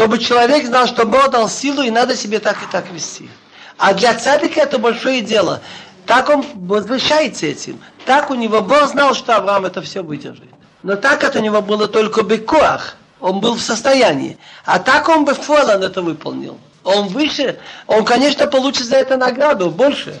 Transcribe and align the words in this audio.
чтобы 0.00 0.18
человек 0.18 0.64
знал, 0.64 0.86
что 0.86 1.04
Бог 1.04 1.28
дал 1.28 1.46
силу 1.46 1.82
и 1.82 1.90
надо 1.90 2.16
себе 2.16 2.38
так 2.38 2.56
и 2.62 2.72
так 2.72 2.90
вести. 2.90 3.28
А 3.76 3.92
для 3.92 4.14
цадика 4.14 4.60
это 4.60 4.78
большое 4.78 5.20
дело. 5.20 5.60
Так 6.06 6.30
он 6.30 6.42
возвышается 6.54 7.44
этим. 7.44 7.78
Так 8.06 8.30
у 8.30 8.34
него 8.34 8.62
Бог 8.62 8.88
знал, 8.88 9.14
что 9.14 9.36
Авраам 9.36 9.66
это 9.66 9.82
все 9.82 10.02
выдержит. 10.02 10.48
Но 10.82 10.96
так 10.96 11.22
это 11.22 11.38
у 11.38 11.42
него 11.42 11.60
было 11.60 11.86
только 11.86 12.22
бекоах. 12.22 12.96
Он 13.20 13.40
был 13.40 13.56
в 13.56 13.60
состоянии. 13.60 14.38
А 14.64 14.78
так 14.78 15.06
он 15.10 15.26
бы 15.26 15.36
он 15.46 15.82
это 15.82 16.00
выполнил. 16.00 16.58
Он 16.82 17.08
выше, 17.08 17.58
он, 17.86 18.06
конечно, 18.06 18.46
получит 18.46 18.86
за 18.86 18.96
это 18.96 19.18
награду 19.18 19.68
больше. 19.68 20.18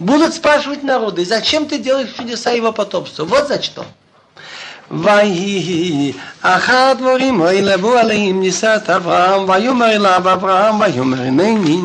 Будут 0.00 0.34
спрашивать 0.34 0.82
народы, 0.82 1.24
зачем 1.24 1.66
ты 1.66 1.78
делаешь 1.78 2.12
чудеса 2.16 2.50
его 2.50 2.72
потомства? 2.72 3.24
Вот 3.24 3.46
за 3.46 3.62
что. 3.62 3.86
ויהי 4.91 6.13
אחר 6.41 6.91
הדברים 6.91 7.41
וילבו 7.41 7.97
עליהם 7.97 8.39
נישאת 8.39 8.89
אברהם 8.89 9.49
ויאמר 9.49 9.89
אליו 9.89 10.33
אברהם 10.33 10.79
ויאמר 10.79 11.21
הנני 11.21 11.81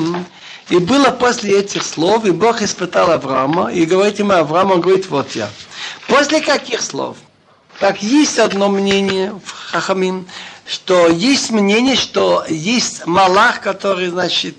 И 0.68 0.78
было 0.78 1.10
после 1.10 1.60
этих 1.60 1.84
слов, 1.84 2.24
и 2.24 2.32
Бог 2.32 2.60
испытал 2.60 3.12
Авраама, 3.12 3.72
и 3.72 3.84
говорит 3.84 4.18
ему 4.18 4.32
Авраам, 4.32 4.72
он 4.72 4.80
говорит, 4.80 5.06
вот 5.08 5.30
я. 5.36 5.48
После 6.08 6.40
каких 6.40 6.82
слов? 6.82 7.16
Так 7.78 8.02
есть 8.02 8.38
одно 8.38 8.68
мнение 8.68 9.32
в 9.44 9.52
Хахамим, 9.52 10.26
что 10.66 11.06
есть 11.06 11.50
мнение, 11.50 11.94
что 11.94 12.44
есть 12.48 13.06
Малах, 13.06 13.60
который, 13.60 14.08
значит, 14.08 14.56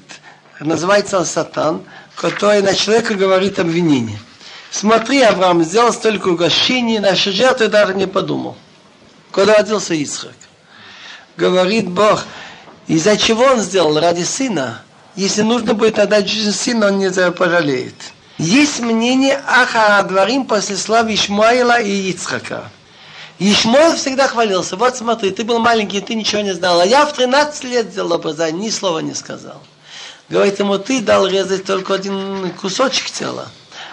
называется 0.62 1.20
он 1.20 1.26
Сатан, 1.26 1.82
который 2.16 2.62
на 2.62 2.74
человека 2.74 3.16
говорит 3.16 3.60
обвинение. 3.60 4.20
Смотри, 4.73 5.21
Авраам 5.21 5.63
сделал 5.63 5.93
столько 5.93 6.29
угощений, 6.29 6.99
наши 6.99 7.31
жертвы 7.31 7.69
даже 7.69 7.93
не 7.93 8.07
подумал. 8.07 8.57
Когда 9.31 9.59
родился 9.59 10.03
Исхак. 10.03 10.33
Говорит 11.37 11.91
Бог, 11.91 12.25
из-за 12.89 13.19
чего 13.19 13.45
он 13.45 13.61
сделал? 13.61 14.01
Ради 14.01 14.23
сына. 14.23 14.83
Если 15.15 15.43
нужно 15.43 15.75
будет 15.75 15.99
отдать 15.99 16.27
жизнь 16.27 16.53
сына, 16.53 16.87
он 16.87 16.99
не 16.99 17.11
пожалеет. 17.33 17.95
Есть 18.39 18.81
мнение 18.81 19.43
Аха 19.47 20.03
Дворим 20.05 20.47
после 20.47 20.79
слав 20.79 21.07
Ишмаила 21.07 21.79
и 21.79 22.11
Ицхака. 22.11 22.71
Ишмаил 23.39 23.95
всегда 23.95 24.27
хвалился. 24.27 24.77
Вот 24.77 24.97
смотри, 24.97 25.33
ты 25.33 25.45
был 25.45 25.59
маленький, 25.59 26.01
ты 26.01 26.15
ничего 26.15 26.41
не 26.41 26.55
знал. 26.55 26.81
А 26.81 26.87
я 26.87 27.05
в 27.05 27.13
13 27.13 27.65
лет 27.65 27.93
сделал 27.93 28.15
образование, 28.15 28.69
ни 28.69 28.71
слова 28.71 29.01
не 29.01 29.13
сказал. 29.13 29.61
Говорит 30.31 30.59
ему, 30.59 30.79
ты 30.79 31.03
дал 31.03 31.27
резать 31.27 31.67
только 31.67 31.93
один 31.93 32.51
кусочек 32.55 33.11
тела. 33.11 33.49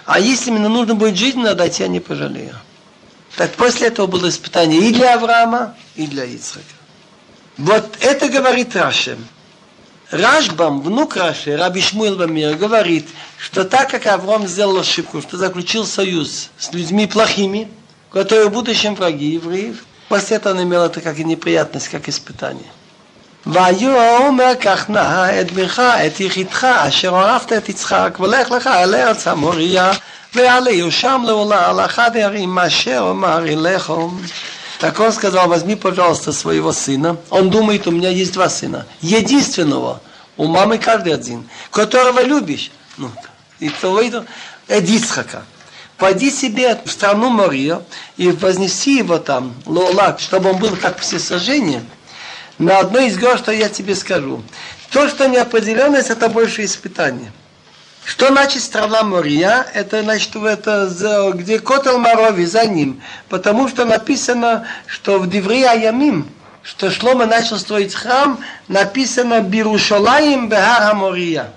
А 0.09 0.19
если 0.19 0.49
мне 0.49 0.67
нужно 0.67 0.95
будет 0.95 1.15
жизнь 1.15 1.39
надать, 1.39 1.79
я 1.79 1.87
не 1.87 1.99
пожалею. 1.99 2.55
Так 3.35 3.51
после 3.51 3.89
этого 3.89 4.07
было 4.07 4.27
испытание 4.27 4.89
и 4.89 4.91
для 4.91 5.13
Авраама, 5.13 5.75
и 5.95 6.07
для 6.07 6.23
Ицхака. 6.25 6.63
Вот 7.59 7.95
это 7.99 8.27
говорит 8.27 8.75
Рашем. 8.75 9.23
Рашбам, 10.09 10.81
внук 10.81 11.15
Раши, 11.15 11.55
Раби 11.55 11.81
Шмуил 11.81 12.15
Бамир, 12.15 12.55
говорит, 12.55 13.07
что 13.37 13.65
так 13.65 13.91
как 13.91 14.07
Авраам 14.07 14.47
сделал 14.47 14.79
ошибку, 14.79 15.21
что 15.21 15.37
заключил 15.37 15.85
союз 15.85 16.49
с 16.57 16.73
людьми 16.73 17.05
плохими, 17.05 17.69
которые 18.09 18.47
в 18.47 18.51
будущем 18.51 18.95
враги 18.95 19.33
евреев, 19.33 19.85
после 20.07 20.37
этого 20.37 20.55
он 20.55 20.63
имел 20.63 20.85
это 20.85 21.01
как 21.01 21.19
и 21.19 21.23
неприятность, 21.23 21.87
как 21.87 22.09
испытание. 22.09 22.71
ויאמר 23.48 24.54
קח 24.60 24.84
נא 24.88 25.40
את 25.40 25.52
בנך, 25.52 25.80
את 26.06 26.20
יחידך, 26.20 26.64
אשר 26.64 27.14
אהבת 27.14 27.52
את 27.52 27.68
יצחק, 27.68 28.18
ולך 28.20 28.50
לך 28.50 28.66
אל 28.66 28.94
ארץ 28.94 29.26
המוריה, 29.26 29.92
ועליהו 30.34 30.92
שם 30.92 31.22
לעולה 31.26 31.70
על 31.70 31.80
אחד 31.80 32.16
הערים, 32.16 32.58
אשר 32.58 33.08
אמר 33.10 33.48
אליכם. 33.48 34.08
Так 34.80 34.98
он 35.00 35.12
сказал, 35.12 35.48
возьми, 35.48 35.76
пожалуйста, 35.76 36.32
своего 36.32 36.72
сына. 36.72 37.16
Он 37.30 37.48
думает, 37.48 37.86
у 37.86 37.90
меня 37.90 38.10
есть 38.10 38.32
два 38.32 38.48
сына. 38.48 38.86
Единственного, 39.00 40.00
у 40.36 40.46
мамы 40.46 40.78
каждый 40.78 41.14
один, 41.14 41.48
которого 41.70 42.20
любишь. 42.22 42.70
Ну, 42.98 43.10
и 43.60 43.70
твоего, 43.70 44.24
Эдицхака. 44.68 45.44
Пойди 45.96 46.30
себе 46.30 46.78
в 46.84 46.90
страну 46.90 47.30
Мария 47.30 47.82
и 48.16 48.30
вознеси 48.30 48.98
его 48.98 49.18
там, 49.18 49.54
Лолак, 49.64 50.18
чтобы 50.18 50.50
он 50.50 50.56
был 50.58 50.76
как 50.76 50.98
все 50.98 51.18
сожжения, 51.18 51.84
на 52.59 52.79
одной 52.79 53.07
из 53.07 53.17
гор, 53.17 53.37
что 53.37 53.51
я 53.51 53.69
тебе 53.69 53.95
скажу. 53.95 54.43
То, 54.91 55.07
что 55.07 55.27
неопределенность, 55.27 56.09
это 56.09 56.29
больше 56.29 56.65
испытание. 56.65 57.31
Что 58.05 58.27
значит 58.27 58.63
страна 58.63 59.03
Мория? 59.03 59.65
Это 59.73 60.03
значит, 60.03 60.35
это, 60.35 61.31
где 61.35 61.59
Котел 61.59 61.99
Марови, 61.99 62.45
за 62.45 62.65
ним. 62.65 63.01
Потому 63.29 63.67
что 63.67 63.85
написано, 63.85 64.67
что 64.87 65.19
в 65.19 65.29
Диври 65.29 65.63
Аямим, 65.63 66.27
что 66.63 66.91
Шлома 66.91 67.25
начал 67.25 67.57
строить 67.57 67.93
храм, 67.93 68.39
написано 68.67 69.41
Бирушалаим 69.41 70.49
Бехара 70.49 70.93
Мория. 70.93 71.51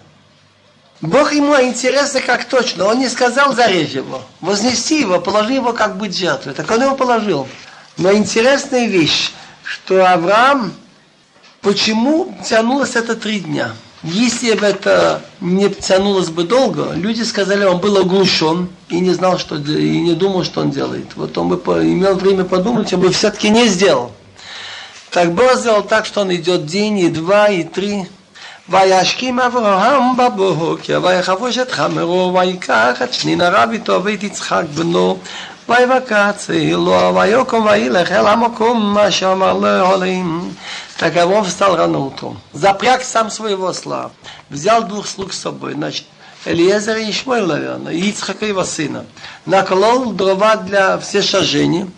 Бог 1.00 1.32
ему 1.32 1.60
интересно 1.60 2.20
как 2.20 2.44
точно. 2.44 2.86
Он 2.86 2.98
не 2.98 3.08
сказал 3.08 3.54
зарежь 3.54 3.90
его, 3.90 4.22
вознеси 4.40 5.00
его, 5.00 5.20
положи 5.20 5.54
его 5.54 5.72
как 5.72 5.96
быть 5.96 6.16
жертвой. 6.16 6.54
Так 6.54 6.70
он 6.70 6.82
его 6.82 6.94
положил. 6.94 7.48
Но 7.96 8.12
интересная 8.12 8.86
вещь, 8.86 9.32
что 9.64 10.06
Авраам, 10.06 10.72
почему 11.61 12.35
тянулось 12.47 12.95
это 12.95 13.15
три 13.15 13.39
дня? 13.39 13.71
Если 14.03 14.53
бы 14.53 14.65
это 14.65 15.21
не 15.41 15.69
тянулось 15.69 16.29
бы 16.29 16.43
долго, 16.43 16.93
люди 16.93 17.23
сказали, 17.23 17.65
он 17.65 17.79
был 17.79 17.97
оглушен 17.97 18.69
и 18.89 18.99
не 18.99 19.11
знал, 19.11 19.39
что 19.39 19.55
и 19.55 19.99
не 19.99 20.13
думал, 20.13 20.43
что 20.43 20.61
он 20.61 20.69
делает. 20.69 21.15
Вот 21.15 21.37
он 21.37 21.49
бы 21.49 21.57
имел 21.83 22.15
время 22.15 22.43
подумать, 22.43 22.93
он 22.93 23.01
бы 23.01 23.11
все-таки 23.11 23.49
не 23.49 23.67
сделал. 23.67 24.11
Так 25.09 25.33
Бог 25.33 25.55
сделал 25.55 25.83
так, 25.83 26.05
что 26.05 26.21
он 26.21 26.33
идет 26.35 26.65
день, 26.67 26.99
и 26.99 27.09
два, 27.09 27.49
и 27.49 27.63
три. 27.63 28.05
וישכים 28.69 29.39
אברהם 29.39 30.17
בבוקר, 30.17 30.99
ויחבוש 31.03 31.57
את 31.57 31.71
חמרו, 31.71 32.33
ויקח 32.33 33.01
את 33.01 33.13
שנין 33.13 33.41
הרב 33.41 33.69
איתו 33.71 34.03
ואת 34.03 34.23
יצחק 34.23 34.63
בנו, 34.75 35.17
Таково 40.98 41.42
встал 41.42 41.76
рано 41.76 41.98
утром. 41.98 42.38
Запряг 42.52 43.02
сам 43.02 43.30
своего 43.30 43.68
осла. 43.68 44.10
Взял 44.50 44.84
двух 44.84 45.06
слуг 45.06 45.32
с 45.32 45.40
собой. 45.40 45.72
Значит, 45.72 46.04
Элиезера 46.44 47.00
и 47.00 47.10
Ишмой, 47.10 47.46
наверное, 47.46 47.94
и 47.94 48.10
Ицхака 48.10 48.44
его 48.44 48.64
сына. 48.64 49.06
Наколол 49.46 50.12
дрова 50.12 50.56
для 50.56 50.98
все 50.98 51.22
сожжения. 51.22 51.88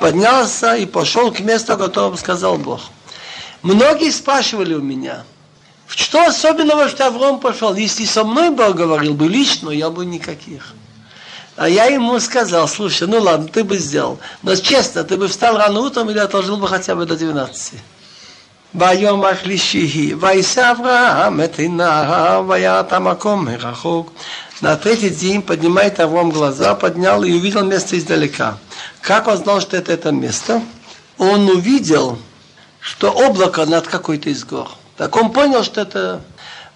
Поднялся 0.00 0.74
и 0.74 0.84
пошел 0.84 1.30
к 1.30 1.38
месту, 1.38 1.74
о 1.74 1.76
котором 1.76 2.16
сказал 2.16 2.58
Бог. 2.58 2.80
Многие 3.62 4.10
спрашивали 4.10 4.74
у 4.74 4.82
меня, 4.82 5.22
что 5.86 6.26
особенного, 6.26 6.88
что 6.88 7.06
Авром 7.06 7.38
пошел? 7.38 7.74
Если 7.74 8.06
со 8.06 8.24
мной 8.24 8.50
Бог 8.50 8.74
говорил 8.74 9.14
бы 9.14 9.28
лично, 9.28 9.70
я 9.70 9.88
бы 9.88 10.04
никаких. 10.04 10.74
А 11.55 11.67
я 11.67 11.85
ему 11.85 12.19
сказал, 12.19 12.67
слушай, 12.67 13.07
ну 13.07 13.19
ладно, 13.19 13.47
ты 13.47 13.63
бы 13.63 13.77
сделал. 13.77 14.19
Но 14.43 14.55
честно, 14.55 15.03
ты 15.03 15.17
бы 15.17 15.27
встал 15.27 15.57
рано 15.57 15.81
утром 15.81 16.09
или 16.09 16.19
отложил 16.19 16.57
бы 16.57 16.67
хотя 16.67 16.95
бы 16.95 17.05
до 17.05 17.17
12. 17.17 17.73
ביום 18.73 19.25
השלישי, 19.25 20.13
ויישא 20.19 20.71
אברהם 20.71 21.41
את 21.41 21.59
עיניו, 21.59 22.45
וירא 22.47 22.81
המקום 22.91 23.45
מרחוק. 23.45 24.11
На 24.61 24.75
третий 24.75 25.09
день 25.09 25.41
поднимает 25.41 26.01
Авраам 26.01 26.31
глаза, 26.31 26.75
поднял 26.75 27.23
и 27.23 27.31
увидел 27.31 27.63
место 27.63 27.97
издалека. 27.97 28.57
Как 29.01 29.27
он 29.27 29.37
знал, 29.37 29.61
что 29.61 29.77
это 29.77 29.93
это 29.93 30.11
место? 30.11 30.61
Он 31.17 31.47
увидел, 31.47 32.19
что 32.81 33.09
облако 33.09 33.65
над 33.65 33.87
какой-то 33.87 34.29
из 34.29 34.43
гор. 34.43 34.69
Так 34.97 35.15
он 35.15 35.31
понял, 35.31 35.63
что 35.63 35.79
это 35.79 36.21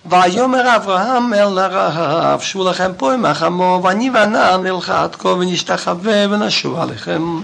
ויאמר 0.08 0.76
אברהם 0.76 1.34
אל 1.34 1.58
הרעב, 1.58 2.42
שבו 2.42 2.70
לכם 2.70 2.92
פה 2.98 3.14
עם 3.14 3.26
החמור, 3.26 3.84
ואני 3.84 4.10
והנער 4.10 4.58
נלכה 4.58 5.04
עד 5.04 5.16
כה 5.16 5.28
ונשתחווה 5.28 6.26
ונשוב 6.30 6.80
עליכם. 6.80 7.42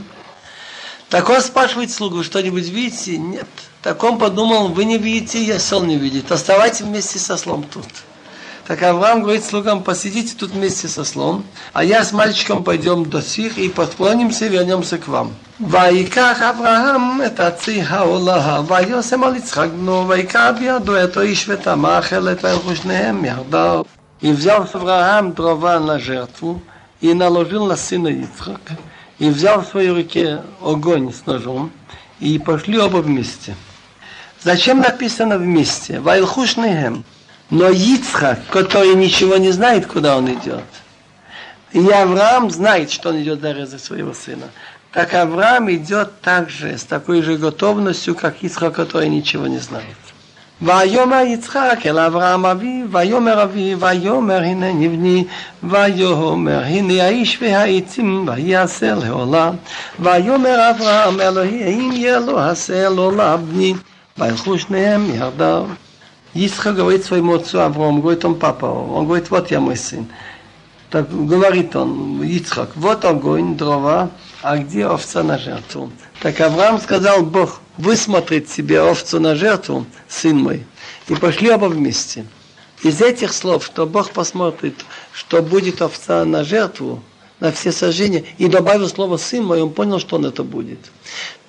Так 1.10 1.28
он 1.28 1.42
спрашивает 1.42 1.92
слугу, 1.92 2.24
что-нибудь 2.24 2.68
видите? 2.68 3.18
Нет. 3.18 3.48
Так 3.82 4.04
он 4.04 4.20
подумал, 4.20 4.68
вы 4.68 4.86
не 4.86 5.00
видите, 5.00 5.44
я 5.44 5.60
сон 5.60 5.88
не 5.88 5.98
видит. 5.98 6.32
Оставайте 6.32 6.84
вместе 6.84 7.18
со 7.18 7.36
слом 7.36 7.64
тут. 7.64 7.88
Так 8.68 8.84
Авраам 8.84 9.24
говорит 9.24 9.44
слугам, 9.44 9.84
посидите 9.84 10.36
тут 10.36 10.52
вместе 10.52 10.88
со 10.88 11.04
слом, 11.04 11.44
а 11.74 11.84
я 11.84 12.04
с 12.04 12.12
мальчиком 12.12 12.64
пойдем 12.64 13.10
до 13.10 13.22
сих 13.22 13.58
и 13.58 13.68
подклонимся 13.70 14.46
и 14.46 14.50
вернемся 14.50 14.98
к 14.98 15.08
вам. 15.08 15.34
ויקח 15.60 16.42
אברהם 16.42 17.22
את 17.26 17.40
עצי 17.40 17.82
העולה, 17.82 18.62
ויושם 18.68 19.24
על 19.24 19.36
יצחק 19.36 19.68
בנו, 19.68 20.08
ויקח 20.08 20.52
בידו 20.60 21.04
את 21.04 21.18
האיש 21.18 21.50
ואת 21.50 21.68
המאכלת, 21.68 22.44
וילכו 22.44 22.76
שניהם 22.76 23.26
יחדיו. 23.26 23.84
И 24.22 24.32
взял 24.32 24.68
Авраам 24.74 25.34
дрова 25.34 25.80
на 25.80 25.98
жертву, 25.98 26.62
и 27.02 27.14
наложил 27.14 27.66
на 27.66 27.78
сына 27.78 28.10
Ицхак, 28.10 28.62
и 29.18 29.30
взял 29.30 29.62
в 29.62 29.68
своей 29.68 29.90
руке 29.90 30.42
огонь 30.62 31.14
с 31.14 31.26
ножом, 31.26 31.72
и 32.20 32.38
пошли 32.38 32.78
оба 32.78 32.98
вместе. 32.98 33.56
Зачем 34.42 34.80
написано 34.80 35.38
вместе? 35.38 36.00
Вайлхушнехем. 36.00 37.06
Но 37.54 37.70
Ицхак, 37.70 38.40
который 38.52 38.96
ничего 38.96 39.38
не 39.38 39.52
знает, 39.52 39.88
куда 39.88 40.18
он 40.18 40.32
идет, 40.32 40.64
и 41.72 41.88
Авраам 41.90 42.50
знает, 42.52 42.92
что 42.92 43.10
он 43.10 43.22
идет 43.22 43.42
зарезать 43.42 43.84
своего 43.84 44.14
сына. 44.14 44.50
Так 44.92 45.14
Авраам 45.14 45.72
идет 45.72 46.22
также 46.22 46.78
с 46.78 46.84
такой 46.84 47.22
же 47.22 47.38
готовностью, 47.38 48.16
как 48.16 48.44
Ицхак, 48.44 48.76
который 48.76 49.10
ничего 49.10 49.48
не 49.48 49.60
знает. 49.60 49.98
ויאמר 50.62 51.22
יצחק 51.26 51.80
אל 51.86 52.00
אברהם 52.00 52.46
אביו, 52.46 52.86
ויאמר 52.92 53.44
אביו, 53.44 53.80
ויאמר 53.80 54.42
הנה 54.42 54.74
נבני, 54.74 55.26
ויאמר 55.64 56.64
הנה 56.64 57.04
האיש 57.04 57.38
והעצים, 57.42 58.28
ויעשה 58.28 58.96
לעולם. 58.96 59.56
ויאמר 60.00 60.70
אברהם 60.70 61.22
אלוהי, 61.22 61.64
האם 61.64 61.92
יהיה 61.94 62.20
לו 62.20 62.40
עשה 62.40 62.90
לעולם 62.90 63.46
בני, 63.46 63.74
וילכו 64.18 64.60
שניהם 64.60 65.16
יחדיו. 65.16 65.66
Исхак 66.35 66.75
говорит 66.75 67.05
своему 67.05 67.35
отцу 67.35 67.61
Аврому, 67.61 68.03
говорит 68.03 68.25
он 68.25 68.35
папа, 68.35 68.67
он 68.67 69.07
говорит, 69.07 69.31
вот 69.31 69.51
я 69.53 69.61
мой 69.61 69.77
сын. 69.77 70.07
Так 70.91 71.09
говорит 71.11 71.75
он, 71.77 72.23
Ицхак, 72.23 72.71
вот 72.77 73.05
огонь, 73.05 73.57
дрова, 73.57 74.11
а 74.43 74.59
где 74.59 74.87
овца 74.87 75.23
на 75.23 75.39
жертву? 75.39 75.91
Так 76.21 76.41
Авраам 76.41 76.81
сказал, 76.81 77.23
Бог, 77.23 77.61
высмотрит 77.79 78.49
себе 78.49 78.81
овцу 78.81 79.21
на 79.21 79.37
жертву, 79.37 79.87
сын 80.09 80.37
мой. 80.37 80.65
И 81.09 81.15
пошли 81.15 81.51
оба 81.51 81.67
вместе. 81.67 82.27
Из 82.83 83.01
этих 83.01 83.33
слов, 83.33 83.65
что 83.65 83.87
Бог 83.87 84.11
посмотрит, 84.11 84.85
что 85.13 85.41
будет 85.43 85.83
овца 85.83 86.25
на 86.25 86.45
жертву, 86.45 87.03
на 87.41 87.51
все 87.51 87.73
сожжения, 87.73 88.25
и 88.39 88.47
добавил 88.47 88.89
слово 88.89 89.17
сын 89.17 89.45
мой, 89.45 89.63
он 89.63 89.73
понял, 89.73 89.99
что 89.99 90.17
он 90.17 90.27
это 90.27 90.43
будет. 90.43 90.79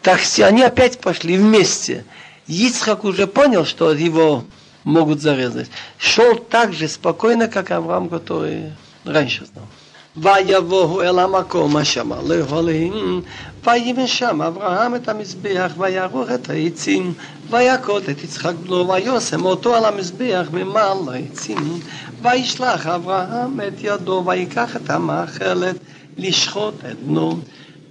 Так 0.01 0.19
они 0.39 0.61
опять 0.61 0.99
пошли 0.99 1.37
вместе. 1.37 2.05
Ицхак 2.47 3.03
уже 3.03 3.27
понял, 3.27 3.65
что 3.65 3.91
его 3.91 4.43
могут 4.84 5.20
зарезать. 5.20 5.70
Шел 5.98 6.36
так 6.36 6.72
же 6.72 6.88
спокойно, 6.88 7.48
как 7.48 7.70
Авраам, 7.70 8.08
который 8.08 8.72
раньше 9.04 9.46
знал. 9.46 9.66
ויבואו 10.16 11.02
אל 11.02 11.18
המקום 11.18 11.76
אשר 11.76 12.02
להולים, 12.26 13.22
ויבן 13.64 14.06
שם 14.06 14.42
אברהם 14.42 14.94
את 14.94 15.08
המזבח, 15.08 15.72
ויערוך 15.78 16.30
את 16.30 16.50
העצים, 16.50 17.14
ויכות 17.50 18.08
את 18.08 18.24
יצחק 18.24 18.54
בנו, 18.54 18.88
ויושם 18.88 19.44
אותו 19.44 19.74
על 19.74 19.84
המזבח 19.84 20.46
ממעל 20.52 20.98
העצים, 21.12 21.80
וישלח 22.22 22.86
אברהם 22.86 23.60
את 23.68 23.72
ידו, 23.80 24.22
ויקח 24.26 24.76
את 24.76 24.90
המאכלת 24.90 25.76
לשחוט 26.16 26.74
את 26.90 26.96
бну. 27.06 27.36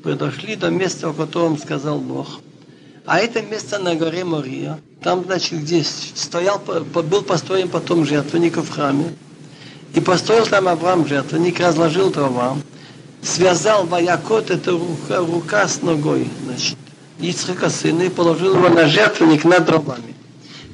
Пришли 0.01 0.55
до 0.55 0.69
места, 0.69 1.09
о 1.09 1.13
котором 1.13 1.57
сказал 1.57 1.99
Бог. 1.99 2.39
А 3.06 3.18
это 3.18 3.42
место 3.42 3.78
на 3.78 3.94
горе 3.94 4.24
Мария, 4.24 4.80
там, 5.02 5.24
значит, 5.24 5.60
где 5.60 5.84
стоял, 5.84 6.58
был 6.58 7.20
построен 7.20 7.68
потом 7.68 8.06
жертвенник 8.06 8.56
в 8.56 8.70
храме, 8.70 9.14
и 9.94 10.00
построил 10.00 10.46
там 10.46 10.68
Авраам 10.68 11.06
жертвенник, 11.06 11.60
разложил 11.60 12.10
дрова, 12.10 12.56
связал 13.22 13.84
воякот, 13.86 14.50
это 14.50 14.70
рука, 14.70 15.18
рука 15.18 15.68
с 15.68 15.82
ногой, 15.82 16.28
значит, 16.46 16.78
Ицхака 17.20 17.68
сына, 17.68 18.04
и 18.04 18.08
положил 18.08 18.56
его 18.56 18.70
на 18.70 18.86
жертвенник 18.86 19.44
над 19.44 19.66
дровами. 19.66 20.14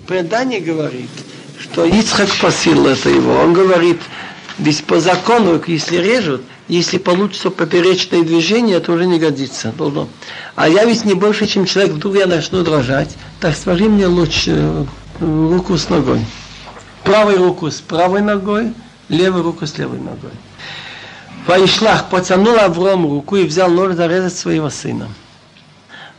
Предание 0.06 0.60
говорит, 0.60 1.10
что 1.58 1.84
Ицхак 1.84 2.28
просил 2.40 2.86
это 2.86 3.10
его. 3.10 3.32
Он 3.40 3.52
говорит, 3.52 4.00
ведь 4.58 4.84
по 4.84 5.00
закону, 5.00 5.60
если 5.66 5.96
режут, 5.96 6.42
если 6.70 6.98
получится 6.98 7.50
поперечное 7.50 8.22
движение, 8.22 8.76
это 8.76 8.92
уже 8.92 9.04
не 9.06 9.18
годится. 9.18 9.74
А 10.54 10.68
я 10.68 10.84
ведь 10.84 11.04
не 11.04 11.14
больше, 11.14 11.46
чем 11.46 11.66
человек, 11.66 11.94
вдруг 11.94 12.14
я 12.14 12.26
начну 12.26 12.62
дрожать, 12.62 13.16
так 13.40 13.56
свари 13.56 13.88
мне 13.88 14.06
лучше 14.06 14.52
э, 14.54 14.84
руку 15.20 15.76
с 15.76 15.88
ногой. 15.88 16.20
Правую 17.02 17.38
руку 17.38 17.70
с 17.70 17.80
правой 17.80 18.22
ногой, 18.22 18.72
левую 19.08 19.42
руку 19.42 19.66
с 19.66 19.76
левой 19.78 19.98
ногой. 19.98 20.30
Ваишлах 21.46 22.08
потянул 22.08 22.56
Авром 22.56 23.04
руку 23.04 23.34
и 23.34 23.44
взял 23.44 23.68
нож 23.68 23.94
зарезать 23.94 24.36
своего 24.36 24.70
сына. 24.70 25.08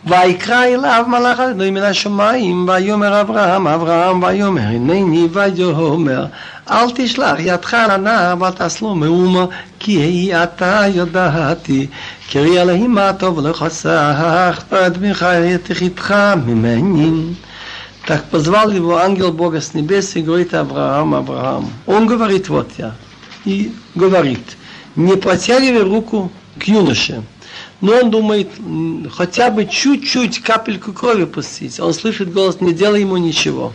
ויקרא 0.07 0.65
אליו 0.65 1.05
מלאך 1.09 1.41
אדוני 1.41 1.71
מן 1.71 1.83
השמיים, 1.83 2.69
ויאמר 2.69 3.21
אברהם, 3.21 3.67
אברהם, 3.67 4.23
ויאמר, 4.23 4.61
הנני, 4.61 5.29
ויאמר, 5.33 6.27
אל 6.71 6.91
תשלח 6.95 7.35
ידך 7.39 7.75
על 7.75 7.91
הנער, 7.91 8.43
ותעש 8.43 8.81
לו 8.81 8.95
מאומה, 8.95 9.45
כי 9.79 9.93
היא 9.93 10.35
אתה 10.35 10.83
יודעתי, 10.95 11.87
קרי 12.31 12.63
אלוהים 12.63 12.91
מה 12.91 13.13
טוב 13.13 13.47
לך 13.47 13.65
סך, 13.69 14.65
ואדמך 14.71 15.27
יתחיתך 15.45 16.15
ממני. 16.47 17.35
Так 18.07 18.27
позвал 18.27 18.71
его 18.71 18.99
ангел 18.99 19.33
Бога 19.33 19.61
с 19.61 19.75
небес 19.75 20.15
и 20.15 20.23
говорит 20.23 20.55
Авраам, 20.55 21.13
Авраам. 21.17 21.69
Он 21.87 22.07
говорит, 22.07 22.49
вот 22.49 22.71
я. 22.79 22.95
И 23.45 23.73
говорит, 23.97 24.57
не 24.95 25.17
протягивай 25.17 25.83
руку 25.83 26.31
к 26.57 26.65
юноше. 26.69 27.25
Но 27.82 27.94
он 27.94 28.12
думает, 28.12 28.50
хотя 29.12 29.50
бы 29.50 29.66
чуть-чуть 29.66 30.40
капельку 30.40 30.94
крови 30.94 31.26
пустить. 31.26 31.80
Он 31.80 31.94
слышит 31.94 32.32
голос, 32.32 32.62
не 32.62 32.74
делай 32.74 33.02
ему 33.02 33.18
ничего. 33.18 33.74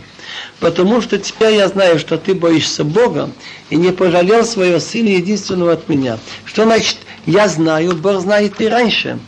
Потому 0.59 1.01
что 1.01 1.17
теперь 1.17 1.55
я 1.55 1.67
знаю, 1.67 1.99
что 1.99 2.17
ты 2.17 2.33
боишься 2.33 2.83
Бога 2.83 3.29
и 3.69 3.75
не 3.75 3.91
пожалел 3.91 4.45
своего 4.45 4.79
сына 4.79 5.09
единственного 5.09 5.73
от 5.73 5.89
меня. 5.89 6.19
Что 6.45 6.63
значит, 6.63 6.97
я 7.25 7.47
знаю, 7.47 7.95
Бог 7.95 8.21
знает 8.21 8.59
и 8.61 8.67
раньше 8.67 9.19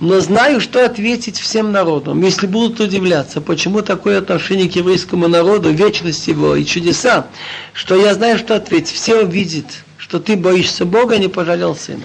но 0.00 0.20
знаю, 0.20 0.60
что 0.60 0.84
ответить 0.84 1.38
всем 1.38 1.72
народам. 1.72 2.22
Если 2.22 2.46
будут 2.46 2.80
удивляться, 2.80 3.40
почему 3.40 3.82
такое 3.82 4.18
отношение 4.18 4.68
к 4.68 4.76
еврейскому 4.76 5.28
народу, 5.28 5.70
вечность 5.70 6.28
его 6.28 6.54
и 6.54 6.64
чудеса, 6.64 7.26
что 7.72 7.96
я 7.96 8.14
знаю, 8.14 8.38
что 8.38 8.54
ответить. 8.54 8.94
Все 8.94 9.22
увидят, 9.22 9.66
что 9.96 10.20
ты 10.20 10.36
боишься 10.36 10.84
Бога, 10.84 11.18
не 11.18 11.28
пожалел 11.28 11.74
сына. 11.74 12.04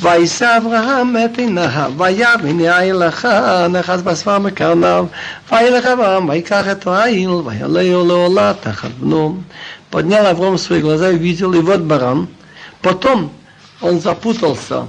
וישא 0.00 0.56
אברהם 0.56 1.16
את 1.24 1.38
עיניו, 1.38 1.92
ויבן 1.96 2.60
יין 2.60 2.96
לך, 2.96 3.28
נחס 3.70 4.00
בסבר 4.00 4.38
מקרניו, 4.38 5.06
וילך 5.52 5.86
אברהם, 5.86 6.28
ויקח 6.28 6.68
את 6.72 6.86
העיל, 6.86 7.30
ויעלהו 7.30 8.06
לעולה 8.06 8.52
תחת 8.60 8.90
בנו. 9.00 9.36
Поднял 9.90 10.26
Авраам 10.26 10.58
свои 10.58 10.80
глаза 10.80 11.10
и 11.10 11.16
увидел, 11.16 11.54
и 11.54 11.60
вот 11.60 11.80
баран. 11.80 12.28
Потом 12.82 13.32
он 13.80 14.00
запутался 14.00 14.86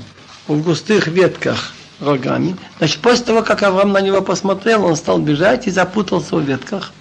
в 0.47 0.61
густых 0.61 1.07
ветках 1.07 1.71
рогами. 2.01 2.57
Значит, 2.79 2.99
после 2.99 3.25
того, 3.25 3.41
как 3.41 3.63
Авраам 3.63 3.93
на 3.93 4.01
него 4.01 4.21
посмотрел, 4.21 4.85
он 4.85 4.95
стал 4.95 5.19
бежать 5.19 5.67
и 5.67 5.71
запутался 5.71 6.35
в 6.35 6.41
ветках. 6.41 6.91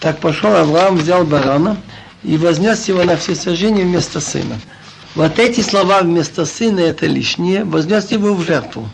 Так 0.00 0.18
пошел 0.18 0.54
Авраам, 0.54 0.96
взял 0.96 1.24
барана 1.24 1.78
и 2.22 2.36
вознес 2.36 2.88
его 2.88 3.04
на 3.04 3.16
все 3.16 3.34
сожжения 3.34 3.84
вместо 3.84 4.20
сына. 4.20 4.58
Вот 5.14 5.38
эти 5.38 5.60
слова 5.60 6.02
вместо 6.02 6.44
сына 6.44 6.80
это 6.80 7.06
лишнее, 7.06 7.64
вознес 7.64 8.10
его 8.10 8.34
в 8.34 8.42
жертву. 8.42 8.88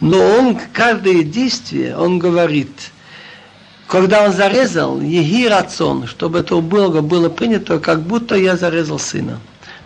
Но 0.00 0.18
он, 0.18 0.58
каждое 0.72 1.22
действие, 1.22 1.96
он 1.96 2.18
говорит, 2.18 2.90
когда 3.86 4.24
он 4.24 4.32
зарезал, 4.32 5.00
еги 5.00 5.46
рацион, 5.46 6.06
чтобы 6.06 6.40
это 6.40 6.56
у 6.56 6.60
Бога 6.60 7.02
было 7.02 7.28
принято, 7.28 7.78
как 7.78 8.02
будто 8.02 8.34
я 8.34 8.56
зарезал 8.56 8.98
сына 8.98 9.40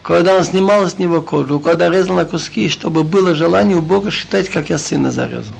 когда 0.08 0.36
он 0.36 0.42
снимал 0.42 0.88
с 0.88 0.98
него 0.98 1.20
кожу, 1.20 1.60
когда 1.60 1.90
резал 1.90 2.16
на 2.16 2.24
куски, 2.24 2.70
чтобы 2.70 3.04
было 3.04 3.34
желание 3.34 3.76
у 3.76 3.82
Бога 3.82 4.10
считать, 4.10 4.48
как 4.48 4.70
я 4.70 4.78
сына 4.78 5.10
зарезал. 5.10 5.54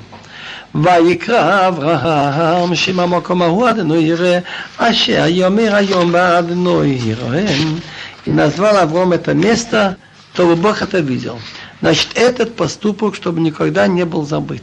ויקרא 0.75 1.67
אברהם 1.67 2.75
שם 2.75 2.99
המקום 2.99 3.41
ההוא 3.41 3.69
אדנו 3.69 3.95
יראה 3.95 4.39
אשר 4.77 5.25
יאמר 5.27 5.75
היום 5.75 6.11
באדנו 6.11 6.83
יראם 6.83 7.75
и 8.24 8.30
назвал 8.30 8.76
Авром 8.76 9.12
это 9.12 9.34
место, 9.34 9.96
чтобы 10.32 10.56
Бог 10.56 10.82
это 10.82 10.98
видел. 10.98 11.38
Значит, 11.80 12.08
этот 12.14 12.56
поступок, 12.56 13.14
чтобы 13.14 13.40
никогда 13.40 13.86
не 13.86 14.04
был 14.04 14.26
забыт. 14.26 14.62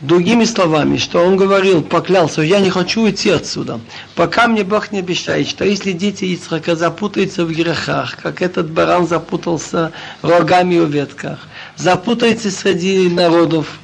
Другими 0.00 0.44
словами, 0.44 0.96
что 0.96 1.22
он 1.22 1.36
говорил, 1.36 1.82
поклялся, 1.82 2.40
я 2.40 2.60
не 2.60 2.70
хочу 2.70 3.02
уйти 3.02 3.28
отсюда, 3.28 3.80
пока 4.14 4.48
мне 4.48 4.64
Бог 4.64 4.92
не 4.92 5.00
обещает, 5.00 5.46
что 5.46 5.66
если 5.66 5.92
дети 5.92 6.24
Ицхака 6.24 6.74
запутаются 6.74 7.44
в 7.44 7.52
грехах, 7.52 8.16
как 8.16 8.40
этот 8.40 8.70
баран 8.70 9.06
запутался 9.06 9.92
рогами 10.22 10.78
в 10.78 10.88
ветках, 10.88 11.40
запутаются 11.76 12.50
среди 12.50 13.10
народов, 13.10 13.78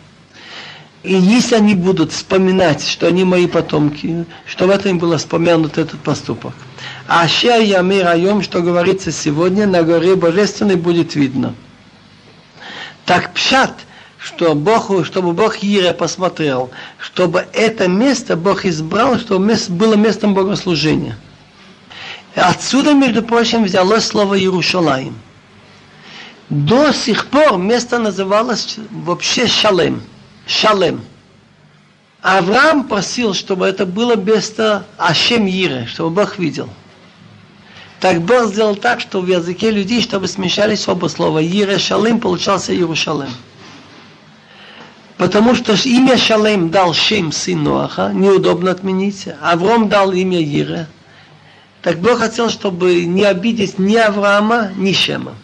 и 1.02 1.14
если 1.14 1.56
они 1.56 1.74
будут 1.74 2.12
вспоминать, 2.12 2.86
что 2.86 3.08
они 3.08 3.24
мои 3.24 3.46
потомки, 3.46 4.24
что 4.46 4.68
в 4.68 4.70
этом 4.70 4.98
было 4.98 5.18
вспомянут 5.18 5.76
этот 5.76 6.00
поступок. 6.00 6.54
А 7.08 7.28
ща 7.28 7.56
я 7.56 7.82
мир 7.82 8.08
айом, 8.08 8.42
что 8.42 8.62
говорится 8.62 9.12
сегодня, 9.12 9.66
на 9.66 9.82
горе 9.82 10.16
Божественной 10.16 10.76
будет 10.76 11.14
видно. 11.14 11.54
Так 13.04 13.32
пшат– 13.34 13.72
что 14.26 14.54
Бог, 14.56 14.90
чтобы 15.06 15.32
Бог 15.32 15.62
Ире 15.62 15.94
посмотрел, 15.94 16.70
чтобы 16.98 17.46
это 17.52 17.86
место 17.86 18.36
Бог 18.36 18.64
избрал, 18.64 19.18
чтобы 19.18 19.46
место 19.46 19.70
было 19.70 19.94
местом 19.94 20.34
богослужения. 20.34 21.16
Отсюда, 22.34 22.92
между 22.92 23.22
прочим, 23.22 23.62
взялось 23.62 24.04
слово 24.04 24.38
Иерушалаим. 24.38 25.16
До 26.50 26.92
сих 26.92 27.26
пор 27.26 27.56
место 27.56 27.98
называлось 27.98 28.76
вообще 28.90 29.46
Шалем. 29.46 30.02
Шалем. 30.46 31.02
Авраам 32.20 32.88
просил, 32.88 33.32
чтобы 33.32 33.66
это 33.66 33.86
было 33.86 34.16
место 34.16 34.84
Ашем 34.98 35.46
Ире, 35.46 35.86
чтобы 35.86 36.10
Бог 36.10 36.38
видел. 36.38 36.68
Так 38.06 38.22
Бог 38.22 38.52
сделал 38.52 38.76
так, 38.76 39.00
что 39.00 39.20
в 39.20 39.26
языке 39.26 39.72
людей, 39.72 40.00
чтобы 40.00 40.28
смешались 40.28 40.86
оба 40.86 41.08
слова. 41.08 41.40
Ире 41.40 41.76
Шалем 41.76 42.20
получался 42.20 42.72
Иерушалем. 42.72 43.30
Потому 45.16 45.56
что 45.56 45.72
имя 45.72 46.16
Шалем 46.16 46.70
дал 46.70 46.94
Шем, 46.94 47.32
сын 47.32 47.64
Ноаха, 47.64 48.12
неудобно 48.14 48.70
отменить. 48.70 49.26
Авром 49.42 49.88
дал 49.88 50.12
имя 50.12 50.40
Ире, 50.40 50.86
Так 51.82 51.98
Бог 51.98 52.20
хотел, 52.20 52.48
чтобы 52.48 53.06
не 53.06 53.24
обидеть 53.24 53.80
ни 53.80 53.96
Авраама, 53.96 54.70
ни 54.76 54.92
Шема. 54.92 55.34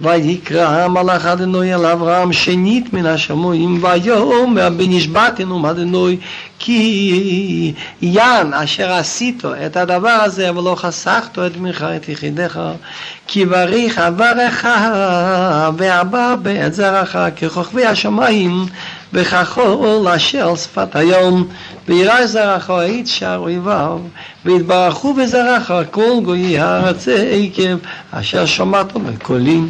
ויקרא 0.00 0.84
המלאך 0.84 1.26
אדינוי 1.26 1.74
אל 1.74 1.86
אברהם 1.86 2.32
שנית 2.32 2.92
מן 2.92 3.06
השמועים 3.06 3.84
ויאמר 3.84 4.68
בנשבעתנו 4.76 5.58
מאדינוי 5.58 6.16
כי 6.58 7.72
יען 8.02 8.54
אשר 8.54 8.92
עשית 8.92 9.42
את 9.66 9.76
הדבר 9.76 10.08
הזה 10.08 10.56
ולא 10.56 10.74
חסכת 10.74 11.38
את 11.38 11.56
ממך 11.56 11.86
את 11.96 12.08
יחידך 12.08 12.60
כי 13.26 13.46
בריך 13.46 13.98
אברך 13.98 14.66
ואבא 15.76 16.36
בעת 16.42 16.74
זרעך 16.74 17.16
ככוכבי 17.40 17.86
השמיים 17.86 18.66
וכחול 19.13 20.07
אשר 20.07 20.49
על 20.49 20.55
שפת 20.55 20.95
היום 20.95 21.47
וירא 21.87 22.25
זרעך 22.25 22.69
את 22.69 23.07
שער 23.07 23.37
אויביו 23.37 23.99
ויתברכו 24.45 25.13
בזרעך 25.13 25.73
כל 25.91 26.19
גויי 26.23 26.59
הארץ 26.59 27.07
עקב 27.07 27.77
אשר 28.11 28.45
שמעת 28.45 28.93
בקולים 28.93 29.69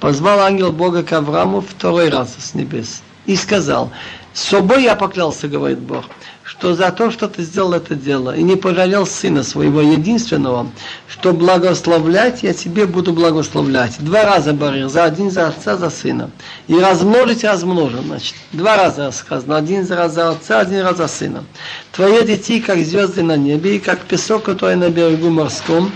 позвал 0.00 0.40
ангел 0.40 0.72
Бога 0.72 1.02
к 1.02 1.12
Аврааму 1.12 1.62
второй 1.62 2.10
раз 2.10 2.36
с 2.38 2.54
небес 2.54 3.02
и 3.24 3.34
сказал, 3.36 3.90
с 4.33 4.43
собой 4.43 4.83
я 4.83 4.95
поклялся, 4.95 5.49
говорит 5.49 5.79
Бог, 5.79 6.05
что 6.43 6.73
за 6.73 6.91
то, 6.91 7.11
что 7.11 7.27
ты 7.27 7.43
сделал 7.43 7.73
это 7.73 7.95
дело, 7.95 8.33
и 8.33 8.43
не 8.43 8.55
пожалел 8.55 9.05
сына 9.05 9.43
своего 9.43 9.81
единственного, 9.81 10.67
что 11.09 11.33
благословлять 11.33 12.41
я 12.43 12.53
тебе 12.53 12.85
буду 12.85 13.11
благословлять. 13.11 13.97
Два 13.99 14.23
раза 14.23 14.53
говорил, 14.53 14.89
за 14.89 15.03
один 15.03 15.31
за 15.31 15.47
отца, 15.47 15.75
за 15.75 15.89
сына. 15.89 16.31
И 16.67 16.79
размножить 16.79 17.43
размножим, 17.43 18.05
значит. 18.05 18.35
Два 18.53 18.77
раза 18.77 19.11
сказано, 19.11 19.57
один 19.57 19.85
раз 19.91 20.13
за 20.13 20.29
отца, 20.29 20.61
один 20.61 20.81
раз 20.81 20.97
за 20.97 21.07
сына. 21.07 21.43
Твои 21.91 22.23
дети, 22.23 22.61
как 22.61 22.79
звезды 22.79 23.23
на 23.23 23.35
небе, 23.35 23.75
и 23.75 23.79
как 23.79 24.01
песок, 24.01 24.43
который 24.43 24.77
на 24.77 24.89
берегу 24.89 25.29
морском, 25.29 25.91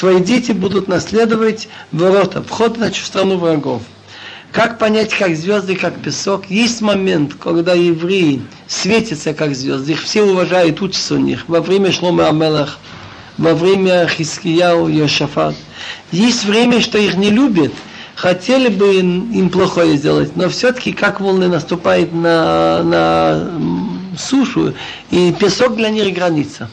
твои 0.00 0.20
дети 0.20 0.52
будут 0.52 0.88
наследовать 0.88 1.68
ворота, 1.92 2.42
вход 2.42 2.78
в 2.78 2.96
страну 2.96 3.36
врагов. 3.36 3.82
Как 4.54 4.78
понять, 4.78 5.12
как 5.12 5.34
звезды, 5.34 5.74
как 5.74 6.00
песок? 6.00 6.48
Есть 6.48 6.80
момент, 6.80 7.34
когда 7.34 7.74
евреи 7.74 8.40
светятся, 8.68 9.34
как 9.34 9.52
звезды. 9.52 9.92
Их 9.92 10.02
все 10.04 10.22
уважают, 10.22 10.80
учатся 10.80 11.16
у 11.16 11.18
них. 11.18 11.48
Во 11.48 11.60
время 11.60 11.90
Шлома 11.90 12.28
Амелах, 12.28 12.78
во 13.36 13.52
время 13.54 14.06
Хискияу, 14.06 14.86
Йошафат. 14.86 15.56
Есть 16.12 16.44
время, 16.44 16.80
что 16.80 16.98
их 16.98 17.16
не 17.16 17.30
любят, 17.30 17.72
хотели 18.14 18.68
бы 18.68 18.94
им 18.94 19.50
плохое 19.50 19.96
сделать, 19.96 20.36
но 20.36 20.48
все-таки 20.48 20.92
как 20.92 21.20
волны 21.20 21.48
наступают 21.48 22.12
на, 22.12 22.84
на 22.84 23.50
сушу, 24.16 24.72
и 25.10 25.32
песок 25.32 25.74
для 25.74 25.90
них 25.90 26.14
граница. 26.14 26.70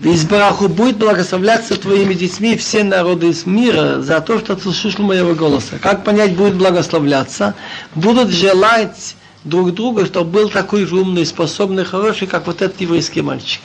Избраху 0.00 0.68
будет 0.68 0.96
благословляться 0.96 1.76
твоими 1.76 2.14
детьми 2.14 2.56
все 2.56 2.82
народы 2.82 3.28
из 3.28 3.46
мира 3.46 4.02
за 4.02 4.20
то, 4.20 4.40
что 4.40 4.56
ты 4.56 4.72
слышал 4.72 5.04
моего 5.04 5.34
голоса. 5.34 5.78
Как 5.80 6.02
понять 6.02 6.34
будет 6.34 6.54
благословляться? 6.56 7.54
Будут 7.94 8.30
желать 8.30 9.14
друг 9.44 9.72
друга, 9.74 10.06
чтобы 10.06 10.30
был 10.30 10.48
такой 10.48 10.86
же 10.86 10.96
умный, 10.96 11.24
способный, 11.24 11.84
хороший, 11.84 12.26
как 12.26 12.48
вот 12.48 12.62
этот 12.62 12.80
еврейский 12.80 13.22
мальчик. 13.22 13.60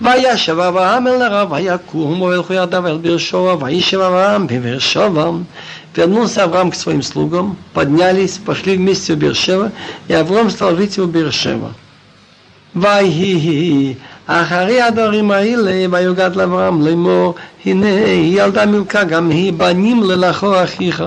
וישב 0.00 0.58
אברהם 0.58 1.06
אל 1.06 1.22
הרב, 1.22 1.52
ויקום 1.52 2.22
וילכו 2.22 2.52
ידיו 2.52 2.86
אל 2.86 2.96
באר 2.96 3.18
שבע, 3.18 3.56
וישב 3.60 4.00
אברהם 4.00 4.46
בבאר 4.46 4.78
שבע. 4.78 5.30
Вернулся 5.94 6.44
Авраам 6.44 6.70
к 6.70 6.74
своим 6.74 7.02
слугам, 7.02 7.58
поднялись, 7.74 8.38
пошли 8.38 8.78
вместе 8.78 9.12
в 9.14 9.18
Бершева, 9.18 9.72
и 10.08 10.14
Авраам 10.14 10.48
стал 10.48 10.74
жить 10.74 10.96
в 10.96 11.06
Бершева. 11.06 11.74
ויהי 12.74 13.96
אחרי 14.26 14.80
הדברים 14.80 15.30
האלה 15.30 15.86
ויוגד 15.90 16.36
לאברהם 16.36 16.86
לאמור 16.86 17.34
הנה 17.64 17.88
ילדה 18.10 18.66
מילכה 18.66 19.04
גם 19.04 19.30
היא 19.30 19.52
בנים 19.52 20.02
ללכו 20.02 20.64
אחיך 20.64 21.02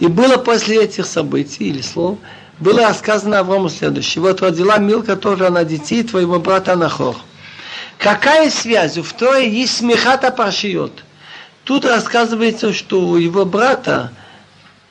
И 0.00 0.06
было 0.06 0.38
после 0.38 0.82
этих 0.84 1.04
событий 1.04 1.68
или 1.68 1.82
слов, 1.82 2.18
было 2.58 2.88
рассказано 2.88 3.38
Аврааму 3.38 3.68
следующее. 3.68 4.22
Вот 4.22 4.40
родила 4.40 4.78
Милка 4.78 5.16
тоже 5.16 5.46
она 5.46 5.64
детей 5.64 6.02
твоего 6.02 6.38
брата 6.38 6.74
Нахор. 6.74 7.16
Какая 7.98 8.50
связь? 8.50 8.96
В 8.96 9.12
Торе 9.12 9.50
есть 9.50 9.78
смехата 9.78 10.30
паршиот. 10.30 11.04
Тут 11.64 11.84
рассказывается, 11.84 12.72
что 12.72 13.00
у 13.00 13.16
его 13.16 13.44
брата 13.44 14.10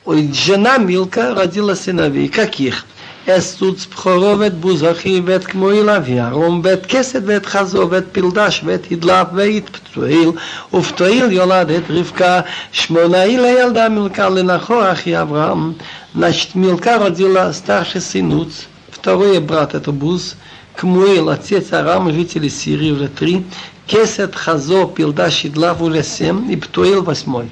жена 0.06 0.78
Милка 0.78 1.34
родила 1.34 1.74
сыновей. 1.74 2.28
Каких? 2.28 2.86
אסוץ 3.28 3.86
בכורו 3.86 4.38
ואת 4.38 4.54
בוזכי 4.54 5.22
ואת 5.24 5.44
כמוילה 5.44 5.98
וירום 6.04 6.60
ואת 6.64 6.86
כסת 6.86 7.22
ואת 7.26 7.46
חזו 7.46 7.86
ואת 7.90 8.04
פלדש 8.12 8.62
ואת 8.64 8.86
הדלף 8.90 9.26
ואת 9.34 9.68
פתואיל 9.68 10.30
ופתואיל 10.74 11.32
יולד 11.32 11.70
את 11.70 11.82
רבקה 11.90 12.40
שמונאי 12.72 13.36
לילדה 13.36 13.88
מילכה 13.88 14.28
לנחור 14.28 14.92
אחי 14.92 15.20
אברהם 15.20 15.72
Значит, 16.12 16.56
Милка 16.56 16.98
родила 16.98 17.52
старший 17.52 18.00
сын 18.00 18.50
второй 18.90 19.38
брат 19.40 19.74
это 19.74 19.92
Буз, 19.92 20.34
Кмуэл, 20.76 21.30
отец 21.30 21.72
Арам, 21.72 22.12
жители 22.12 22.48
Сирии 22.48 22.90
уже 22.90 23.08
три, 23.08 23.44
Кесет, 23.86 24.34
Хазо, 24.34 24.86
Пилда, 24.86 25.30
Шидлав 25.30 25.80
уже 25.80 26.02
семь, 26.02 26.50
и 26.52 26.56
Птуил 26.56 27.02
восьмой. 27.02 27.50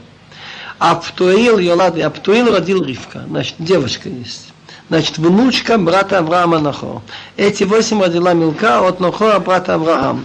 А 0.78 0.94
Птуил, 0.96 1.58
Йолад, 1.58 1.98
а 1.98 2.10
Птуил 2.10 2.52
родил 2.52 2.82
Ривка, 2.82 3.24
значит, 3.28 3.54
девочка 3.58 4.08
есть. 4.08 4.51
Значит, 4.92 5.18
внучка 5.18 5.78
брата 5.78 6.18
Авраама 6.18 6.58
Нахор. 6.58 7.02
Эти 7.36 7.64
восемь 7.64 8.02
родила 8.02 8.32
Милка 8.32 8.86
от 8.86 9.00
Нахора 9.00 9.38
брата 9.38 9.74
Авраам. 9.74 10.24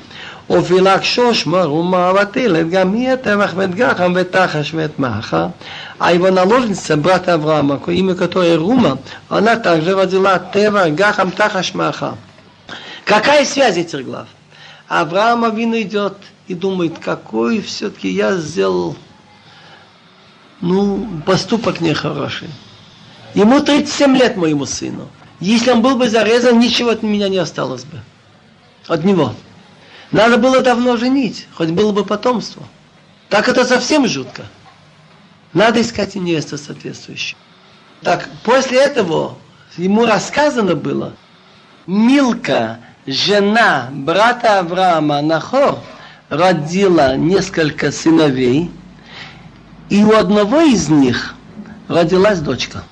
ובלקשו 0.49 1.33
שמר 1.33 1.73
ומעבתילת, 1.73 2.69
גם 2.69 2.93
היא 2.93 3.09
הטבח 3.09 3.53
ואת 3.55 3.75
גחם 3.75 4.13
ואת 4.15 4.31
תחש 4.31 4.73
ואת 4.73 4.99
маха. 4.99 5.51
А 5.99 6.11
его 6.11 6.29
наложница, 6.31 6.97
брата 6.97 7.35
Авраама, 7.35 7.81
имя 7.87 8.13
которой 8.15 8.55
Рума, 8.57 8.97
она 9.29 9.55
также 9.55 9.95
родила 9.95 10.37
Тева, 10.37 10.89
Гахам, 10.89 11.31
Тахаш, 11.31 11.73
Маха. 11.73 12.17
Какая 13.05 13.45
связь 13.45 13.77
этих 13.77 14.03
глав? 14.03 14.27
Авраам 14.89 15.45
Авин 15.45 15.73
идет 15.75 16.17
и 16.47 16.53
думает, 16.55 16.99
какой 16.99 17.61
все-таки 17.61 18.09
я 18.09 18.35
сделал 18.35 18.97
ну, 20.59 21.07
поступок 21.25 21.79
нехороший. 21.79 22.49
Ему 23.38 23.60
37 23.60 24.16
лет, 24.16 24.36
моему 24.36 24.66
сыну. 24.66 25.08
Если 25.38 25.70
он 25.70 25.80
был 25.80 25.94
бы 25.94 26.08
зарезан, 26.08 26.58
ничего 26.58 26.90
от 26.90 27.04
меня 27.04 27.28
не 27.28 27.36
осталось 27.36 27.84
бы. 27.84 28.00
От 28.88 29.04
него. 29.04 29.32
Надо 30.10 30.38
было 30.38 30.60
давно 30.60 30.96
женить, 30.96 31.46
хоть 31.54 31.70
было 31.70 31.92
бы 31.92 32.04
потомство. 32.04 32.64
Так 33.28 33.48
это 33.48 33.64
совсем 33.64 34.08
жутко. 34.08 34.42
Надо 35.52 35.80
искать 35.80 36.16
невесту 36.16 36.58
соответствующую. 36.58 37.38
Так, 38.02 38.28
после 38.42 38.80
этого 38.80 39.38
ему 39.76 40.04
рассказано 40.04 40.74
было, 40.74 41.12
Милка, 41.86 42.80
жена 43.06 43.88
брата 43.92 44.58
Авраама 44.58 45.22
Нахор, 45.22 45.78
родила 46.28 47.14
несколько 47.14 47.92
сыновей, 47.92 48.68
и 49.90 50.02
у 50.02 50.16
одного 50.16 50.60
из 50.60 50.88
них 50.88 51.36
родилась 51.86 52.40
дочка. 52.40 52.82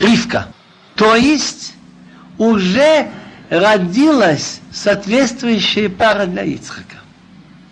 Ривка. 0.00 0.48
То 0.96 1.14
есть 1.14 1.74
уже 2.38 3.08
родилась 3.50 4.60
соответствующая 4.72 5.88
пара 5.88 6.26
для 6.26 6.42
Ицхака. 6.42 6.96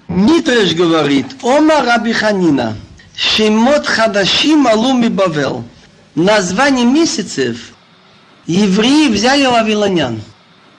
Нитреш 0.08 0.74
говорит, 0.74 1.26
Ома 1.42 1.82
Раби 1.82 2.12
Ханина, 2.12 2.76
Шемот 3.16 3.86
Хадашим 3.86 4.66
Алуми 4.66 5.08
Бавел. 5.08 5.64
Название 6.14 6.84
месяцев 6.84 7.72
евреи 8.46 9.08
взяли 9.08 9.46
вавилонян. 9.46 10.20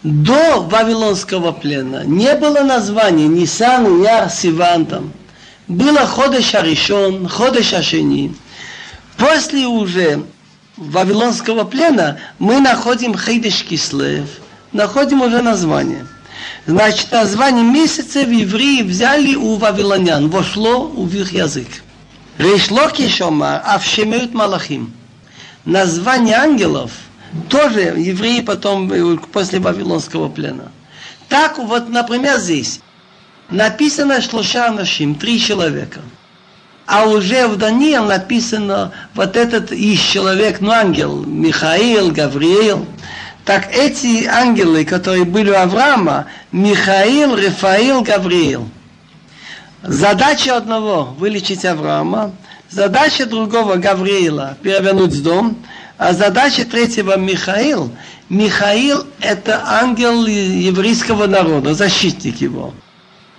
До 0.01 0.62
Вавилонского 0.62 1.51
плена 1.51 2.03
не 2.06 2.34
было 2.36 2.62
названия 2.62 3.27
Нисан, 3.27 4.01
Яр, 4.01 4.29
Сиван 4.29 4.86
там. 4.86 5.12
Было 5.68 6.06
Ходеш 6.06 6.56
Аришон, 6.56 7.27
Ходеш 7.27 7.74
Ашени. 7.74 8.34
После 9.18 9.68
уже 9.68 10.24
Вавилонского 10.80 11.66
плена 11.66 12.20
мы 12.40 12.62
находим 12.62 13.18
Хейдеш 13.18 13.64
Кислев, 13.64 14.30
находим 14.72 15.22
уже 15.22 15.42
название. 15.42 16.08
Значит, 16.66 17.12
название 17.12 17.66
месяца 17.66 18.24
в 18.24 18.32
евреи 18.32 18.84
взяли 18.84 19.36
у 19.36 19.56
вавилонян, 19.56 20.30
вошло 20.30 20.88
в 20.88 21.14
их 21.14 21.34
язык. 21.34 21.68
Решлоки 22.38 23.10
Шомар, 23.10 23.62
Авшемют 23.66 24.34
Малахим. 24.34 24.94
Название 25.66 26.38
ангелов 26.38 26.92
тоже 27.50 27.82
евреи 27.98 28.40
потом, 28.40 28.90
после 29.34 29.60
Вавилонского 29.60 30.30
плена. 30.30 30.72
Так 31.28 31.58
вот, 31.58 31.90
например, 31.90 32.40
здесь 32.40 32.80
написано 33.50 34.22
Шлоша 34.22 34.72
Нашим, 34.72 35.16
три 35.16 35.42
человека– 35.42 36.00
а 36.89 37.05
уже 37.05 37.48
в 37.48 37.55
Даниил 37.55 38.05
написано 38.05 38.91
вот 39.13 39.38
этот 39.38 39.72
из 39.72 40.00
человек, 40.00 40.60
ну 40.60 40.72
ангел, 40.72 41.24
Михаил, 41.24 42.12
Гавриил. 42.12 42.88
Так 43.46 43.72
эти 43.72 44.25
ангелы, 44.25 44.84
которые 44.86 45.24
были 45.24 45.51
у 45.51 45.55
Авраама, 45.55 46.25
Михаил, 46.51 47.36
Рафаил, 47.36 48.01
Гавриил. 48.01 48.67
Задача 49.84 50.58
одного– 50.58 51.13
вылечить 51.19 51.63
Авраама, 51.63 52.31
задача 52.72 53.27
другого– 53.27 53.75
Гавриила– 53.75 54.58
перевернуть 54.63 55.22
дом, 55.22 55.58
а 56.00 56.13
задача 56.13 56.65
третьего– 56.65 57.17
Михаил. 57.17 57.91
Михаил– 58.29 59.05
это 59.22 59.62
ангел 59.63 60.25
еврейского 60.25 61.27
народа, 61.27 61.75
защитник 61.75 62.41
его. 62.41 62.74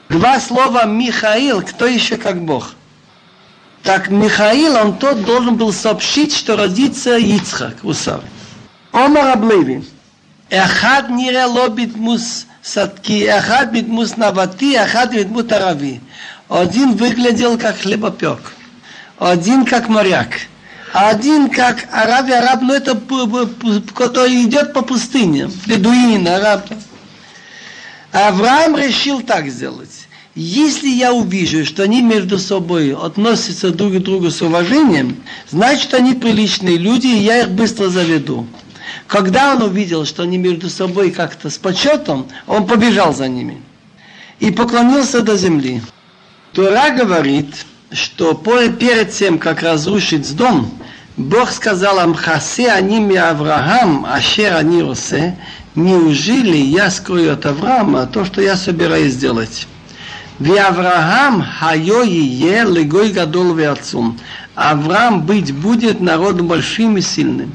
Два 0.09 0.39
слова 0.39 0.85
Михаил, 0.87 1.63
кто 1.63 1.87
еще 1.87 2.17
как 2.17 2.41
Бог. 2.43 2.75
Так 3.83 4.11
Михаил, 4.11 4.77
он 4.77 4.99
тот 4.99 5.25
должен 5.25 5.57
был 5.57 5.73
сообщить, 5.73 6.35
что 6.35 6.57
родится 6.57 7.17
Ицхак, 7.17 7.77
Усар. 7.83 8.21
Омар 8.93 9.29
Аблеви. 9.29 9.85
Эхад 10.51 11.11
нире 11.11 11.45
лобит 11.45 11.97
мус 11.97 12.47
садки, 12.63 13.25
эхад 13.25 13.71
битмус 13.73 14.17
навати, 14.17 14.75
эхад 14.75 15.13
битмут 15.13 15.53
арави. 15.53 16.01
Один 16.49 16.97
выглядел 16.97 17.57
как 17.57 17.79
хлебопек, 17.79 18.41
один 19.19 19.65
как 19.65 19.89
моряк, 19.89 20.41
один 20.93 21.49
как 21.49 21.87
араб, 21.93 22.27
араб, 22.27 22.63
ну 22.63 22.75
это 22.75 23.01
который 23.95 24.43
идет 24.43 24.73
по 24.73 24.83
пустыне, 24.83 25.49
бедуин, 25.67 26.27
араб. 26.27 26.69
Авраам 28.11 28.77
решил 28.77 29.23
так 29.23 29.49
сделать. 29.49 30.00
Если 30.43 30.89
я 30.89 31.13
увижу, 31.13 31.67
что 31.67 31.83
они 31.83 32.01
между 32.01 32.39
собой 32.39 32.95
относятся 32.95 33.73
друг 33.73 33.97
к 33.97 33.99
другу 33.99 34.31
с 34.31 34.41
уважением, 34.41 35.17
значит 35.51 35.93
они 35.93 36.15
приличные 36.15 36.79
люди, 36.79 37.09
и 37.09 37.19
я 37.19 37.43
их 37.43 37.51
быстро 37.51 37.91
заведу. 37.91 38.47
Когда 39.07 39.55
он 39.55 39.63
увидел, 39.63 40.07
что 40.07 40.23
они 40.23 40.39
между 40.39 40.71
собой 40.71 41.11
как-то 41.11 41.51
с 41.51 41.59
почетом, 41.59 42.27
он 42.47 42.67
побежал 42.67 43.15
за 43.15 43.29
ними 43.29 43.61
и 44.39 44.51
поклонился 44.51 45.21
до 45.21 45.37
земли. 45.37 45.83
Тора 46.55 46.89
говорит, 46.97 47.55
что 47.93 48.33
перед 48.33 49.13
тем, 49.13 49.39
как 49.39 49.61
разрушить 49.61 50.35
дом, 50.37 50.71
Бог 51.19 51.51
сказал 51.51 51.99
Амхасе 51.99 52.71
аними 52.71 53.17
Авраам, 53.17 54.07
ашер 54.07 54.57
они 54.57 54.81
росе, 54.83 55.37
неужели 55.75 56.57
я 56.57 56.91
скрою 56.91 57.35
от 57.35 57.45
Авраама 57.45 58.07
то, 58.07 58.25
что 58.25 58.41
я 58.41 58.57
собираюсь 58.57 59.13
сделать? 59.13 59.67
Авраам 60.49 61.43
хайо 61.43 62.03
е 62.03 62.65
легой 62.65 63.13
гадол 63.13 63.59
отцом. 63.59 64.19
Авраам 64.55 65.27
быть 65.27 65.55
будет 65.55 66.01
народом 66.01 66.49
большим 66.49 66.97
и 66.97 67.03
сильным. 67.03 67.53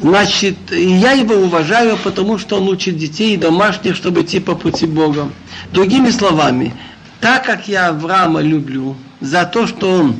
Значит, 0.00 0.56
я 0.70 1.12
его 1.12 1.34
уважаю, 1.34 1.96
потому 1.96 2.38
что 2.38 2.56
он 2.56 2.68
учит 2.68 2.98
детей 2.98 3.34
и 3.34 3.38
домашних, 3.38 3.96
чтобы 3.96 4.22
идти 4.22 4.40
по 4.40 4.54
пути 4.54 4.84
Бога. 4.84 5.30
Другими 5.72 6.10
словами, 6.10 6.74
так 7.20 7.46
как 7.46 7.66
я 7.66 7.88
Авраама 7.88 8.42
люблю, 8.42 8.94
за 9.20 9.44
то, 9.46 9.66
что 9.66 9.90
он 9.90 10.16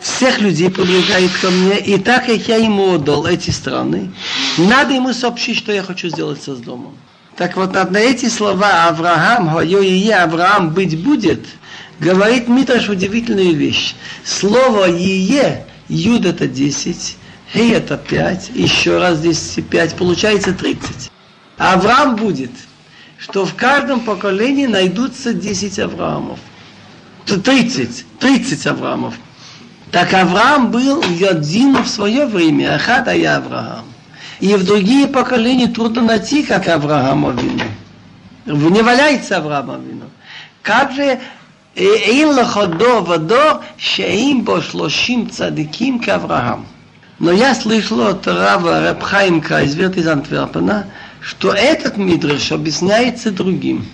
всех 0.00 0.40
людей 0.40 0.70
привлекает 0.70 1.30
ко 1.40 1.50
мне, 1.50 1.78
и 1.78 1.98
так 1.98 2.26
как 2.26 2.48
я 2.48 2.56
ему 2.56 2.96
отдал 2.96 3.24
эти 3.24 3.50
страны, 3.50 4.10
надо 4.58 4.92
ему 4.92 5.14
сообщить, 5.14 5.56
что 5.56 5.72
я 5.72 5.82
хочу 5.82 6.10
сделать 6.10 6.42
со 6.42 6.54
домом. 6.54 6.94
Так 7.36 7.56
вот, 7.56 7.74
на 7.74 7.98
эти 7.98 8.28
слова 8.30 8.88
Авраам, 8.88 9.50
Хойо 9.50 9.82
и 9.82 10.08
Авраам 10.08 10.70
быть 10.70 11.02
будет, 11.02 11.46
говорит 12.00 12.48
Митраш 12.48 12.88
удивительную 12.88 13.54
вещь. 13.54 13.94
Слово 14.24 14.88
Ие, 14.88 15.66
Юд 15.88 16.24
это 16.24 16.48
10, 16.48 17.16
Хей 17.52 17.74
это 17.74 17.98
5, 17.98 18.50
еще 18.54 18.98
раз 18.98 19.20
10 19.20 19.58
и 19.58 19.62
5, 19.62 19.94
получается 19.96 20.54
30. 20.54 21.10
Авраам 21.58 22.16
будет, 22.16 22.52
что 23.18 23.44
в 23.44 23.54
каждом 23.54 24.00
поколении 24.00 24.66
найдутся 24.66 25.34
10 25.34 25.78
Авраамов. 25.78 26.38
30, 27.26 28.06
30 28.18 28.66
Авраамов. 28.66 29.14
Так 29.90 30.14
Авраам 30.14 30.70
был 30.70 31.02
один 31.02 31.82
в 31.82 31.88
свое 31.88 32.24
время, 32.24 32.76
Ахад 32.76 33.12
я 33.14 33.36
Авраам. 33.36 33.84
И 34.39 34.55
в 34.55 34.65
другие 34.65 35.07
поколения 35.07 35.67
трудно 35.67 36.01
найти, 36.01 36.43
как 36.43 36.67
Авраама 36.67 37.29
Авину. 37.29 37.63
Не 38.45 38.81
валяется 38.81 39.37
Авраама 39.37 39.75
Авину. 39.75 40.05
Как 40.61 40.91
же 40.91 41.19
אין 41.75 42.35
לך 42.35 42.59
דור 42.77 43.09
ודור 43.09 43.51
שאין 43.77 44.45
בו 44.45 44.61
שלושים 44.61 45.27
צדיקים 45.27 45.99
כאברהם. 45.99 46.63
Но 47.19 47.31
я 47.31 47.53
слышал 47.53 48.01
от 48.01 48.25
Рава 48.25 48.81
Рабхаймка 48.81 49.61
из 49.61 49.77
из 49.77 50.07
Антверпена, 50.07 50.87
что 51.21 51.53
этот 51.53 51.95
мидрш 51.95 52.51
объясняется 52.51 53.29
другим. 53.29 53.85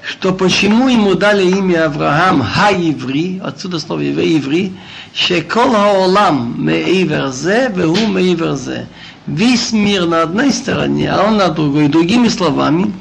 Что 0.00 0.32
почему 0.32 0.88
ему 0.88 1.14
дали 1.14 1.42
имя 1.42 1.86
Авраам 1.86 2.40
Ха-Иври, 2.40 3.40
отсюда 3.42 3.80
слово 3.80 4.08
Иври, 4.08 4.72
шекол 5.12 5.72
хаолам 5.72 6.54
меивер 6.64 7.32
зе, 7.32 7.68
веху 7.74 8.06
меивер 8.06 8.54
зе. 8.54 8.86
Весь 9.27 9.71
мир 9.71 10.05
на 10.05 10.23
одной 10.23 10.51
стороне, 10.51 11.11
а 11.11 11.23
он 11.23 11.37
на 11.37 11.49
другой. 11.49 11.87
Другими 11.87 12.27
словами, 12.27 12.93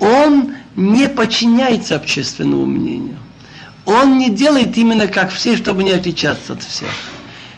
он 0.00 0.54
не 0.76 1.08
подчиняется 1.08 1.96
общественному 1.96 2.66
мнению. 2.66 3.16
Он 3.84 4.18
не 4.18 4.30
делает 4.30 4.76
именно 4.76 5.08
как 5.08 5.30
все, 5.32 5.56
чтобы 5.56 5.82
не 5.82 5.92
отличаться 5.92 6.52
от 6.52 6.62
всех 6.62 6.88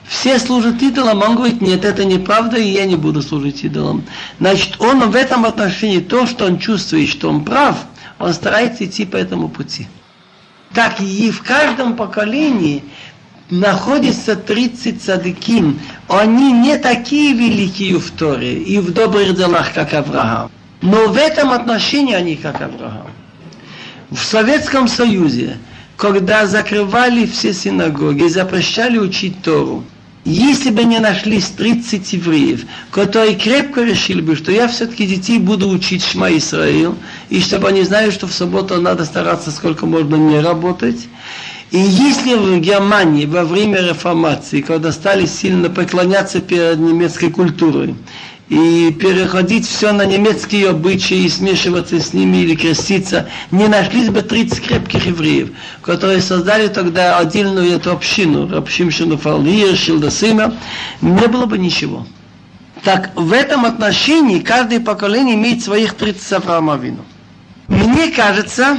все 0.06 0.38
служат 0.38 0.82
идолам, 0.82 1.22
он 1.22 1.36
говорит, 1.36 1.60
нет, 1.60 1.84
это 1.84 2.04
неправда, 2.04 2.56
и 2.56 2.68
я 2.68 2.84
не 2.84 2.96
буду 2.96 3.22
служить 3.22 3.64
идолам. 3.64 4.04
Значит, 4.38 4.80
он 4.80 5.10
в 5.10 5.14
этом 5.16 5.44
отношении, 5.44 6.00
то, 6.00 6.26
что 6.26 6.46
он 6.46 6.58
чувствует, 6.58 7.08
что 7.08 7.28
он 7.28 7.44
прав, 7.44 7.76
он 8.18 8.32
старается 8.32 8.84
идти 8.84 9.04
по 9.04 9.16
этому 9.16 9.48
пути. 9.48 9.88
Так 10.72 11.00
и 11.00 11.30
в 11.30 11.42
каждом 11.42 11.96
поколении 11.96 12.84
находится 13.50 14.36
30 14.36 15.02
садыким. 15.02 15.80
Они 16.08 16.52
не 16.52 16.78
такие 16.78 17.34
великие 17.34 17.98
в 17.98 18.10
Торе 18.10 18.54
и 18.54 18.78
в 18.78 18.92
добрых 18.92 19.36
делах, 19.36 19.72
как 19.72 19.92
Авраам. 19.94 20.50
Но 20.82 21.08
в 21.08 21.16
этом 21.16 21.50
отношении 21.50 22.14
они 22.14 22.36
как 22.36 22.60
Авраам. 22.60 23.08
В 24.10 24.18
Советском 24.18 24.86
Союзе, 24.86 25.56
когда 25.96 26.46
закрывали 26.46 27.26
все 27.26 27.52
синагоги, 27.52 28.28
запрещали 28.28 28.98
учить 28.98 29.42
Тору, 29.42 29.84
если 30.24 30.70
бы 30.70 30.84
не 30.84 31.00
нашлись 31.00 31.46
30 31.46 32.12
евреев, 32.14 32.64
которые 32.90 33.34
крепко 33.34 33.82
решили 33.82 34.20
бы, 34.20 34.36
что 34.36 34.52
я 34.52 34.68
все-таки 34.68 35.06
детей 35.06 35.38
буду 35.38 35.68
учить 35.68 36.04
Шма 36.04 36.34
Исраил, 36.36 36.96
и 37.28 37.40
чтобы 37.40 37.68
они 37.68 37.82
знали, 37.82 38.10
что 38.10 38.26
в 38.26 38.32
субботу 38.32 38.80
надо 38.80 39.04
стараться 39.04 39.50
сколько 39.50 39.84
можно 39.84 40.16
не 40.16 40.40
работать, 40.40 41.08
и 41.74 41.78
если 41.78 42.34
в 42.34 42.60
Германии 42.60 43.26
во 43.26 43.42
время 43.42 43.80
реформации, 43.80 44.60
когда 44.60 44.92
стали 44.92 45.26
сильно 45.26 45.68
преклоняться 45.68 46.40
перед 46.40 46.78
немецкой 46.78 47.32
культурой, 47.32 47.96
и 48.48 48.92
переходить 48.92 49.66
все 49.66 49.90
на 49.90 50.06
немецкие 50.06 50.68
обычаи 50.68 51.24
и 51.24 51.28
смешиваться 51.28 51.98
с 51.98 52.12
ними 52.12 52.36
или 52.36 52.54
креститься, 52.54 53.28
не 53.50 53.66
нашлись 53.66 54.08
бы 54.08 54.22
30 54.22 54.64
крепких 54.64 55.06
евреев, 55.06 55.50
которые 55.82 56.20
создали 56.20 56.68
тогда 56.68 57.18
отдельную 57.18 57.72
эту 57.72 57.90
общину, 57.90 58.56
общину 58.56 59.18
Фалвир, 59.18 59.76
Шилдасима, 59.76 60.54
не 61.00 61.26
было 61.26 61.46
бы 61.46 61.58
ничего. 61.58 62.06
Так 62.84 63.10
в 63.16 63.32
этом 63.32 63.64
отношении 63.64 64.38
каждое 64.38 64.78
поколение 64.78 65.34
имеет 65.34 65.64
своих 65.64 65.94
30 65.94 66.34
Авраама. 66.34 66.78
Мне 67.66 68.12
кажется, 68.12 68.78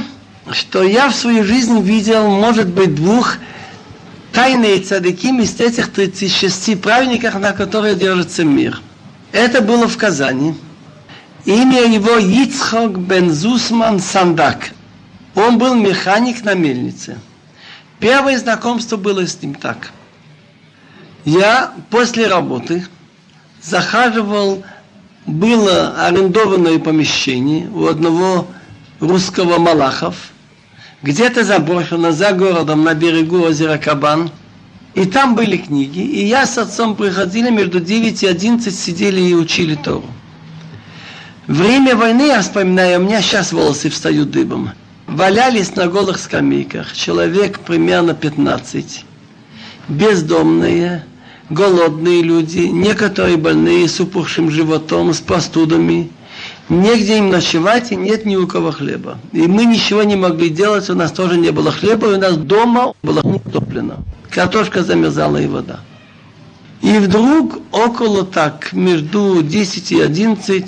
что 0.52 0.82
я 0.82 1.08
в 1.08 1.14
свою 1.14 1.44
жизнь 1.44 1.80
видел, 1.80 2.28
может 2.28 2.68
быть, 2.68 2.94
двух 2.94 3.36
тайные 4.32 4.80
цадыким 4.80 5.40
из 5.40 5.58
этих 5.60 5.92
36 5.92 6.80
праведников, 6.80 7.34
на 7.34 7.52
которые 7.52 7.94
держится 7.94 8.44
мир– 8.44 8.80
это 9.36 9.60
было 9.60 9.86
в 9.86 9.98
Казани. 9.98 10.54
Имя 11.44 11.84
его 11.84 12.16
Ицхок 12.16 12.98
бен 12.98 13.30
Зусман 13.30 14.00
Сандак. 14.00 14.70
Он 15.34 15.58
был 15.58 15.74
механик 15.74 16.42
на 16.42 16.54
мельнице. 16.54 17.18
Первое 18.00 18.38
знакомство 18.38 18.96
было 18.96 19.26
с 19.26 19.40
ним 19.42 19.54
так. 19.54 19.92
Я 21.26 21.74
после 21.90 22.28
работы 22.28 22.86
захаживал, 23.62 24.64
было 25.26 25.94
арендованное 26.06 26.78
помещение 26.78 27.68
у 27.68 27.88
одного 27.88 28.46
русского 29.00 29.58
малахов, 29.58 30.16
где-то 31.06 31.44
заброшено 31.44 32.12
за 32.12 32.32
городом 32.32 32.84
на 32.84 32.94
берегу 32.94 33.40
озера 33.40 33.78
Кабан– 33.78 34.30
и 34.96 35.04
там 35.04 35.34
были 35.34 35.58
книги, 35.58 35.98
и 35.98 36.24
я 36.24 36.46
с 36.46 36.56
отцом 36.56 36.96
приходили, 36.96 37.50
между 37.50 37.80
9 37.80 38.22
и 38.22 38.26
11 38.26 38.74
сидели 38.74 39.20
и 39.20 39.34
учили 39.34 39.74
Тору. 39.74 40.06
Время 41.46 41.94
войны, 41.94 42.28
я 42.28 42.40
вспоминаю, 42.40 43.00
у 43.00 43.04
меня 43.04 43.20
сейчас 43.20 43.52
волосы 43.52 43.90
встают 43.90 44.30
дыбом. 44.30 44.70
Валялись 45.06 45.76
на 45.76 45.86
голых 45.88 46.18
скамейках, 46.18 46.94
человек 46.94 47.60
примерно 47.60 48.14
15. 48.14 49.04
Бездомные, 49.88 51.04
голодные 51.50 52.22
люди, 52.22 52.60
некоторые 52.60 53.36
больные 53.36 53.90
с 53.90 54.00
упухшим 54.00 54.50
животом, 54.50 55.12
с 55.12 55.20
простудами. 55.20 56.10
Негде 56.68 57.18
им 57.18 57.30
ночевать, 57.30 57.92
и 57.92 57.96
нет 57.96 58.26
ни 58.26 58.36
у 58.36 58.46
кого 58.46 58.72
хлеба. 58.72 59.18
И 59.32 59.46
мы 59.46 59.64
ничего 59.64 60.02
не 60.02 60.16
могли 60.16 60.50
делать, 60.50 60.88
у 60.90 60.94
нас 60.94 61.12
тоже 61.12 61.38
не 61.38 61.50
было 61.50 61.70
хлеба, 61.70 62.10
и 62.10 62.14
у 62.14 62.18
нас 62.18 62.36
дома 62.36 62.92
было 63.02 63.20
утоплено. 63.20 63.98
Картошка 64.30 64.82
замерзала 64.82 65.36
и 65.36 65.46
вода. 65.46 65.80
И 66.82 66.98
вдруг 66.98 67.58
около 67.72 68.24
так, 68.24 68.72
между 68.72 69.42
10 69.42 69.92
и 69.92 70.00
11, 70.00 70.66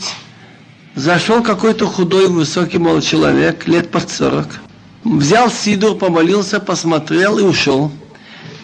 зашел 0.95 1.43
какой-то 1.43 1.87
худой, 1.87 2.29
высокий 2.29 2.79
молодой 2.79 3.03
человек, 3.03 3.69
лет 3.69 3.91
под 3.91 4.11
40. 4.11 4.47
Взял 5.05 5.51
сидур, 5.51 5.97
помолился, 5.97 6.61
посмотрел 6.61 7.39
и 7.39 7.43
ушел. 7.43 7.93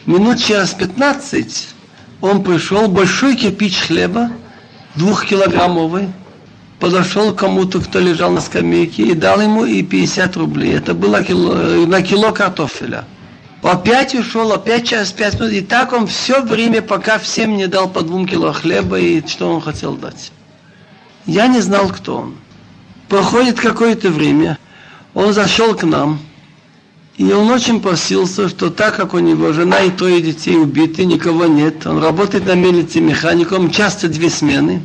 Минут 0.07 0.39
через 0.39 0.71
15 0.71 1.69
он 2.21 2.43
пришел, 2.43 2.89
большой 2.89 3.37
кирпич 3.37 3.79
хлеба, 3.79 4.31
двухкилограммовый, 4.97 6.09
подошел 6.85 7.33
к 7.33 7.39
кому-то, 7.39 7.81
кто 7.81 7.99
лежал 7.99 8.31
на 8.31 8.43
скамейке, 8.43 9.05
и 9.05 9.15
дал 9.15 9.41
ему 9.41 9.65
и 9.65 9.83
50 9.83 10.37
рублей. 10.37 10.75
Это 10.75 10.93
было 10.93 11.25
кило, 11.25 11.55
на 11.87 12.03
кило 12.03 12.31
картофеля. 12.31 13.07
Опять 13.63 14.15
ушел, 14.15 14.53
опять 14.53 14.87
через 14.87 15.11
пять 15.11 15.41
минут. 15.41 15.53
И 15.53 15.63
так 15.63 15.95
он 15.95 16.07
все 16.07 16.43
время, 16.43 16.83
пока 16.83 17.19
всем 17.19 17.57
не 17.57 17.69
дал 17.69 17.89
по 17.89 18.03
двум 18.03 18.29
кило 18.29 18.53
хлеба 18.53 18.99
и 18.99 19.27
что 19.27 19.49
он 19.49 19.63
хотел 19.63 19.95
дать. 19.95 20.31
Я 21.25 21.47
не 21.47 21.61
знал, 21.61 21.89
кто 21.89 22.19
он. 22.19 22.35
Проходит 23.09 23.59
какое-то 23.59 24.11
время, 24.11 24.59
он 25.15 25.33
зашел 25.33 25.75
к 25.75 25.85
нам, 25.85 26.19
и 27.17 27.33
он 27.33 27.51
очень 27.51 27.81
просился, 27.81 28.51
что 28.51 28.69
так 28.69 28.95
как 28.97 29.15
у 29.15 29.21
него 29.21 29.55
жена 29.55 29.81
и 29.81 29.91
трое 29.91 30.21
детей 30.21 30.59
убиты, 30.59 31.07
никого 31.07 31.47
нет, 31.47 31.87
он 31.87 32.03
работает 32.03 32.45
на 32.45 32.55
мельнице 32.55 33.01
механиком, 33.01 33.71
часто 33.71 34.09
две 34.09 34.29
смены, 34.29 34.83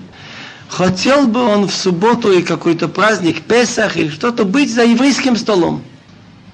хотел 0.70 1.28
бы 1.28 1.44
он 1.44 1.68
в 1.68 1.74
субботу 1.74 2.32
и 2.32 2.44
какой-то 2.44 2.88
праздник, 2.88 3.42
Песах 3.42 3.98
или 3.98 4.10
что-то 4.10 4.46
быть 4.46 4.74
за 4.74 4.86
еврейским 4.86 5.36
столом. 5.36 5.84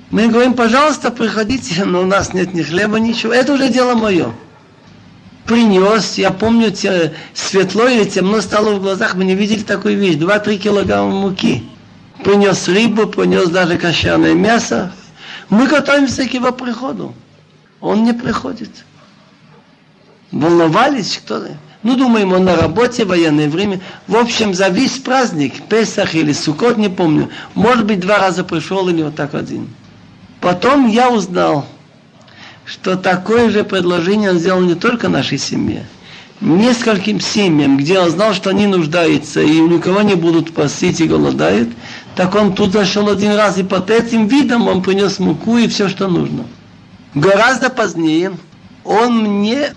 Мы 0.10 0.30
говорим, 0.30 0.54
пожалуйста, 0.54 1.12
приходите, 1.12 1.84
но 1.84 2.01
у 2.01 2.06
нас 2.06 2.34
нет 2.34 2.54
ни 2.54 2.63
хлеба, 2.63 2.97
ничего. 2.97 3.34
Это 3.34 3.54
уже 3.54 3.69
дело 3.69 3.95
мое. 3.95 4.34
Принес, 5.45 6.17
я 6.17 6.32
помню, 6.32 6.71
те, 6.71 7.13
светло 7.34 7.88
или 7.88 8.06
темно 8.06 8.41
стало 8.41 8.75
в 8.75 8.82
глазах, 8.82 9.13
мы 9.15 9.25
не 9.25 9.36
видели 9.36 9.62
такую 9.62 9.97
вещь, 9.97 10.15
2-3 10.15 10.58
килограмма 10.58 11.12
муки. 11.12 11.63
Принес 12.23 12.67
рыбу, 12.67 13.08
принес 13.08 13.49
даже 13.49 13.78
кошерное 13.78 14.34
мясо. 14.34 14.91
Мы 15.49 15.67
готовимся 15.67 16.28
к 16.28 16.34
его 16.34 16.51
приходу. 16.51 17.13
Он 17.82 18.04
не 18.04 18.13
приходит. 18.13 18.71
Волновались, 20.32 21.17
кто 21.23 21.45
ну, 21.86 21.95
думаем, 21.95 22.34
он 22.34 22.45
на 22.45 22.56
работе, 22.56 23.06
военное 23.06 23.48
время. 23.48 23.80
В 24.08 24.15
общем, 24.15 24.56
за 24.56 24.69
весь 24.69 24.98
праздник, 24.98 25.62
Песах 25.69 26.15
или 26.15 26.34
Сукот, 26.34 26.78
не 26.78 26.89
помню, 26.89 27.30
может 27.54 27.86
быть, 27.86 28.00
два 28.00 28.17
раза 28.17 28.43
пришел 28.43 28.89
или 28.89 29.04
вот 29.04 29.13
так 29.13 29.36
один. 29.36 29.69
Потом 30.41 30.88
я 30.88 31.12
узнал, 31.12 31.67
что 32.65 32.95
такое 32.95 33.52
же 33.52 33.63
предложение 33.63 34.32
он 34.32 34.39
сделал 34.39 34.62
не 34.62 34.74
только 34.74 35.10
нашей 35.10 35.38
семье, 35.38 35.86
нескольким 36.41 37.19
семьям, 37.19 37.78
где 37.78 38.00
он 38.00 38.10
знал, 38.10 38.34
что 38.34 38.50
они 38.50 38.65
нуждаются 38.65 39.41
и 39.41 39.60
у 39.60 39.67
никого 39.67 40.02
не 40.02 40.15
будут 40.15 40.56
просить 40.56 41.00
и 41.02 41.08
голодают, 41.08 41.69
так 42.15 42.34
он 42.34 42.56
тут 42.56 42.71
зашел 42.71 43.10
один 43.10 43.34
раз 43.36 43.60
и 43.60 43.63
под 43.63 43.91
этим 43.91 44.26
видом 44.26 44.67
он 44.67 44.82
принес 44.82 45.19
муку 45.19 45.60
и 45.60 45.67
все, 45.67 45.88
что 45.88 46.08
нужно. 46.08 46.45
Гораздо 47.13 47.69
позднее 47.69 48.32
он 48.84 49.19
мне 49.19 49.76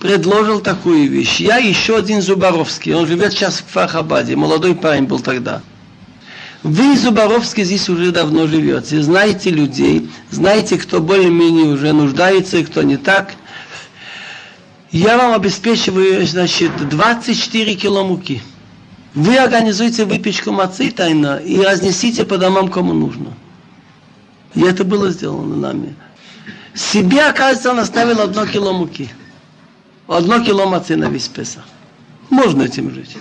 предложил 0.00 0.60
такую 0.60 1.08
вещь. 1.08 1.38
Я 1.38 1.58
еще 1.58 1.98
один 1.98 2.22
Зубаровский, 2.22 2.94
он 2.94 3.06
живет 3.06 3.32
сейчас 3.32 3.58
в 3.58 3.70
Фахабаде, 3.70 4.34
молодой 4.34 4.74
парень 4.74 5.04
был 5.04 5.20
тогда. 5.20 5.60
Вы, 6.62 6.96
Зубаровский, 6.96 7.64
здесь 7.64 7.88
уже 7.88 8.10
давно 8.10 8.46
живете, 8.46 9.00
знаете 9.02 9.50
людей, 9.50 10.10
знаете, 10.30 10.78
кто 10.78 11.00
более-менее 11.00 11.66
уже 11.66 11.92
нуждается 11.92 12.56
и 12.56 12.64
кто 12.64 12.82
не 12.82 12.96
так. 12.96 13.34
Я 14.90 15.16
вам 15.16 15.34
обеспечиваю, 15.34 16.26
значит, 16.26 16.72
24 16.88 17.74
кило 17.76 18.04
муки. 18.04 18.42
Вы 19.14 19.36
организуете 19.36 20.04
выпечку 20.04 20.50
мацы 20.50 20.90
тайно 20.90 21.36
и 21.36 21.60
разнесите 21.60 22.24
по 22.24 22.38
домам, 22.38 22.68
кому 22.68 22.92
нужно. 22.92 23.34
И 24.54 24.62
это 24.62 24.84
было 24.84 25.10
сделано 25.10 25.56
нами. 25.56 25.94
Себе, 26.74 27.22
оказывается, 27.26 27.70
он 27.70 27.78
оставил 27.80 28.20
одно 28.20 28.46
кило 28.46 28.72
муки. 28.72 29.10
Одно 30.10 30.44
кило 30.44 30.66
мацы 30.66 30.96
на 30.96 31.08
весь 31.08 31.28
Песах. 31.28 31.64
Можно 32.28 32.62
этим 32.64 32.92
жить 32.92 33.16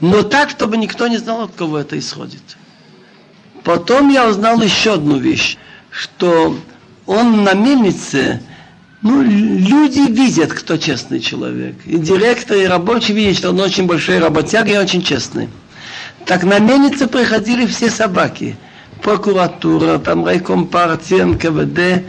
но 0.00 0.22
так, 0.22 0.50
чтобы 0.50 0.76
никто 0.76 1.08
не 1.08 1.16
знал, 1.16 1.42
от 1.42 1.52
кого 1.54 1.78
это 1.78 1.98
исходит. 1.98 2.42
Потом 3.62 4.10
я 4.10 4.28
узнал 4.28 4.60
еще 4.60 4.94
одну 4.94 5.16
вещь, 5.16 5.56
что 5.90 6.58
он 7.06 7.44
на 7.44 7.54
мельнице, 7.54 8.42
ну, 9.00 9.22
люди 9.22 10.10
видят, 10.10 10.52
кто 10.52 10.76
честный 10.76 11.20
человек. 11.20 11.76
И 11.86 11.96
директор, 11.96 12.56
и 12.56 12.66
рабочий 12.66 13.14
видят, 13.14 13.38
что 13.38 13.50
он 13.50 13.60
очень 13.60 13.86
большой 13.86 14.18
работяг 14.18 14.68
и 14.68 14.76
очень 14.76 15.02
честный. 15.02 15.48
Так 16.26 16.42
на 16.42 16.58
мельнице 16.58 17.06
приходили 17.06 17.66
все 17.66 17.90
собаки. 17.90 18.56
Прокуратура, 19.02 19.98
там 19.98 20.24
райком 20.24 20.66
партии, 20.66 21.22
НКВД, 21.22 22.04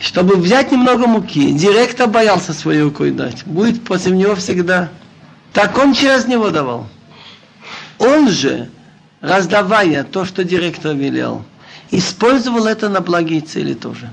чтобы 0.00 0.36
взять 0.36 0.72
немного 0.72 1.06
муки. 1.06 1.52
Директор 1.52 2.08
боялся 2.08 2.52
своей 2.52 2.82
рукой 2.82 3.10
дать. 3.10 3.44
Будет 3.46 3.82
против 3.84 4.12
него 4.12 4.34
всегда. 4.34 4.90
Так 5.52 5.76
он 5.78 5.94
через 5.94 6.26
него 6.26 6.50
давал. 6.50 6.88
Он 7.98 8.30
же, 8.30 8.68
раздавая 9.20 10.04
то, 10.04 10.24
что 10.24 10.44
директор 10.44 10.94
велел, 10.94 11.44
использовал 11.90 12.66
это 12.66 12.88
на 12.88 13.00
благие 13.00 13.40
цели 13.40 13.74
тоже. 13.74 14.10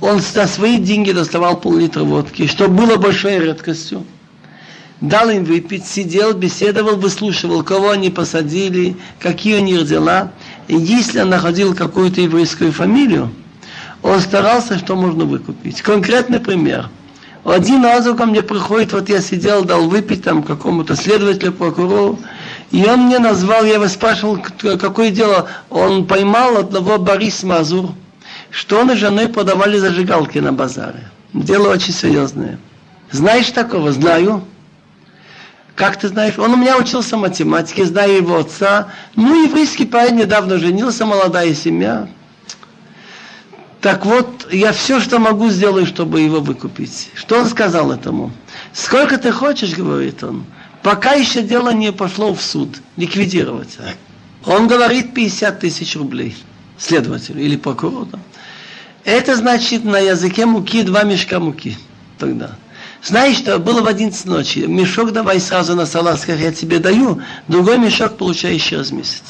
Он 0.00 0.20
за 0.20 0.46
свои 0.46 0.78
деньги 0.78 1.12
доставал 1.12 1.58
пол-литра 1.58 2.04
водки, 2.04 2.46
что 2.46 2.68
было 2.68 2.96
большой 2.96 3.38
редкостью. 3.38 4.04
Дал 5.00 5.28
им 5.30 5.44
выпить, 5.44 5.86
сидел, 5.86 6.32
беседовал, 6.34 6.96
выслушивал, 6.96 7.62
кого 7.62 7.90
они 7.90 8.10
посадили, 8.10 8.96
какие 9.18 9.58
у 9.58 9.62
них 9.62 9.86
дела. 9.86 10.32
И 10.68 10.76
если 10.76 11.20
он 11.20 11.30
находил 11.30 11.74
какую-то 11.74 12.20
еврейскую 12.22 12.72
фамилию, 12.72 13.30
он 14.02 14.20
старался, 14.20 14.78
что 14.78 14.96
можно 14.96 15.24
выкупить. 15.24 15.82
Конкретный 15.82 16.40
пример. 16.40 16.88
Один 17.44 17.84
раз 17.84 18.04
ко 18.16 18.26
мне 18.26 18.42
приходит, 18.42 18.92
вот 18.92 19.08
я 19.08 19.20
сидел, 19.20 19.64
дал 19.64 19.88
выпить 19.88 20.24
там 20.24 20.42
какому-то 20.42 20.96
следователю, 20.96 21.52
прокурору, 21.52 22.18
и 22.72 22.84
он 22.84 23.02
мне 23.02 23.20
назвал, 23.20 23.64
я 23.64 23.74
его 23.74 23.86
спрашивал, 23.86 24.38
какое 24.60 25.10
дело. 25.10 25.48
Он 25.70 26.06
поймал 26.06 26.56
одного 26.56 26.98
Борис 26.98 27.44
Мазур, 27.44 27.90
что 28.50 28.80
он 28.80 28.90
и 28.90 28.96
женой 28.96 29.28
подавали 29.28 29.78
зажигалки 29.78 30.38
на 30.38 30.52
базаре. 30.52 31.08
Дело 31.32 31.68
очень 31.68 31.92
серьезное. 31.92 32.58
Знаешь 33.12 33.50
такого? 33.52 33.92
Знаю. 33.92 34.42
Как 35.76 35.98
ты 35.98 36.08
знаешь? 36.08 36.38
Он 36.38 36.54
у 36.54 36.56
меня 36.56 36.76
учился 36.78 37.16
математике, 37.16 37.84
знаю 37.84 38.16
его 38.16 38.38
отца. 38.38 38.88
Ну, 39.14 39.44
еврейский 39.44 39.84
парень 39.84 40.16
недавно 40.16 40.58
женился, 40.58 41.04
молодая 41.04 41.54
семья. 41.54 42.08
Так 43.86 44.04
вот, 44.04 44.52
я 44.52 44.72
все, 44.72 44.98
что 44.98 45.20
могу, 45.20 45.48
сделаю, 45.48 45.86
чтобы 45.86 46.20
его 46.20 46.40
выкупить. 46.40 47.08
Что 47.14 47.38
он 47.38 47.46
сказал 47.46 47.92
этому? 47.92 48.32
Сколько 48.72 49.16
ты 49.16 49.30
хочешь, 49.30 49.74
говорит 49.74 50.24
он 50.24 50.44
пока 50.82 51.12
еще 51.12 51.40
дело 51.40 51.72
не 51.72 51.92
пошло 51.92 52.34
в 52.34 52.42
суд, 52.42 52.80
ликвидировать. 52.96 53.78
Он 54.44 54.66
говорит 54.66 55.14
50 55.14 55.60
тысяч 55.60 55.94
рублей 55.94 56.36
следователю 56.76 57.40
или 57.40 57.54
прокурору. 57.54 58.08
Это 59.04 59.36
значит 59.36 59.84
на 59.84 60.00
языке 60.00 60.46
муки 60.46 60.82
два 60.82 61.04
мешка 61.04 61.38
муки 61.38 61.78
тогда. 62.18 62.56
Знаешь, 63.04 63.36
что 63.36 63.60
было 63.60 63.82
в 63.82 63.86
11 63.86 64.24
ночи, 64.24 64.64
мешок 64.66 65.12
давай 65.12 65.38
сразу 65.38 65.76
на 65.76 65.86
салатках 65.86 66.40
я 66.40 66.50
тебе 66.50 66.80
даю, 66.80 67.22
другой 67.46 67.78
мешок 67.78 68.16
получаешь 68.16 68.62
через 68.62 68.90
месяц. 68.90 69.22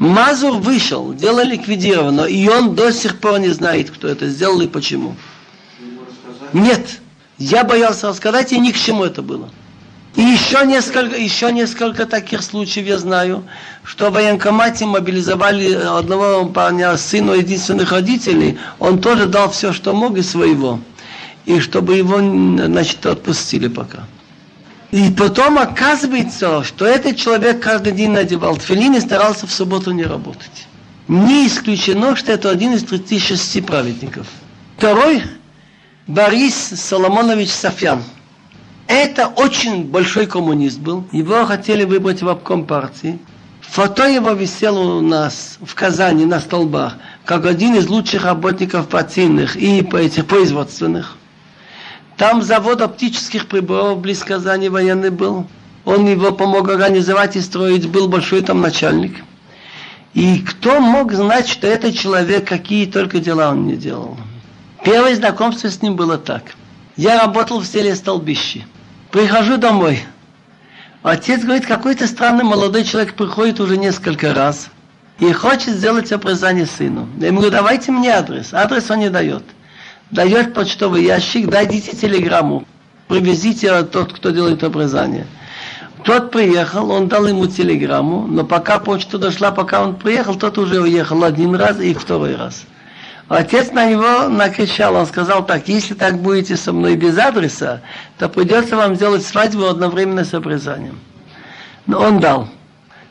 Мазур 0.00 0.56
вышел, 0.56 1.12
дело 1.12 1.44
ликвидировано, 1.44 2.22
и 2.22 2.48
он 2.48 2.74
до 2.74 2.90
сих 2.90 3.20
пор 3.20 3.38
не 3.38 3.50
знает, 3.50 3.90
кто 3.90 4.08
это 4.08 4.30
сделал 4.30 4.58
и 4.62 4.66
почему. 4.66 5.14
Нет, 6.54 7.00
я 7.36 7.64
боялся 7.64 8.08
рассказать, 8.08 8.50
и 8.52 8.58
ни 8.58 8.70
к 8.70 8.78
чему 8.78 9.04
это 9.04 9.20
было. 9.20 9.50
И 10.16 10.22
еще 10.22 10.64
несколько, 10.64 11.16
еще 11.16 11.52
несколько 11.52 12.06
таких 12.06 12.42
случаев 12.42 12.86
я 12.86 12.96
знаю, 12.96 13.44
что 13.84 14.08
в 14.08 14.14
военкомате 14.14 14.86
мобилизовали 14.86 15.74
одного 15.74 16.46
парня, 16.46 16.96
сына 16.96 17.32
единственных 17.32 17.92
родителей, 17.92 18.58
он 18.78 19.02
тоже 19.02 19.26
дал 19.26 19.50
все, 19.50 19.74
что 19.74 19.92
мог 19.92 20.16
из 20.16 20.30
своего, 20.30 20.80
и 21.44 21.60
чтобы 21.60 21.96
его, 21.96 22.16
значит, 22.18 23.04
отпустили 23.04 23.68
пока. 23.68 24.04
И 24.90 25.10
потом 25.10 25.58
оказывается, 25.58 26.64
что 26.64 26.84
этот 26.84 27.16
человек 27.16 27.62
каждый 27.62 27.92
день 27.92 28.10
надевал 28.10 28.56
тфилин 28.56 28.96
и 28.96 29.00
старался 29.00 29.46
в 29.46 29.52
субботу 29.52 29.92
не 29.92 30.04
работать. 30.04 30.66
Не 31.06 31.46
исключено, 31.46 32.16
что 32.16 32.32
это 32.32 32.50
один 32.50 32.74
из 32.74 32.84
36 32.84 33.64
праведников. 33.64 34.26
Второй, 34.76 35.22
Борис 36.06 36.54
Соломонович 36.54 37.50
Софьян– 37.50 38.02
Это 38.92 39.28
очень 39.28 39.84
большой 39.84 40.26
коммунист 40.26 40.80
был. 40.80 41.04
Его 41.12 41.44
хотели 41.44 41.84
выбрать 41.84 42.22
в 42.22 42.28
обком 42.28 42.66
партии. 42.66 43.20
Фото 43.60 44.08
его 44.08 44.32
висело 44.32 44.96
у 44.96 45.00
нас 45.00 45.58
в 45.64 45.76
Казани 45.76 46.24
на 46.24 46.40
столбах, 46.40 46.96
как 47.24 47.46
один 47.46 47.76
из 47.76 47.86
лучших 47.86 48.24
работников 48.24 48.88
партийных 48.88 49.54
и 49.56 49.78
этих 49.78 50.26
производственных. 50.26 51.18
Там 52.20 52.42
завод 52.42 52.82
оптических 52.82 53.46
приборов 53.46 54.02
близ 54.02 54.22
Казани 54.22 54.68
военный 54.68 55.08
был. 55.08 55.46
Он 55.86 56.06
его 56.06 56.32
помог 56.32 56.68
организовать 56.68 57.34
и 57.34 57.40
строить, 57.40 57.88
был 57.88 58.08
большой 58.08 58.42
там 58.42 58.60
начальник. 58.60 59.24
И 60.12 60.40
кто 60.40 60.80
мог 60.80 61.14
знать, 61.14 61.48
что 61.48 61.66
этот 61.66 61.96
человек, 61.96 62.46
какие 62.46 62.84
только 62.84 63.20
дела 63.20 63.48
он 63.48 63.66
не 63.66 63.74
делал. 63.74 64.18
Первое 64.84 65.16
знакомство 65.16 65.70
с 65.70 65.80
ним 65.80 65.96
было 65.96 66.18
так. 66.18 66.42
Я 66.94 67.18
работал 67.18 67.60
в 67.60 67.66
селе 67.66 67.94
Столбище. 67.94 68.66
Прихожу 69.10 69.56
домой. 69.56 70.04
Отец 71.02 71.42
говорит, 71.42 71.64
какой-то 71.64 72.06
странный 72.06 72.44
молодой 72.44 72.84
человек 72.84 73.14
приходит 73.14 73.60
уже 73.60 73.78
несколько 73.78 74.34
раз 74.34 74.68
и 75.20 75.32
хочет 75.32 75.74
сделать 75.74 76.12
обрезание 76.12 76.66
сыну. 76.66 77.08
Я 77.18 77.28
ему 77.28 77.38
говорю, 77.38 77.56
давайте 77.56 77.92
мне 77.92 78.10
адрес. 78.10 78.52
Адрес 78.52 78.90
он 78.90 78.98
не 78.98 79.08
дает. 79.08 79.42
Дает 80.10 80.54
почтовый 80.54 81.04
ящик, 81.04 81.48
дайте 81.48 81.80
телеграмму. 81.96 82.64
Привезите 83.06 83.82
тот, 83.84 84.12
кто 84.12 84.30
делает 84.30 84.64
обрезание. 84.64 85.26
Тот 86.04 86.30
приехал, 86.30 86.90
он 86.90 87.08
дал 87.08 87.26
ему 87.26 87.46
телеграмму, 87.46 88.26
но 88.26 88.44
пока 88.44 88.78
почта 88.78 89.18
дошла, 89.18 89.50
пока 89.50 89.82
он 89.82 89.96
приехал, 89.96 90.34
тот 90.34 90.58
уже 90.58 90.80
уехал 90.80 91.22
один 91.24 91.54
раз 91.54 91.78
и 91.80 91.92
второй 91.94 92.34
раз. 92.36 92.64
Отец 93.28 93.70
на 93.70 93.88
него 93.88 94.28
накричал, 94.28 94.96
он 94.96 95.06
сказал 95.06 95.46
так, 95.46 95.68
если 95.68 95.94
так 95.94 96.18
будете 96.18 96.56
со 96.56 96.72
мной 96.72 96.96
без 96.96 97.16
адреса, 97.16 97.80
то 98.18 98.28
придется 98.28 98.76
вам 98.76 98.96
сделать 98.96 99.24
свадьбу 99.24 99.66
одновременно 99.66 100.24
с 100.24 100.34
обрезанием. 100.34 100.98
Но 101.86 102.00
он 102.00 102.18
дал. 102.18 102.48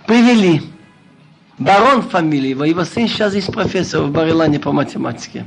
Привели. 0.06 0.64
Барон 1.58 2.02
фамилии 2.02 2.50
его, 2.50 2.66
его 2.66 2.84
сын 2.84 3.08
сейчас 3.08 3.34
есть 3.34 3.54
профессор 3.54 4.02
в 4.02 4.12
Барилане 4.12 4.60
по 4.60 4.72
математике. 4.72 5.46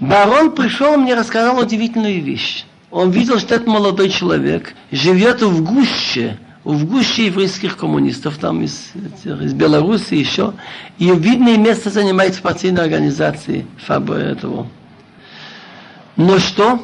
Барон 0.00 0.52
пришел 0.52 0.96
мне 0.96 1.14
рассказал 1.14 1.58
удивительную 1.58 2.22
вещь. 2.22 2.64
Он 2.90 3.10
видел, 3.10 3.38
что 3.38 3.54
этот 3.54 3.66
молодой 3.66 4.10
человек 4.10 4.74
живет 4.90 5.42
в 5.42 5.62
гуще 5.62 6.38
в 6.66 6.84
гуще 6.84 7.26
еврейских 7.26 7.76
коммунистов, 7.76 8.38
там 8.38 8.62
из, 8.62 8.90
из 9.24 9.52
Беларуси 9.52 10.14
еще, 10.14 10.52
и 10.98 11.08
видное 11.12 11.56
место 11.56 11.90
занимает 11.90 12.34
в 12.34 12.42
партийной 12.42 12.82
организации 12.82 13.66
Фаба 13.86 14.16
этого. 14.16 14.66
Но 16.16 16.40
что? 16.40 16.80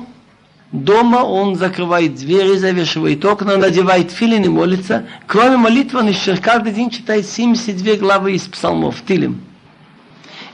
Дома 0.70 1.16
он 1.16 1.57
закрывает 1.57 2.14
двери, 2.14 2.57
завешивает 2.57 3.25
окна, 3.25 3.57
надевает 3.57 4.12
филин 4.12 4.44
и 4.44 4.48
молится. 4.48 5.05
Кроме 5.27 5.57
молитвы, 5.57 5.98
он 5.98 6.09
еще 6.09 6.37
каждый 6.37 6.72
день 6.72 6.88
читает 6.88 7.27
72 7.27 7.96
главы 7.96 8.35
из 8.35 8.42
псалмов, 8.42 9.03
тилим. 9.07 9.40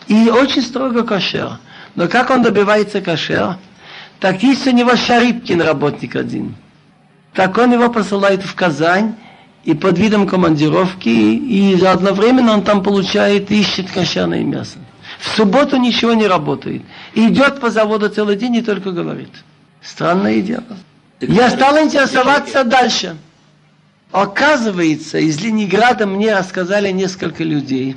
И 0.07 0.31
очень 0.31 0.63
строго 0.63 1.03
кошер. 1.03 1.59
Но 1.99 2.09
как 2.09 2.31
он 2.31 2.43
добивается 2.43 3.01
кошер? 3.01 3.57
Так 4.21 4.43
есть 4.43 4.67
у 4.67 4.71
него 4.71 4.97
Шарипкин, 4.97 5.61
работник 5.61 6.17
один– 6.17 6.55
так 7.39 7.57
он 7.57 7.73
его 7.73 7.89
посылает 7.89 8.43
в 8.43 8.53
Казань, 8.57 9.15
и 9.63 9.73
под 9.73 9.97
видом 9.97 10.27
командировки, 10.27 11.09
и, 11.09 11.77
и 11.77 11.85
одновременно 11.85 12.53
он 12.53 12.65
там 12.65 12.83
получает, 12.83 13.53
ищет 13.53 13.91
кошерное 13.93 14.43
мясо. 14.43 14.79
В 15.21 15.37
субботу 15.37 15.77
ничего 15.77 16.15
не 16.15 16.27
работает. 16.27 16.83
идет 17.15 17.61
по 17.61 17.71
заводу 17.71 18.09
целый 18.09 18.35
день 18.35 18.57
и 18.57 18.63
только 18.63 18.91
говорит. 18.91 19.31
Странное 19.81 20.41
дело. 20.41 20.65
Я 21.21 21.51
стал 21.51 21.79
интересоваться 21.79 22.65
дальше. 22.65 23.17
Оказывается, 24.11 25.19
из 25.19 25.41
Ленинграда 25.41 26.09
мне 26.09 26.35
рассказали 26.37 26.91
несколько 26.91 27.45
людей, 27.45 27.97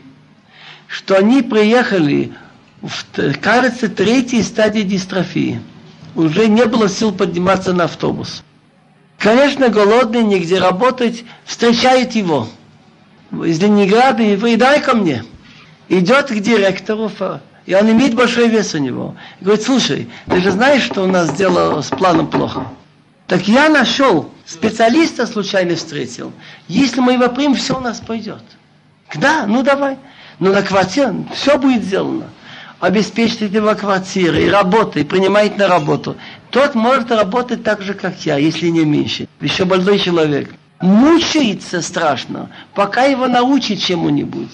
что 0.85 1.17
они 1.17 1.41
приехали 1.41 2.31
в, 2.81 3.05
кажется, 3.39 3.89
третьей 3.89 4.43
стадии 4.43 4.81
дистрофии. 4.81 5.61
Уже 6.15 6.47
не 6.47 6.65
было 6.65 6.89
сил 6.89 7.11
подниматься 7.11 7.73
на 7.73 7.85
автобус. 7.85 8.43
Конечно, 9.17 9.69
голодный, 9.69 10.23
нигде 10.23 10.57
работать, 10.57 11.23
встречает 11.45 12.13
его. 12.13 12.47
Из 13.31 13.61
Ленинграда, 13.61 14.23
и 14.23 14.55
дай 14.55 14.81
ко 14.81 14.93
мне. 14.93 15.23
Идет 15.87 16.27
к 16.27 16.39
директору, 16.39 17.11
и 17.65 17.75
он 17.75 17.91
имеет 17.91 18.15
большой 18.15 18.49
вес 18.49 18.73
у 18.73 18.79
него. 18.79 19.15
И 19.39 19.45
говорит, 19.45 19.63
слушай, 19.63 20.09
ты 20.25 20.41
же 20.41 20.51
знаешь, 20.51 20.83
что 20.83 21.03
у 21.03 21.07
нас 21.07 21.31
дело 21.33 21.81
с 21.81 21.89
планом 21.89 22.27
плохо. 22.27 22.67
Так 23.27 23.47
я 23.47 23.69
нашел, 23.69 24.29
специалиста 24.45 25.27
случайно 25.27 25.75
встретил. 25.75 26.33
Если 26.67 26.99
мы 26.99 27.13
его 27.13 27.29
примем, 27.29 27.55
все 27.55 27.77
у 27.77 27.79
нас 27.79 28.01
пойдет. 28.01 28.43
Да, 29.15 29.45
ну 29.47 29.61
давай. 29.61 29.97
Ну 30.39 30.51
на 30.51 30.63
квартире 30.63 31.13
все 31.33 31.57
будет 31.57 31.83
сделано 31.83 32.25
обеспечить 32.81 33.53
его 33.53 33.73
квартиры, 33.75 34.43
и 34.43 34.49
работы, 34.49 35.01
и 35.01 35.03
принимает 35.05 35.57
на 35.57 35.67
работу. 35.67 36.17
Тот 36.49 36.75
может 36.75 37.11
работать 37.11 37.63
так 37.63 37.81
же, 37.81 37.93
как 37.93 38.25
я, 38.25 38.37
если 38.37 38.67
не 38.67 38.83
меньше. 38.83 39.27
Еще 39.39 39.63
большой 39.65 39.99
человек. 39.99 40.49
Мучается 40.81 41.81
страшно, 41.83 42.49
пока 42.73 43.03
его 43.03 43.27
научит 43.27 43.79
чему-нибудь. 43.79 44.49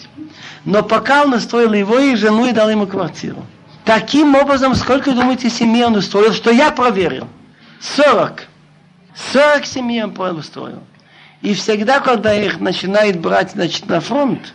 Но 0.66 0.84
пока 0.84 1.24
он 1.24 1.34
устроил 1.34 1.72
его 1.72 1.98
и 1.98 2.16
жену 2.16 2.46
и 2.46 2.52
дал 2.52 2.70
ему 2.70 2.86
квартиру. 2.86 3.46
Таким 3.86 4.36
образом, 4.36 4.76
сколько, 4.76 5.14
думаете, 5.14 5.50
семей 5.50 5.86
он 5.86 5.96
устроил, 5.96 6.34
что 6.34 6.52
я 6.52 6.72
проверил? 6.72 7.30
40. 7.80 8.46
40 9.32 9.66
семей 9.66 10.04
он 10.04 10.38
устроил. 10.38 10.84
И 11.42 11.54
всегда, 11.54 12.02
когда 12.02 12.34
их 12.34 12.60
начинает 12.60 13.22
брать 13.22 13.52
значит, 13.52 13.88
на 13.88 14.02
фронт, 14.02 14.54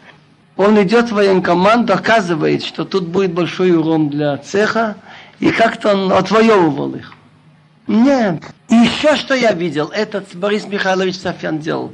он 0.57 0.81
идет 0.83 1.11
в 1.11 1.15
военкоманд, 1.15 1.87
доказывает, 1.87 2.63
что 2.65 2.85
тут 2.85 3.09
будет 3.09 3.33
большой 3.33 3.73
урон 3.73 4.11
для 4.11 4.37
цеха, 4.39 4.97
и 5.41 5.51
как-то 5.51 5.95
он 5.95 6.13
отвоевывал 6.13 6.95
их. 6.95 7.15
Нет. 7.87 8.43
И 8.69 8.75
еще 8.75 9.17
что 9.17 9.35
я 9.35 9.53
видел, 9.53 9.89
этот 9.89 10.35
Борис 10.35 10.67
Михайлович 10.67 11.17
Софьян 11.17 11.59
делал. 11.59 11.93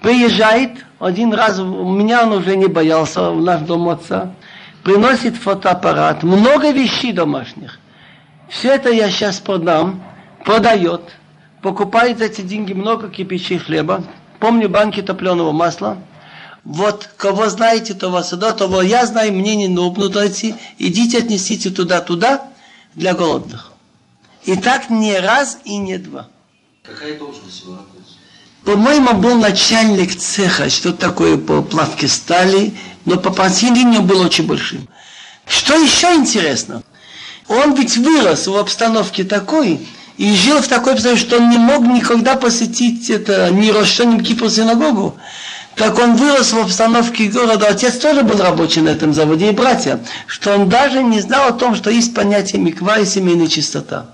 Приезжает, 0.00 0.84
один 0.98 1.32
раз, 1.32 1.58
у 1.60 1.90
меня 1.92 2.24
он 2.24 2.32
уже 2.32 2.56
не 2.56 2.66
боялся, 2.66 3.30
в 3.30 3.40
наш 3.40 3.60
дом 3.60 3.88
отца, 3.88 4.32
приносит 4.82 5.36
фотоаппарат, 5.36 6.24
много 6.24 6.70
вещей 6.72 7.12
домашних. 7.12 7.78
Все 8.48 8.74
это 8.74 8.90
я 8.90 9.10
сейчас 9.10 9.38
продам, 9.38 10.02
продает, 10.44 11.02
покупает 11.62 12.18
за 12.18 12.24
эти 12.24 12.40
деньги 12.40 12.72
много 12.72 13.08
кипящей 13.08 13.58
хлеба, 13.58 14.02
помню 14.40 14.68
банки 14.68 15.00
топленого 15.02 15.52
масла, 15.52 15.98
вот 16.64 17.10
кого 17.16 17.48
знаете, 17.48 17.94
того 17.94 18.22
сюда, 18.22 18.52
того 18.52 18.82
я 18.82 19.06
знаю, 19.06 19.32
мне 19.32 19.56
не 19.56 19.68
нужно 19.68 20.08
дойти, 20.08 20.54
идите 20.78 21.18
отнесите 21.18 21.70
туда-туда 21.70 22.48
для 22.94 23.14
голодных. 23.14 23.72
И 24.44 24.56
так 24.56 24.90
не 24.90 25.18
раз 25.18 25.58
и 25.64 25.76
не 25.76 25.98
два. 25.98 26.28
Какая 26.82 27.18
должность 27.18 27.62
его 27.62 27.78
По-моему, 28.64 29.14
был 29.14 29.36
начальник 29.36 30.16
цеха, 30.16 30.70
что 30.70 30.92
такое 30.92 31.36
по 31.36 31.62
плавке 31.62 32.08
стали, 32.08 32.74
но 33.04 33.16
по 33.18 33.32
партийной 33.32 34.00
был 34.00 34.20
очень 34.20 34.46
большим. 34.46 34.88
Что 35.46 35.74
еще 35.74 36.14
интересно? 36.14 36.82
Он 37.48 37.74
ведь 37.74 37.96
вырос 37.96 38.46
в 38.46 38.56
обстановке 38.56 39.24
такой, 39.24 39.86
и 40.16 40.34
жил 40.34 40.60
в 40.60 40.68
такой 40.68 40.92
обстановке, 40.92 41.24
что 41.26 41.36
он 41.38 41.50
не 41.50 41.58
мог 41.58 41.82
никогда 41.82 42.36
посетить 42.36 43.10
это, 43.10 43.50
ни 43.50 43.70
Рошо, 43.70 44.04
ни 44.04 44.22
Кипр 44.22 44.50
синагогу. 44.50 45.16
Как 45.76 45.98
он 45.98 46.16
вырос 46.16 46.52
в 46.52 46.58
обстановке 46.58 47.28
города, 47.28 47.66
отец 47.68 47.96
тоже 47.96 48.22
был 48.22 48.38
рабочий 48.38 48.82
на 48.82 48.90
этом 48.90 49.14
заводе, 49.14 49.48
и 49.48 49.52
братья, 49.52 50.00
что 50.26 50.54
он 50.54 50.68
даже 50.68 51.02
не 51.02 51.20
знал 51.20 51.48
о 51.48 51.52
том, 51.52 51.74
что 51.74 51.90
есть 51.90 52.14
понятие 52.14 52.60
миква 52.60 52.98
и 52.98 53.06
семейная 53.06 53.48
чистота. 53.48 54.06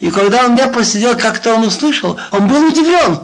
И 0.00 0.10
когда 0.10 0.46
он 0.46 0.54
меня 0.54 0.68
посидел, 0.68 1.16
как-то 1.16 1.54
он 1.54 1.64
услышал, 1.64 2.18
он 2.30 2.48
был 2.48 2.66
удивлен. 2.66 3.20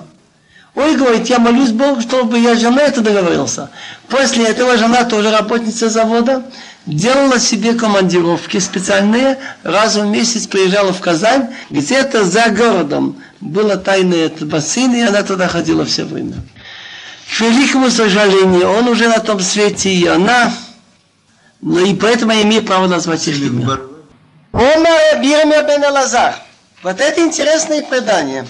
Ой, 0.74 0.94
говорит, 0.94 1.26
я 1.28 1.38
молюсь 1.38 1.70
Богу, 1.70 2.02
чтобы 2.02 2.38
я 2.38 2.54
жена 2.54 2.82
это 2.82 3.00
договорился. 3.00 3.70
После 4.08 4.44
этого 4.44 4.76
жена 4.76 5.04
тоже 5.04 5.30
работница 5.30 5.88
завода, 5.88 6.42
делала 6.84 7.40
себе 7.40 7.72
командировки 7.72 8.58
специальные, 8.58 9.38
раз 9.62 9.96
в 9.96 10.04
месяц 10.06 10.46
приезжала 10.46 10.92
в 10.92 11.00
Казань, 11.00 11.48
где-то 11.70 12.24
за 12.24 12.50
городом 12.50 13.16
было 13.40 13.78
тайный 13.78 14.28
бассейн, 14.28 14.94
и 14.94 15.00
она 15.00 15.22
туда 15.22 15.48
ходила 15.48 15.86
все 15.86 16.04
время. 16.04 16.34
К 17.28 17.40
великому 17.40 17.90
сожалению, 17.90 18.70
он 18.70 18.88
уже 18.88 19.08
на 19.08 19.18
том 19.18 19.40
свете, 19.40 19.90
и 19.90 20.06
она, 20.06 20.52
но 21.60 21.80
и 21.80 21.94
поэтому 21.94 22.32
я 22.32 22.42
имею 22.42 22.64
право 22.64 22.86
назвать 22.86 23.26
их 23.28 23.36
имя. 23.36 23.78
Омар 24.52 25.20
Бирмер 25.20 25.66
бен 25.66 25.84
Алазар. 25.84 26.36
Вот 26.82 27.00
это 27.00 27.20
интересное 27.20 27.82
предание. 27.82 28.46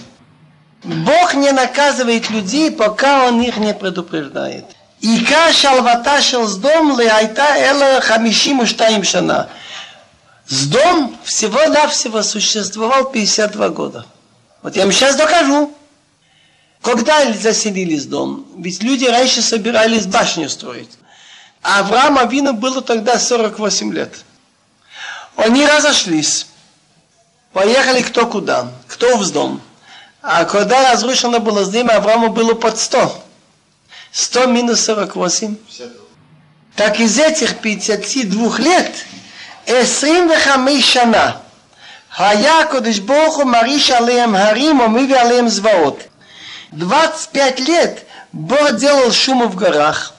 Бог 0.83 1.33
не 1.33 1.51
наказывает 1.51 2.29
людей, 2.29 2.71
пока 2.71 3.27
Он 3.27 3.41
их 3.41 3.57
не 3.57 3.73
предупреждает. 3.73 4.65
Ика 5.01 5.51
шалвата 5.51 6.21
шел 6.21 6.47
с 6.47 6.55
дом 6.55 6.99
леайта 6.99 7.55
эла 7.57 8.01
хамишиму 8.01 8.65
штаим 8.65 9.03
шана. 9.03 9.49
С 10.47 10.67
дом 10.67 11.17
всего-навсего 11.23 12.23
существовал 12.23 13.11
52 13.11 13.69
года. 13.69 14.05
Вот 14.61 14.75
я 14.75 14.83
вам 14.83 14.91
сейчас 14.91 15.15
докажу. 15.15 15.73
Когда 16.86 17.32
заселились 17.32 18.06
в 18.06 18.08
дом? 18.08 18.44
Ведь 18.58 18.82
люди 18.82 19.04
раньше 19.04 19.40
собирались 19.40 20.06
башню 20.06 20.48
строить. 20.48 20.90
А 21.62 21.80
Авраам 21.80 22.18
Авину 22.18 22.52
было 22.54 22.82
тогда 22.82 23.18
48 23.18 23.92
лет. 23.92 24.16
Они 25.36 25.64
разошлись. 25.64 26.46
Поехали 27.52 28.02
кто 28.02 28.26
куда, 28.26 28.72
кто 28.88 29.16
в 29.16 29.30
дом. 29.30 29.60
А 30.22 30.44
когда 30.44 30.90
разрушено 30.90 31.38
было 31.38 31.64
здание, 31.64 31.96
Аврааму 31.96 32.30
было 32.30 32.54
под 32.54 32.78
100. 32.78 33.22
100 34.10 34.46
минус 34.46 34.80
48. 34.80 35.56
Так 36.74 36.98
из 36.98 37.18
этих 37.18 37.58
52 37.58 38.58
лет 38.58 38.92
25 39.66 40.84
שנה 40.84 41.36
היה 42.16 42.60
הקדוש 42.60 42.98
ברוך 42.98 43.36
הוא 43.36 43.44
מרעיש 43.44 43.90
עליהם 43.90 44.34
הרים 44.34 44.80
ומביא 44.80 45.16
עליהם 45.16 45.48
זוועות. 45.48 46.05
25 46.71 47.59
лет 47.61 48.05
Бог 48.31 48.75
делал 48.75 49.11
шум 49.11 49.47
в 49.47 49.55
горах 49.55 50.13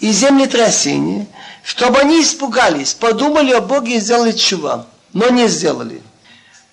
и 0.00 0.10
землетрясение, 0.10 1.26
чтобы 1.62 2.00
они 2.00 2.22
испугались, 2.22 2.94
подумали 2.94 3.52
о 3.52 3.60
Боге 3.60 3.96
и 3.96 4.00
сделали 4.00 4.32
чува, 4.32 4.86
но 5.12 5.28
не 5.28 5.48
сделали. 5.48 6.02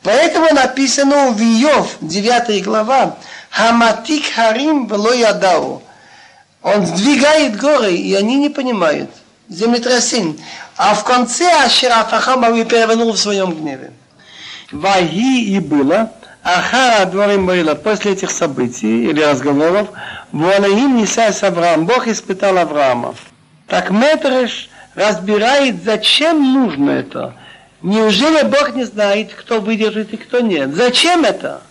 Поэтому 0.03 0.53
написано 0.53 1.31
в 1.31 1.41
Иов, 1.41 1.95
9 2.01 2.63
глава, 2.63 3.17
Хаматик 3.51 4.33
Харим 4.33 4.87
Вело 4.87 5.13
Ядау. 5.13 5.83
Он 6.63 6.85
сдвигает 6.85 7.57
горы, 7.57 7.93
и 7.93 8.13
они 8.15 8.35
не 8.35 8.49
понимают. 8.49 9.09
Землетрясение. 9.47 10.37
А 10.75 10.95
в 10.95 11.03
конце 11.03 11.51
Ашерафахам 11.63 12.41
перевернул 12.65 13.11
в 13.11 13.19
своем 13.19 13.53
гневе. 13.53 13.91
Ваги 14.71 15.43
и 15.55 15.59
было, 15.59 16.11
Ахара 16.43 17.06
дворим 17.06 17.45
было 17.45 17.75
после 17.75 18.13
этих 18.13 18.32
событий 18.32 19.06
или 19.10 19.21
разговоров, 19.21 19.89
Вуанаим 20.32 20.97
Нисас 20.97 21.43
Авраам, 21.43 21.86
Бог 21.86 22.08
испытал 22.08 22.58
Авраама. 22.58 23.13
Так 23.67 23.91
Метреш 23.91 24.69
разбирает, 24.95 25.84
зачем 25.84 26.54
нужно 26.54 26.91
это. 26.91 27.36
Неужели 27.84 28.43
Бог 28.43 28.75
не 28.75 28.86
знает, 28.86 29.34
кто 29.34 29.62
выдержит 29.62 30.13
и 30.13 30.17
кто 30.17 30.39
нет? 30.39 30.73
Зачем 30.73 31.25
это? 31.25 31.62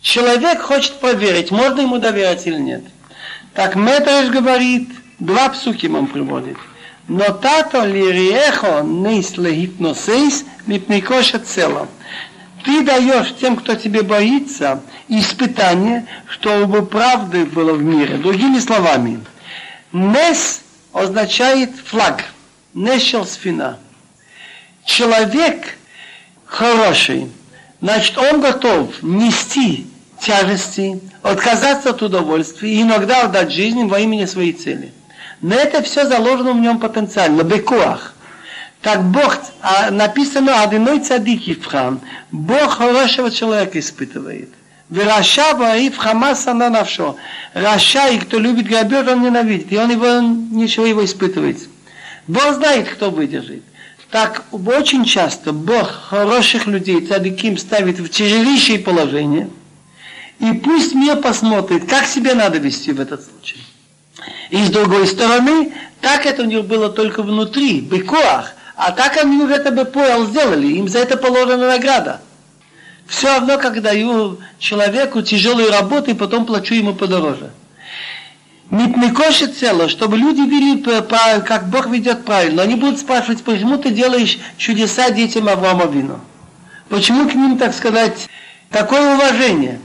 Человек 0.00 0.60
хочет 0.60 0.94
проверить, 0.94 1.50
можно 1.50 1.80
ему 1.80 1.98
доверять 1.98 2.46
или 2.46 2.58
нет. 2.58 2.84
Так 3.54 3.74
Метреш 3.74 4.30
говорит, 4.30 4.88
два 5.18 5.48
псуки 5.48 5.86
он 5.86 6.06
приводит. 6.06 6.56
Но 7.08 7.24
тато 7.32 7.84
лириехо 7.84 8.82
нейс 8.82 9.36
легипносейс 9.36 10.44
мипникоша 10.66 11.40
целом. 11.40 11.88
Ты 12.64 12.82
даешь 12.82 13.34
тем, 13.40 13.56
кто 13.56 13.74
тебе 13.74 14.02
боится, 14.02 14.82
испытание, 15.08 16.06
чтобы 16.28 16.84
правды 16.86 17.44
было 17.44 17.72
в 17.72 17.82
мире. 17.82 18.18
Другими 18.18 18.58
словами, 18.58 19.20
нес 19.92 20.60
означает 20.92 21.70
флаг, 21.84 22.24
нешел 22.74 23.24
сфина. 23.26 23.78
Человек 24.84 25.76
хороший, 26.44 27.30
значит, 27.80 28.16
он 28.18 28.40
готов 28.40 29.02
нести 29.02 29.86
тяжести, 30.20 31.00
отказаться 31.22 31.90
от 31.90 32.02
удовольствия 32.02 32.72
и 32.72 32.82
иногда 32.82 33.22
отдать 33.22 33.50
жизнь 33.50 33.86
во 33.86 33.98
имени 33.98 34.24
своей 34.26 34.52
цели. 34.52 34.92
Но 35.40 35.56
это 35.56 35.82
все 35.82 36.06
заложено 36.06 36.52
в 36.52 36.60
нем 36.60 36.78
потенциально, 36.78 37.42
бекуах. 37.42 38.14
Так 38.82 39.04
Бог, 39.04 39.38
а 39.60 39.90
написано 39.92 40.60
одиной 40.60 40.98
цадик 41.00 41.48
Ифхам, 41.48 42.00
Бог 42.32 42.78
хорошего 42.78 43.30
человека 43.30 43.78
испытывает. 43.78 44.50
Вираша 44.90 45.54
ваиф 45.54 45.96
хамаса 45.96 46.52
на 46.52 46.68
навшо. 46.68 47.16
Раша, 47.54 48.08
и 48.08 48.18
кто 48.18 48.38
любит 48.38 48.66
грабеж, 48.66 49.06
он 49.06 49.22
ненавидит. 49.22 49.72
И 49.72 49.78
он 49.78 49.90
его, 49.90 50.20
ничего 50.20 50.84
его 50.84 51.04
испытывает. 51.04 51.58
Бог 52.26 52.54
знает, 52.54 52.88
кто 52.88 53.10
выдержит. 53.10 53.62
Так 54.10 54.44
очень 54.50 55.04
часто 55.04 55.52
Бог 55.52 55.88
хороших 55.88 56.66
людей, 56.66 57.06
цадиким, 57.06 57.56
ставит 57.56 58.00
в 58.00 58.08
тяжелейшее 58.10 58.80
положение. 58.80 59.48
И 60.40 60.52
пусть 60.54 60.94
мир 60.94 61.16
посмотрит, 61.18 61.88
как 61.88 62.04
себе 62.04 62.34
надо 62.34 62.58
вести 62.58 62.92
в 62.92 63.00
этот 63.00 63.24
случай. 63.24 63.62
И 64.50 64.62
с 64.62 64.70
другой 64.70 65.06
стороны, 65.06 65.72
так 66.00 66.26
это 66.26 66.42
у 66.42 66.46
них 66.46 66.64
было 66.64 66.90
только 66.90 67.22
внутри, 67.22 67.80
в 67.80 67.84
бекоах. 67.88 68.54
А 68.84 68.90
так 68.90 69.16
они 69.16 69.40
уже 69.40 69.54
это 69.54 69.70
бы 69.70 69.84
понял 69.84 70.26
сделали, 70.26 70.66
им 70.66 70.88
за 70.88 70.98
это 70.98 71.16
положена 71.16 71.68
награда. 71.68 72.20
Все 73.06 73.28
равно, 73.28 73.56
как 73.56 73.80
даю 73.80 74.40
человеку 74.58 75.22
тяжелую 75.22 75.70
работу, 75.70 76.10
и 76.10 76.14
потом 76.14 76.46
плачу 76.46 76.74
ему 76.74 76.92
подороже. 76.92 77.52
Митмикоши 78.70 79.46
цело, 79.46 79.88
чтобы 79.88 80.16
люди 80.16 80.40
видели, 80.40 80.82
как 81.42 81.68
Бог 81.68 81.86
ведет 81.90 82.24
правильно. 82.24 82.62
Они 82.62 82.74
будут 82.74 82.98
спрашивать, 82.98 83.44
почему 83.44 83.78
ты 83.78 83.90
делаешь 83.90 84.38
чудеса 84.56 85.10
детям 85.10 85.48
Авраама 85.48 85.86
Вину? 85.86 86.18
Почему 86.88 87.28
к 87.28 87.34
ним, 87.34 87.58
так 87.58 87.74
сказать, 87.74 88.28
такое 88.68 89.14
уважение? 89.14 89.78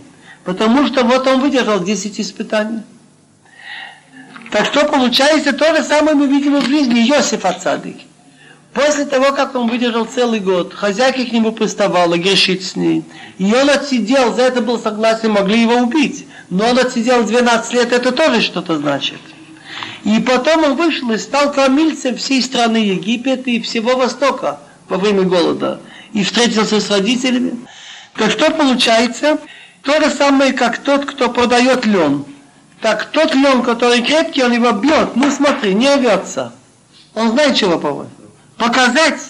Потому 0.44 0.88
что 0.88 1.04
вот 1.04 1.28
он 1.28 1.42
выдержал 1.42 1.84
10 1.84 2.20
испытаний. 2.20 2.82
Так 4.50 4.66
что 4.66 4.86
получается 4.86 5.54
то 5.54 5.76
же 5.76 5.84
самое 5.84 6.16
мы 6.16 6.26
видим 6.26 6.60
в 6.60 6.66
жизни 6.66 7.08
Иосифа 7.08 7.54
Цадык. 7.54 7.98
После 8.78 9.06
того, 9.06 9.32
как 9.32 9.56
он 9.56 9.68
выдержал 9.68 10.06
целый 10.06 10.40
год, 10.40 10.72
хозяйка 10.72 11.26
к 11.26 11.32
нему 11.32 11.52
приставала, 11.52 12.16
грешить 12.16 12.64
с 12.64 12.76
ней. 12.76 13.04
И 13.40 13.52
он 13.52 13.72
отсидел, 13.72 14.36
за 14.36 14.44
это 14.44 14.62
был 14.62 14.78
согласен, 14.78 15.32
могли 15.32 15.64
его 15.64 15.78
убить. 15.78 16.28
Но 16.52 16.70
он 16.70 16.78
отсидел 16.78 17.24
12 17.24 17.74
лет, 17.74 17.92
это 17.92 18.12
тоже 18.12 18.40
что-то 18.40 18.78
значит. 18.78 19.18
И 20.04 20.20
потом 20.20 20.64
он 20.64 20.76
вышел 20.76 21.10
и 21.10 21.18
стал 21.18 21.52
кормильцем 21.52 22.18
всей 22.18 22.40
страны 22.40 22.78
Египет 22.78 23.48
и 23.48 23.60
всего 23.62 23.96
Востока 23.96 24.60
во 24.88 24.98
время 24.98 25.24
голода. 25.24 25.80
И 26.14 26.24
встретился 26.24 26.80
с 26.80 26.92
родителями. 26.92 27.58
Так 28.14 28.30
что 28.30 28.52
получается? 28.52 29.40
То 29.82 30.00
же 30.00 30.12
самое, 30.12 30.54
как 30.54 30.78
тот, 30.78 31.06
кто 31.06 31.30
продает 31.30 31.88
лен. 31.88 32.26
Так 32.82 33.06
тот 33.06 33.34
лен, 33.34 33.64
который 33.64 34.04
крепкий, 34.04 34.44
он 34.44 34.52
его 34.52 34.72
бьет. 34.72 35.16
Ну 35.16 35.32
смотри, 35.32 35.74
не 35.74 35.92
рвется. 35.96 36.54
Он 37.16 37.32
знает, 37.32 37.56
чего 37.56 37.80
поводит 37.80 38.12
показать, 38.58 39.22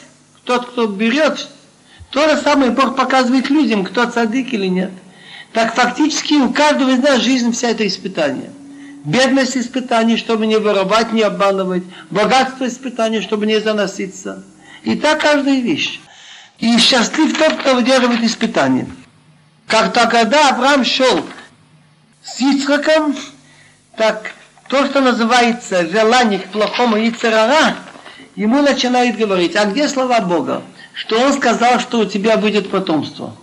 тот, 0.44 0.70
кто 0.70 0.88
берет, 0.88 1.48
то 2.12 2.30
же 2.30 2.42
самое 2.42 2.72
Бог 2.72 2.96
показывает 2.96 3.50
людям, 3.50 3.84
кто 3.84 4.06
цадык 4.06 4.54
или 4.54 4.68
нет. 4.68 4.92
Так 5.54 5.76
фактически 5.76 6.36
у 6.36 6.52
каждого 6.52 6.92
из 6.92 7.00
нас 7.00 7.22
жизнь 7.22 7.52
вся 7.52 7.70
это 7.70 7.86
испытание. 7.86 8.52
Бедность 9.04 9.58
испытаний, 9.58 10.18
чтобы 10.18 10.48
не 10.48 10.58
воровать, 10.58 11.14
не 11.14 11.22
обманывать. 11.22 11.84
Богатство 12.10 12.68
испытаний, 12.68 13.22
чтобы 13.22 13.46
не 13.46 13.60
заноситься. 13.60 14.44
И 14.84 14.96
так 14.96 15.22
каждая 15.22 15.60
вещь. 15.62 16.00
И 16.60 16.78
счастлив 16.78 17.38
тот, 17.38 17.56
кто 17.56 17.76
выдерживает 17.76 18.22
испытания. 18.24 18.88
Как 19.68 19.94
то, 19.94 20.08
когда 20.08 20.50
Авраам 20.50 20.84
шел 20.84 21.26
с 22.24 22.40
Ицхаком, 22.42 23.16
так 23.96 24.32
то, 24.68 24.86
что 24.86 25.02
называется 25.02 25.88
желание 25.88 26.40
к 26.40 26.50
плохому 26.50 26.98
Ицерара, 26.98 27.76
ему 28.38 28.62
начинает 28.62 29.18
говорить, 29.18 29.58
а 29.58 29.66
где 29.66 29.90
слова 29.90 30.22
Бога? 30.22 30.62
Что 30.94 31.20
он 31.20 31.34
сказал, 31.34 31.80
что 31.80 32.00
у 32.00 32.06
тебя 32.06 32.38
будет 32.38 32.70
потомство. 32.70 33.36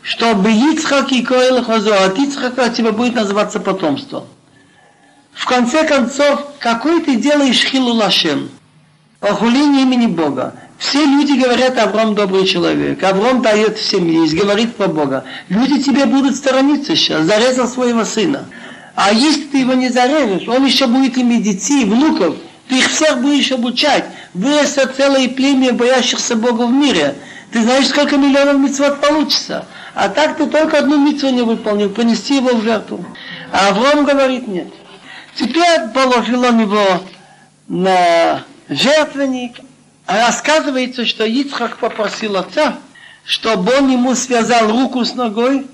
Чтобы 0.00 0.50
Ицхак 0.50 1.12
и 1.12 1.22
Коэл 1.22 1.62
Хазо, 1.62 2.04
от 2.04 2.18
Ицхака 2.18 2.68
у 2.70 2.72
тебя 2.72 2.92
будет 2.92 3.14
называться 3.14 3.60
потомство. 3.60 4.24
В 5.32 5.46
конце 5.46 5.86
концов, 5.86 6.46
какой 6.60 7.02
ты 7.02 7.16
делаешь 7.16 7.64
хилу 7.64 7.92
лашем? 7.94 8.48
Похуление 9.18 9.82
имени 9.82 10.06
Бога. 10.06 10.54
Все 10.78 11.04
люди 11.04 11.40
говорят, 11.40 11.78
Авраам 11.78 12.14
добрый 12.14 12.46
человек. 12.46 13.02
Авраам 13.02 13.42
дает 13.42 13.78
всем 13.78 14.06
есть, 14.06 14.34
говорит 14.34 14.76
про 14.76 14.86
Бога. 14.86 15.24
Люди 15.48 15.82
тебе 15.82 16.06
будут 16.06 16.36
сторониться 16.36 16.94
сейчас. 16.94 17.24
Зарезал 17.24 17.66
своего 17.66 18.04
сына. 18.04 18.44
А 18.94 19.12
если 19.12 19.44
ты 19.44 19.58
его 19.58 19.72
не 19.74 19.88
зарежешь, 19.88 20.46
он 20.46 20.64
еще 20.64 20.86
будет 20.86 21.16
иметь 21.18 21.42
детей, 21.42 21.84
внуков. 21.84 22.36
Ты 22.68 22.78
их 22.78 22.90
всех 22.90 23.20
будешь 23.20 23.52
обучать. 23.52 24.04
Вырастет 24.32 24.94
целое 24.96 25.28
племя 25.28 25.72
боящихся 25.72 26.36
Бога 26.36 26.66
в 26.66 26.72
мире. 26.72 27.14
Ты 27.52 27.62
знаешь, 27.62 27.88
сколько 27.88 28.16
миллионов 28.16 28.58
митцвот 28.58 29.00
получится. 29.00 29.66
А 29.94 30.08
так 30.08 30.36
ты 30.36 30.46
только 30.46 30.78
одну 30.78 30.98
митцву 30.98 31.30
не 31.30 31.42
выполнил, 31.42 31.90
принести 31.90 32.36
его 32.36 32.56
в 32.56 32.62
жертву. 32.62 33.04
А 33.52 33.68
Авраам 33.68 34.04
говорит 34.04 34.48
нет. 34.48 34.68
Теперь 35.36 35.88
положил 35.92 36.44
он 36.44 36.60
его 36.60 37.02
на 37.68 38.42
жертвенник. 38.68 39.58
А 40.06 40.26
рассказывается, 40.26 41.06
что 41.06 41.24
Ицхак 41.24 41.78
попросил 41.78 42.36
отца, 42.36 42.78
чтобы 43.24 43.72
он 43.76 43.90
ему 43.90 44.14
связал 44.14 44.68
руку 44.70 45.04
с 45.04 45.14
ногой 45.14 45.66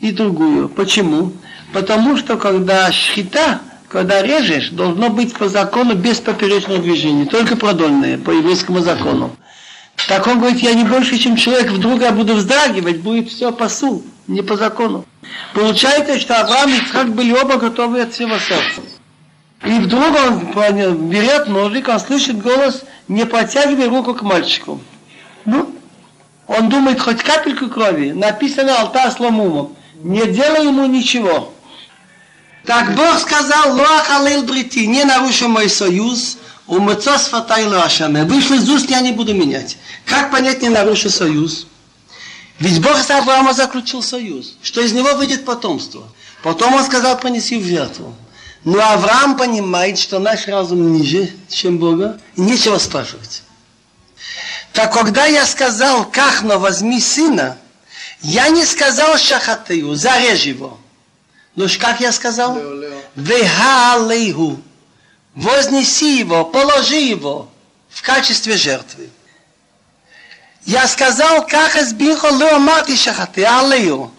и 0.00 0.12
другую. 0.12 0.68
Почему? 0.68 1.32
Потому 1.72 2.16
что 2.16 2.36
когда 2.36 2.90
шхита, 2.90 3.60
когда 3.88 4.22
режешь, 4.22 4.70
должно 4.70 5.10
быть 5.10 5.34
по 5.34 5.48
закону 5.48 5.94
без 5.94 6.18
поперечного 6.18 6.80
движения, 6.80 7.26
только 7.26 7.56
продольное, 7.56 8.18
по 8.18 8.30
еврейскому 8.30 8.80
закону. 8.80 9.36
Так 10.08 10.26
он 10.26 10.38
говорит, 10.38 10.60
я 10.60 10.74
не 10.74 10.84
больше, 10.84 11.18
чем 11.18 11.36
человек, 11.36 11.70
вдруг 11.70 12.02
я 12.02 12.12
буду 12.12 12.34
вздрагивать, 12.34 13.00
будет 13.00 13.28
все 13.30 13.52
посул. 13.52 14.04
не 14.26 14.42
по 14.42 14.56
закону. 14.56 15.04
Получается, 15.54 16.18
что 16.18 16.40
Авраам 16.40 16.70
и 16.70 16.78
Ицхак 16.78 17.14
были 17.14 17.32
оба 17.32 17.56
готовы 17.56 18.00
от 18.02 18.12
всего 18.12 18.38
сердца. 18.38 18.82
И 19.64 19.78
вдруг 19.78 20.14
он 20.54 21.08
берет 21.08 21.48
ножик, 21.48 21.88
он 21.88 21.98
слышит 21.98 22.42
голос, 22.42 22.84
не 23.08 23.24
протягивай 23.24 23.88
руку 23.88 24.14
к 24.14 24.22
мальчику. 24.22 24.80
Ну, 25.44 25.74
он 26.46 26.68
думает, 26.68 27.00
хоть 27.00 27.22
капельку 27.22 27.68
крови, 27.68 28.12
написано 28.12 28.80
алтарь 28.80 29.10
сломумом. 29.10 29.74
Не 30.02 30.26
делай 30.26 30.66
ему 30.66 30.86
ничего. 30.86 31.52
Так 32.66 32.96
Бог 32.96 33.20
сказал, 33.20 33.76
Лоах 33.76 34.10
Алил 34.10 34.42
Брити, 34.42 34.86
не 34.86 35.04
нарушил 35.04 35.48
мой 35.48 35.70
союз, 35.70 36.36
у 36.66 36.80
Мецос 36.80 37.26
Фатайло 37.28 37.84
Ашаме. 37.84 38.24
Вышло 38.24 38.54
из 38.54 38.68
уст, 38.68 38.90
я 38.90 39.00
не 39.00 39.12
буду 39.12 39.34
менять. 39.34 39.78
Как 40.04 40.32
понять, 40.32 40.62
не 40.62 40.68
нарушил 40.68 41.10
союз? 41.10 41.68
Ведь 42.58 42.82
Бог 42.82 42.96
с 42.98 43.08
Авраамом 43.10 43.54
заключил 43.54 44.02
союз, 44.02 44.56
что 44.62 44.80
из 44.80 44.92
него 44.92 45.14
выйдет 45.14 45.44
потомство. 45.44 46.08
Потом 46.42 46.74
он 46.74 46.84
сказал, 46.84 47.18
понеси 47.18 47.58
в 47.58 47.64
жертву. 47.64 48.14
Но 48.64 48.80
Авраам 48.80 49.36
понимает, 49.36 49.96
что 49.96 50.18
наш 50.18 50.48
разум 50.48 50.92
ниже, 50.92 51.30
чем 51.48 51.78
Бога, 51.78 52.20
и 52.34 52.40
нечего 52.40 52.78
спрашивать. 52.78 53.42
Так 54.72 54.92
когда 54.92 55.26
я 55.26 55.46
сказал, 55.46 56.04
Кахно, 56.04 56.58
возьми 56.58 57.00
сына, 57.00 57.58
я 58.22 58.48
не 58.48 58.64
сказал 58.64 59.16
Шахатыю, 59.18 59.94
зарежь 59.94 60.42
его. 60.42 60.80
Но 61.56 61.66
как 61.80 62.00
я 62.00 62.12
сказал? 62.12 62.58
Вехалейху. 63.16 64.60
Вознеси 65.34 66.18
его, 66.18 66.44
положи 66.44 66.96
его 66.96 67.48
в 67.88 68.02
качестве 68.02 68.56
жертвы. 68.56 69.10
Я 70.64 70.86
сказал, 70.86 71.46
как 71.46 71.76
избихо 71.76 72.28
леомати 72.28 72.96
шахаты, 72.96 73.44
алею. 73.44 74.10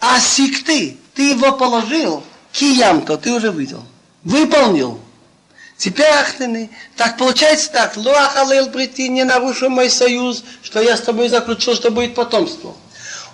А 0.00 0.20
сикты, 0.20 0.96
ты 1.14 1.30
его 1.30 1.52
положил, 1.52 2.22
киямто, 2.52 3.16
ты 3.16 3.32
уже 3.32 3.50
видел. 3.50 3.82
Выполнил. 4.22 5.00
Теперь 5.76 6.10
ахтыны. 6.10 6.70
Так 6.96 7.16
получается 7.16 7.70
так, 7.72 7.96
луах 7.96 8.36
алел 8.36 8.70
прийти, 8.70 9.08
не 9.08 9.24
нарушил 9.24 9.70
мой 9.70 9.90
союз, 9.90 10.44
что 10.62 10.80
я 10.80 10.96
с 10.96 11.00
тобой 11.00 11.28
заключил, 11.28 11.74
что 11.74 11.90
будет 11.90 12.14
потомство. 12.14 12.76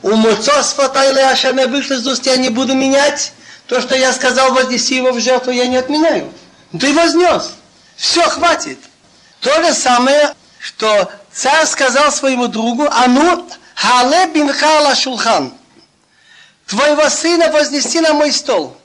У 0.05 0.17
муцос 0.17 0.75
фатайле 0.75 1.25
ашаме 1.25 1.65
уст, 1.65 2.27
я 2.27 2.37
не 2.37 2.51
буду 2.51 2.75
менять. 2.75 3.33
То, 3.67 3.81
что 3.81 3.97
я 3.97 4.13
сказал, 4.13 4.53
вознеси 4.53 4.97
его 4.97 5.13
в 5.13 5.19
жертву, 5.19 5.51
я 5.51 5.67
не 5.67 5.79
отменяю. 5.79 6.31
Ты 6.79 6.93
вознес. 6.93 7.55
Все, 7.97 8.23
хватит. 8.29 8.79
То 9.41 9.63
же 9.63 9.73
самое, 9.73 10.35
что 10.59 11.11
царь 11.33 11.65
сказал 11.65 12.13
своему 12.13 12.49
другу, 12.49 12.87
а 12.91 13.07
ну, 13.07 13.49
хале 13.75 14.27
бинхала 14.27 14.95
шулхан. 14.95 15.55
Твоего 16.67 17.09
сына 17.09 17.51
вознеси 17.51 18.01
на 18.01 18.13
мой 18.13 18.31
стол. 18.31 18.77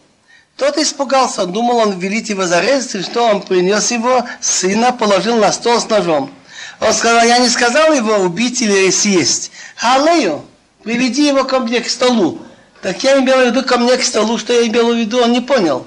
Тот 0.56 0.78
испугался, 0.78 1.46
думал, 1.46 1.80
он 1.80 2.00
велит 2.00 2.30
его 2.30 2.46
зарезать, 2.46 2.96
и 2.96 3.04
что 3.04 3.24
он 3.24 3.42
принес 3.42 3.92
его, 3.92 4.26
сына 4.40 4.94
положил 4.94 5.36
на 5.36 5.52
стол 5.52 5.82
с 5.82 5.90
ножом. 5.90 6.34
Он 6.80 6.94
сказал, 6.94 7.26
я 7.26 7.40
не 7.40 7.50
сказал 7.50 7.92
его 7.92 8.20
убить 8.20 8.62
или 8.62 8.90
съесть. 8.90 9.52
Халею, 9.76 10.46
приведи 10.90 11.28
его 11.28 11.44
ко 11.44 11.60
мне 11.60 11.82
к 11.82 11.88
столу. 11.88 12.40
Так 12.82 13.04
я 13.04 13.20
имел 13.20 13.44
в 13.44 13.46
виду 13.46 13.62
ко 13.62 13.78
мне 13.78 13.96
к 13.96 14.04
столу, 14.04 14.40
что 14.40 14.54
я 14.54 14.66
имел 14.66 14.92
в 14.92 14.98
виду, 14.98 15.22
он 15.22 15.32
не 15.32 15.42
понял 15.42 15.86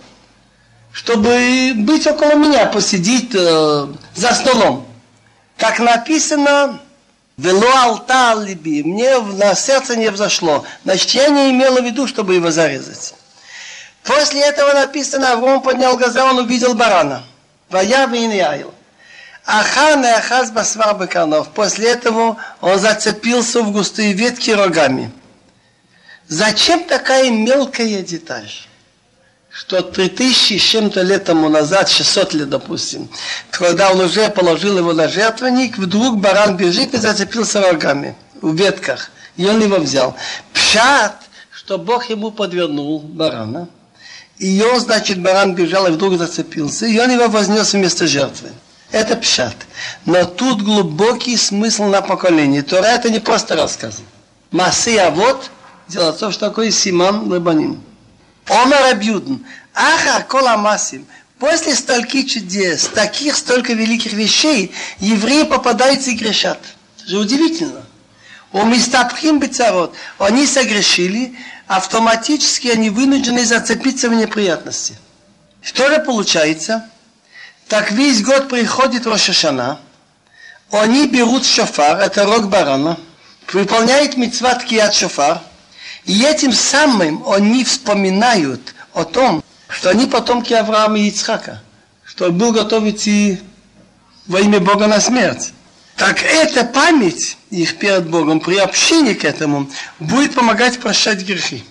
чтобы 0.93 1.73
быть 1.75 2.07
около 2.07 2.35
меня, 2.35 2.67
посидеть 2.67 3.31
э, 3.35 3.87
за 4.15 4.35
столом. 4.35 4.87
Как 5.57 5.79
написано, 5.79 6.81
вело 7.39 7.67
алта 7.75 8.35
либи, 8.35 8.83
мне 8.83 9.19
на 9.19 9.55
сердце 9.55 9.97
не 9.97 10.11
взошло. 10.11 10.65
Значит, 10.85 11.11
я 11.13 11.29
не 11.29 11.51
имела 11.51 11.81
в 11.81 11.85
виду, 11.85 12.07
чтобы 12.07 12.35
его 12.35 12.51
зарезать. 12.51 13.15
После 14.05 14.43
этого 14.43 14.75
написано, 14.75 15.33
Авром 15.33 15.63
поднял 15.63 15.97
глаза, 15.97 16.27
он 16.27 16.41
увидел 16.41 16.75
барана. 16.75 17.23
Вая 17.71 18.07
виньяил. 18.07 18.75
Ахан 19.45 20.05
и 20.05 20.09
Ахаз 20.09 20.51
басвар 20.51 20.97
беканов. 20.99 21.51
После 21.51 21.91
этого 21.91 22.37
он 22.61 22.79
зацепился 22.79 23.63
в 23.63 23.73
густые 23.73 24.13
ветки 24.13 24.51
рогами. 24.51 25.11
Зачем 26.29 26.85
такая 26.85 27.31
мелкая 27.31 28.03
деталь? 28.03 28.51
что 29.53 29.83
3000 29.83 30.57
с 30.57 30.63
чем-то 30.63 31.03
лет 31.03 31.25
тому 31.25 31.49
назад, 31.49 31.89
600 31.91 32.33
лет, 32.33 32.49
допустим, 32.49 33.09
когда 33.51 33.93
он 33.93 34.01
уже 34.01 34.31
положил 34.31 34.79
его 34.79 34.95
на 34.95 35.09
жертвенник, 35.09 35.77
вдруг 35.77 36.19
баран 36.19 36.57
бежит 36.57 36.95
и 36.95 36.97
зацепился 36.97 37.61
рогами 37.61 38.17
в 38.41 38.55
ветках. 38.55 39.11
И 39.37 39.47
он 39.47 39.61
его 39.61 39.77
взял. 39.77 40.17
Пшат, 40.55 41.17
что 41.51 41.79
Бог 41.79 42.09
ему 42.09 42.31
подвернул 42.31 43.01
барана. 43.01 43.69
И 44.39 44.63
он, 44.63 44.81
значит, 44.81 45.21
баран 45.21 45.55
бежал 45.55 45.87
и 45.87 45.91
вдруг 45.91 46.17
зацепился. 46.17 46.87
И 46.87 46.99
он 46.99 47.11
его 47.11 47.29
вознес 47.29 47.75
вместо 47.75 48.07
жертвы. 48.07 48.51
Это 48.93 49.17
пшат. 49.17 49.57
Но 50.05 50.25
тут 50.27 50.63
глубокий 50.63 51.37
смысл 51.37 51.85
на 51.85 52.03
поколение. 52.03 52.63
Тора 52.63 52.87
это 52.87 53.11
не 53.11 53.21
просто 53.21 53.57
рассказы. 53.57 54.03
Масы, 54.51 54.99
а 54.99 55.11
вот, 55.11 55.51
дело 55.89 56.13
в 56.13 56.19
том, 56.19 56.31
что 56.31 56.49
такое 56.49 56.71
Симан 56.71 57.27
Лабаним. 57.31 57.83
Омар 58.47 58.85
Абьюдн, 58.85 59.37
Аха 59.75 60.23
Кола 60.25 60.59
Масим, 60.59 61.07
после 61.39 61.75
стольких 61.75 62.31
чудес, 62.31 62.89
таких 62.89 63.37
столько 63.37 63.73
великих 63.73 64.13
вещей, 64.13 64.73
евреи 64.99 65.45
попадаются 65.45 66.11
и 66.11 66.15
грешат. 66.15 66.59
Это 66.99 67.09
же 67.09 67.19
удивительно. 67.19 67.87
У 68.53 68.63
Мистапхим 68.67 69.41
Бецарот, 69.41 69.95
они 70.19 70.47
согрешили, 70.47 71.35
автоматически 71.67 72.69
они 72.69 72.91
вынуждены 72.91 73.47
зацепиться 73.47 74.11
в 74.11 74.15
неприятности. 74.15 74.99
Что 75.63 75.89
же 75.89 76.01
получается? 76.01 76.85
Так 77.69 77.91
весь 77.91 78.23
год 78.23 78.49
приходит 78.49 79.07
Рошашана, 79.07 79.81
они 80.71 81.07
берут 81.07 81.45
шофар, 81.45 82.01
это 82.01 82.25
рог 82.25 82.49
барана, 82.49 82.99
выполняют 83.53 84.17
митцват 84.17 84.65
кият 84.65 84.95
шофар– 84.95 85.41
и 86.05 86.25
этим 86.25 86.53
самым 86.53 87.29
они 87.29 87.65
вспоминают 87.65 88.75
о 88.93 89.05
том, 89.05 89.43
что 89.69 89.91
они 89.91 90.07
потомки 90.07 90.53
Авраама 90.53 90.99
и 90.99 91.09
Ицхака, 91.09 91.63
что 92.05 92.31
был 92.31 92.53
готов 92.53 92.85
идти 92.85 93.39
во 94.27 94.41
имя 94.41 94.61
Бога 94.61 94.87
на 94.87 95.01
смерть. 95.01 95.53
Так 95.97 96.23
эта 96.23 96.65
память 96.65 97.37
их 97.51 97.79
перед 97.79 98.09
Богом 98.09 98.41
при 98.41 98.57
общении 98.57 99.15
к 99.15 99.25
этому 99.25 99.71
будет 100.01 100.35
помогать 100.35 100.81
прощать 100.81 101.25
грехи. 101.25 101.65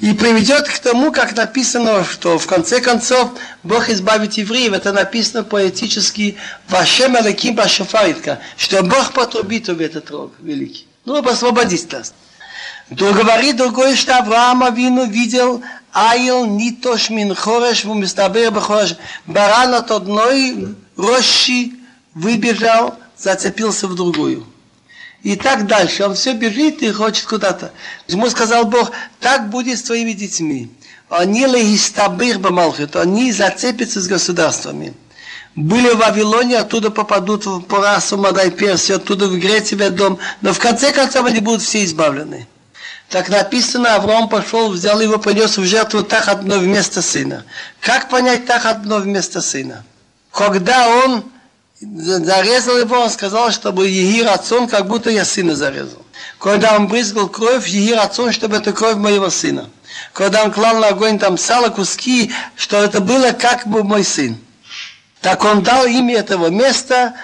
И 0.00 0.12
приведет 0.12 0.68
к 0.68 0.78
тому, 0.80 1.12
как 1.12 1.36
написано, 1.36 2.04
что 2.04 2.36
в 2.38 2.46
конце 2.46 2.80
концов 2.80 3.30
Бог 3.62 3.88
избавит 3.88 4.34
евреев. 4.34 4.72
Это 4.72 4.92
написано 4.92 5.44
поэтически 5.44 6.36
«Вашем 6.68 7.14
Алаким 7.16 7.54
Башафаритка», 7.54 8.40
что 8.56 8.82
Бог 8.82 9.12
потрубит 9.12 9.68
в 9.68 9.80
этот 9.80 10.10
рог 10.10 10.32
великий. 10.40 10.88
Ну, 11.04 11.24
освободить 11.24 11.92
нас. 11.92 12.12
То 12.96 13.12
говорит 13.12 13.56
другой, 13.56 13.94
что 13.94 14.18
Авраам 14.18 14.64
Авину 14.64 15.06
видел 15.06 15.62
Айл 15.92 16.44
Нитош 16.44 17.10
Мин 17.10 17.34
Хореш, 17.34 17.84
в 17.84 17.94
Мистабер 17.94 18.50
Бахореш. 18.50 18.96
Баран 19.26 19.74
от 19.74 19.92
одной 19.92 20.74
рощи 20.96 21.72
выбежал, 22.14 22.96
зацепился 23.16 23.86
в 23.86 23.94
другую. 23.94 24.44
И 25.24 25.36
так 25.36 25.66
дальше. 25.66 26.04
Он 26.04 26.14
все 26.14 26.34
бежит 26.34 26.82
и 26.82 26.92
хочет 26.92 27.24
куда-то. 27.24 27.72
Ему 28.08 28.28
сказал 28.28 28.66
Бог, 28.66 28.92
так 29.20 29.48
будет 29.48 29.78
с 29.78 29.82
твоими 29.82 30.12
детьми. 30.12 30.70
Они 31.08 31.46
легистабир 31.46 32.38
бамалхит, 32.38 32.94
они 32.94 33.32
зацепятся 33.32 34.00
с 34.00 34.06
государствами. 34.06 34.94
Были 35.54 35.90
в 35.90 35.98
Вавилоне, 35.98 36.58
оттуда 36.58 36.90
попадут 36.90 37.46
в 37.46 37.62
Порасу, 37.62 38.18
Мадай, 38.18 38.50
Персию, 38.50 38.96
оттуда 38.96 39.26
в 39.28 39.38
Грецию, 39.38 39.90
дом. 39.92 40.18
Но 40.42 40.52
в 40.52 40.58
конце 40.58 40.92
концов 40.92 41.24
они 41.24 41.40
будут 41.40 41.62
все 41.62 41.84
избавлены. 41.84 42.46
Так 43.08 43.28
написано, 43.28 43.94
Авраам 43.94 44.28
пошел, 44.28 44.70
взял 44.70 45.00
его, 45.00 45.18
понес 45.18 45.56
в 45.56 45.64
жертву 45.64 46.02
так 46.02 46.28
одно 46.28 46.58
вместо 46.58 47.00
сына. 47.00 47.44
Как 47.80 48.10
понять 48.10 48.44
так 48.46 48.66
одно 48.66 48.98
вместо 48.98 49.40
сына? 49.40 49.84
Когда 50.32 50.88
он 50.88 51.24
зарезал 51.80 52.78
его, 52.78 53.00
он 53.00 53.10
сказал, 53.10 53.50
чтобы 53.50 53.88
Егир 53.88 54.28
отцом, 54.28 54.68
как 54.68 54.86
будто 54.86 55.10
я 55.10 55.24
сына 55.24 55.54
зарезал. 55.54 56.02
Когда 56.38 56.76
он 56.76 56.88
брызгал 56.88 57.28
кровь, 57.28 57.66
Егир 57.66 57.98
отцом, 57.98 58.32
чтобы 58.32 58.56
это 58.56 58.72
кровь 58.72 58.96
моего 58.96 59.30
сына. 59.30 59.68
Когда 60.12 60.44
он 60.44 60.52
клал 60.52 60.78
на 60.78 60.88
огонь 60.88 61.18
там 61.18 61.38
сало, 61.38 61.68
куски, 61.68 62.32
что 62.56 62.82
это 62.82 63.00
было 63.00 63.32
как 63.32 63.66
бы 63.66 63.84
мой 63.84 64.04
сын. 64.04 64.36
Так 65.20 65.44
он 65.44 65.62
дал 65.62 65.86
имя 65.86 66.16
этого 66.16 66.48
места, 66.48 67.14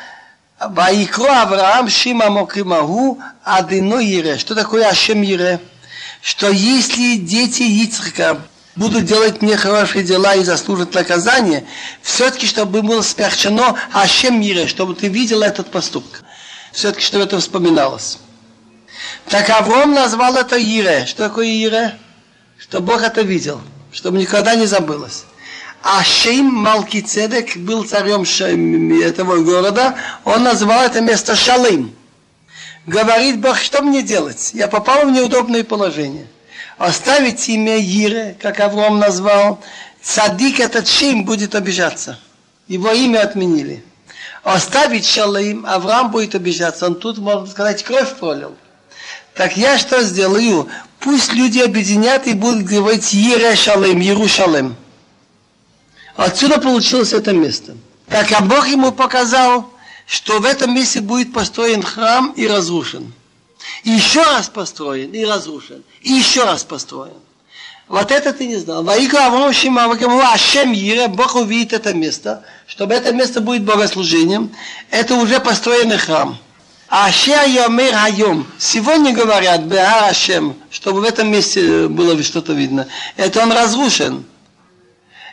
Ваикро 0.59 1.43
Авраам 1.43 1.89
Шима 1.89 2.31
Мокримаху 2.31 3.19
Адыно 3.45 3.97
Ире. 3.97 4.39
Что 4.39 4.55
такое 4.55 4.89
Ашем 4.89 5.23
Ире? 5.23 5.61
что 6.21 6.51
если 6.51 7.17
дети 7.17 7.63
Ицхака 7.63 8.41
будут 8.77 9.05
делать 9.05 9.43
нехорошие 9.43 10.05
дела 10.05 10.35
и 10.35 10.45
заслужат 10.45 10.95
наказание, 10.95 11.65
все-таки, 12.03 12.47
чтобы 12.47 12.83
было 12.83 13.03
смягчено 13.03 13.77
Ашем 13.93 14.41
мире, 14.41 14.67
чтобы 14.67 14.95
ты 14.95 15.09
видел 15.09 15.43
этот 15.43 15.71
поступок. 15.71 16.23
Все-таки, 16.73 17.05
чтобы 17.05 17.25
это 17.25 17.39
вспоминалось. 17.39 18.19
Так 19.29 19.51
Авром 19.51 19.93
назвал 19.93 20.37
это 20.37 20.57
Ире. 20.57 21.07
Что 21.07 21.29
такое 21.29 21.47
Ире? 21.47 21.99
Что 22.59 22.81
Бог 22.81 23.03
это 23.03 23.23
видел, 23.23 23.61
чтобы 23.93 24.19
никогда 24.19 24.55
не 24.55 24.67
забылось. 24.67 25.25
А 25.83 26.05
Шейм 26.05 26.47
Малкицедек 26.47 27.57
был 27.57 27.85
царем 27.85 28.23
этого 29.03 29.43
города, 29.43 29.95
он 30.25 30.43
назвал 30.43 30.83
это 30.83 31.01
место 31.01 31.35
Шалым. 31.35 31.95
Говорит 32.87 33.41
Бог, 33.41 33.59
что 33.59 33.83
мне 33.83 34.03
делать? 34.03 34.51
Я 34.53 34.69
попал 34.69 35.07
в 35.07 35.11
неудобное 35.11 35.65
положение. 35.65 36.27
Оставить 36.81 37.47
имя 37.51 37.77
Ире, 37.77 38.39
как 38.41 38.59
Авром 38.59 38.99
назвал, 38.99 39.61
Цадик 40.01 40.61
этот 40.61 40.89
Шим 40.89 41.27
будет 41.27 41.55
обижаться. 41.55 42.19
Его 42.69 42.91
имя 42.93 43.21
отменили. 43.21 43.85
Оставить 44.45 45.05
Шалаим, 45.05 45.67
Авраам 45.67 46.11
будет 46.11 46.35
обижаться. 46.35 46.87
Он 46.87 46.95
тут, 46.95 47.19
можно 47.19 47.47
сказать, 47.47 47.85
кровь 47.85 48.15
пролил. 48.19 48.57
Так 49.35 49.59
я 49.59 49.77
что 49.77 50.03
сделаю? 50.03 50.71
Пусть 51.01 51.35
люди 51.35 51.59
объединят 51.59 52.27
и 52.27 52.33
будут 52.33 52.65
говорить 52.65 53.13
Ире 53.13 53.57
Шалаим, 53.57 54.01
Иерушалем. 54.01 54.75
Отсюда 56.17 56.63
получилось 56.63 57.13
это 57.13 57.35
место. 57.35 57.77
Так 58.09 58.33
а 58.33 58.41
Бог 58.41 58.67
ему 58.69 58.91
показал, 58.91 59.71
что 60.07 60.41
в 60.41 60.47
этом 60.47 60.75
месте 60.75 61.03
будет 61.03 61.35
построен 61.35 61.83
храм 61.83 62.33
и 62.37 62.47
разрушен. 62.47 63.13
И 63.85 63.91
еще 63.91 64.23
раз 64.23 64.49
построен 64.49 65.13
и 65.13 65.27
разрушен. 65.27 65.85
И 66.01 66.13
еще 66.13 66.45
раз 66.45 66.65
построен. 66.65 67.15
Вот 67.89 68.13
это 68.13 68.33
ты 68.33 68.47
не 68.47 68.57
знал. 68.57 68.85
Ваика 68.85 69.27
Авраам 69.27 69.53
Шима, 69.53 69.85
Ашем 70.33 70.73
Ире, 70.73 71.09
Бог 71.09 71.35
увидит 71.35 71.73
это 71.73 71.93
место, 71.93 72.45
чтобы 72.67 72.95
это 72.95 73.13
место 73.13 73.41
будет 73.41 73.65
богослужением. 73.65 74.55
Это 74.91 75.17
уже 75.17 75.41
построенный 75.41 75.99
храм. 75.99 76.39
Ашер 76.89 77.49
Йомер 77.49 77.93
Хайом. 77.93 78.47
Сегодня 78.59 79.13
говорят, 79.13 79.63
Беар 79.63 80.11
Ашем, 80.11 80.57
чтобы 80.71 81.01
в 81.01 81.05
этом 81.05 81.31
месте 81.31 81.89
было 81.89 82.21
что-то 82.23 82.53
видно. 82.53 82.87
Это 83.17 83.43
он 83.43 83.53
разрушен. 83.53 84.25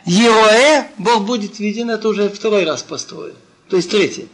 Ероэ, 0.04 0.88
Бог 0.98 1.24
будет 1.24 1.58
виден, 1.58 1.90
это 1.90 2.08
уже 2.08 2.28
второй 2.28 2.64
раз 2.64 2.82
построен. 2.82 3.34
То 3.68 3.76
есть 3.76 3.90
третий. 3.90 4.28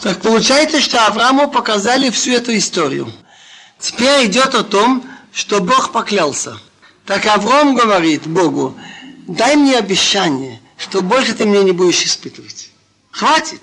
Так 0.00 0.20
получается, 0.20 0.80
что 0.80 1.06
Аврааму 1.06 1.50
показали 1.50 2.10
всю 2.10 2.32
эту 2.32 2.56
историю. 2.56 3.12
Теперь 3.78 4.26
идет 4.26 4.54
о 4.54 4.64
том, 4.64 5.04
что 5.34 5.60
Бог 5.60 5.92
поклялся. 5.92 6.58
Так 7.04 7.26
Авраам 7.26 7.74
говорит 7.74 8.26
Богу, 8.26 8.76
дай 9.26 9.56
мне 9.56 9.76
обещание, 9.76 10.60
что 10.78 11.02
больше 11.02 11.34
ты 11.34 11.44
меня 11.44 11.62
не 11.62 11.72
будешь 11.72 12.04
испытывать. 12.04 12.70
Хватит. 13.10 13.60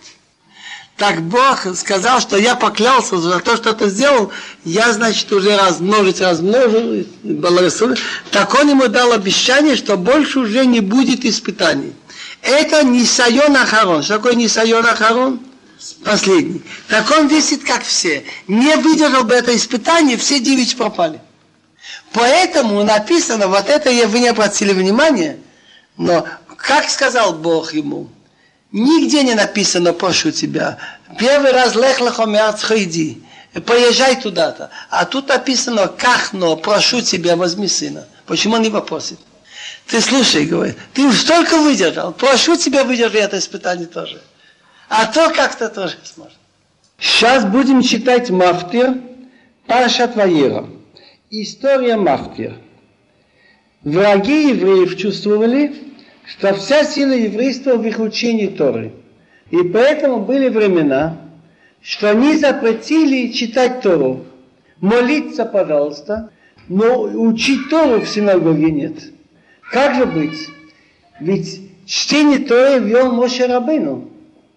Так 0.98 1.24
Бог 1.24 1.66
сказал, 1.76 2.22
что 2.22 2.38
я 2.38 2.56
поклялся 2.56 3.18
за 3.18 3.40
то, 3.40 3.58
что 3.58 3.74
ты 3.74 3.90
сделал, 3.90 4.32
я, 4.66 4.94
значит, 4.94 5.32
уже 5.32 5.58
размножить, 5.58 6.22
размножил. 6.22 7.06
Так 8.30 8.54
он 8.54 8.70
ему 8.70 8.88
дал 8.88 9.12
обещание, 9.12 9.76
что 9.76 9.98
больше 9.98 10.40
уже 10.40 10.66
не 10.66 10.82
будет 10.82 11.26
испытаний. 11.26 11.94
Это 12.44 12.84
Нисайон 12.84 13.56
Ахарон. 13.56 14.04
Что 14.04 14.18
такое 14.18 14.36
Нисайон 14.36 14.86
Ахарон? 14.86 15.40
Последний. 16.04 16.62
Так 16.88 17.10
он 17.10 17.28
висит, 17.28 17.64
как 17.64 17.84
все. 17.84 18.24
Не 18.48 18.76
выдержал 18.76 19.24
бы 19.24 19.34
это 19.34 19.56
испытание, 19.56 20.18
все 20.18 20.40
девять 20.40 20.78
пропали. 20.78 21.20
Поэтому 22.14 22.84
написано, 22.84 23.48
вот 23.48 23.70
это 23.70 23.90
вы 24.08 24.20
не 24.20 24.28
обратили 24.28 24.74
внимания, 24.74 25.38
но 25.98 26.28
как 26.58 26.90
сказал 26.90 27.34
Бог 27.34 27.74
ему, 27.74 28.10
нигде 28.72 29.24
не 29.24 29.34
написано, 29.34 29.94
прошу 29.94 30.32
тебя, 30.32 30.78
первый 31.18 31.52
раз 31.52 31.76
лех 31.76 32.02
лехомиацха 32.02 32.82
иди, 32.84 33.24
поезжай 33.66 34.20
туда-то. 34.20 34.70
А 34.90 35.06
тут 35.06 35.30
написано, 35.30 35.88
кахно, 35.88 36.56
прошу 36.58 37.02
тебя, 37.02 37.36
возьми 37.36 37.68
сына. 37.68 38.08
Почему 38.26 38.56
он 38.56 38.62
не 38.62 38.70
попросит? 38.70 39.20
Ты 39.88 40.02
слушай, 40.02 40.46
говорит, 40.46 40.78
ты 40.94 41.12
столько 41.14 41.58
выдержал, 41.58 42.12
прошу 42.12 42.56
тебя, 42.58 42.84
выдержи 42.84 43.20
это 43.20 43.38
испытание 43.38 43.88
тоже. 43.88 44.22
А 44.90 45.06
то 45.06 45.30
как-то 45.30 45.70
тоже 45.70 45.98
сможешь. 46.04 46.38
Сейчас 47.00 47.46
будем 47.46 47.82
читать 47.82 48.30
Мафтир, 48.30 48.96
Паша 49.66 50.08
Твоера. 50.08 50.68
История 51.34 51.96
Мафтир. 51.96 52.56
Враги 53.86 54.50
евреев 54.50 54.98
чувствовали, 54.98 55.72
что 56.26 56.54
вся 56.54 56.84
сила 56.84 57.14
еврейства 57.14 57.78
в 57.78 57.88
их 57.88 58.02
учении 58.02 58.48
Торы. 58.48 58.92
И 59.50 59.64
поэтому 59.64 60.20
были 60.20 60.50
времена, 60.50 61.22
что 61.82 62.10
они 62.10 62.36
запретили 62.36 63.32
читать 63.32 63.80
Тору. 63.80 64.26
Молиться, 64.82 65.46
пожалуйста, 65.46 66.32
но 66.68 67.04
учить 67.04 67.70
Тору 67.70 68.02
в 68.02 68.10
синагоге 68.10 68.70
нет. 68.70 68.96
Как 69.72 69.96
же 69.96 70.06
быть? 70.06 70.50
Ведь 71.22 71.62
чтение 71.86 72.40
Торы 72.40 72.80
вел 72.80 73.14
Моше 73.14 73.48
Рабыну, 73.48 74.10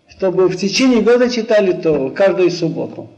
чтобы 0.09 0.49
в 0.49 0.57
течение 0.57 1.03
года 1.03 1.31
читали 1.31 1.71
Тору 1.71 2.11
каждую 2.11 2.51
субботу. 2.51 3.11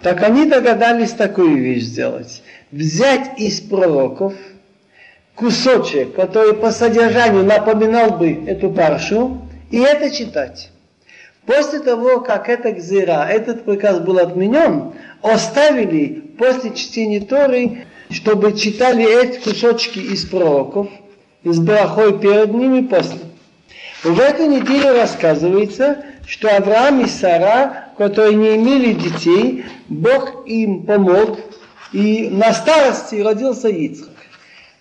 Так 0.00 0.22
они 0.22 0.46
догадались 0.46 1.10
такую 1.10 1.56
вещь 1.56 1.82
сделать 1.82 2.40
взять 2.72 3.38
из 3.38 3.60
пророков 3.60 4.34
кусочек, 5.34 6.14
который 6.14 6.54
по 6.54 6.70
содержанию 6.70 7.44
напоминал 7.44 8.12
бы 8.12 8.44
эту 8.46 8.70
паршу, 8.70 9.42
и 9.70 9.78
это 9.78 10.10
читать. 10.10 10.70
После 11.46 11.80
того, 11.80 12.20
как 12.20 12.48
эта 12.48 12.72
гзира, 12.72 13.26
этот 13.28 13.64
приказ 13.64 14.00
был 14.00 14.18
отменен, 14.18 14.92
оставили 15.22 16.22
после 16.38 16.74
чтения 16.74 17.20
Торы, 17.20 17.86
чтобы 18.10 18.52
читали 18.52 19.04
эти 19.22 19.38
кусочки 19.42 19.98
из 19.98 20.24
пророков, 20.26 20.88
из 21.42 21.58
брахой 21.58 22.18
перед 22.18 22.52
ними 22.52 22.86
после. 22.86 23.20
В 24.04 24.18
эту 24.18 24.46
неделю 24.46 24.94
рассказывается, 24.94 26.04
что 26.26 26.54
Авраам 26.54 27.04
и 27.04 27.06
Сара, 27.06 27.88
которые 27.96 28.34
не 28.34 28.56
имели 28.56 28.92
детей, 28.92 29.64
Бог 29.88 30.46
им 30.46 30.84
помог 30.84 31.38
и 31.92 32.28
на 32.30 32.52
старости 32.52 33.16
родился 33.16 33.68
Ицхак. 33.68 34.08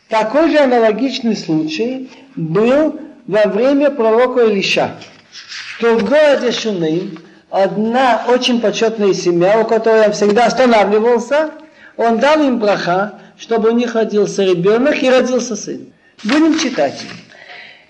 Такой 0.07 0.49
же 0.49 0.57
аналогичный 0.57 1.35
случай 1.35 2.09
был 2.35 2.99
во 3.27 3.43
время 3.43 3.91
пророка 3.91 4.45
Илиша, 4.45 4.95
что 5.31 5.97
в 5.97 6.09
городе 6.09 6.51
Шуним 6.51 7.19
одна 7.49 8.23
очень 8.27 8.59
почетная 8.59 9.13
семья, 9.13 9.59
у 9.59 9.65
которой 9.65 10.07
он 10.07 10.13
всегда 10.13 10.45
останавливался, 10.45 11.51
он 11.95 12.17
дал 12.19 12.41
им 12.41 12.59
браха, 12.59 13.19
чтобы 13.37 13.69
у 13.69 13.73
них 13.73 13.93
родился 13.93 14.43
ребенок 14.43 15.01
и 15.03 15.09
родился 15.09 15.55
сын. 15.55 15.93
Будем 16.23 16.57
читать. 16.57 17.01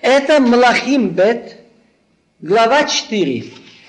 Это 0.01 0.39
Млахим 0.39 1.09
Бет, 1.09 1.57
глава 2.41 2.83
4. 2.83 3.45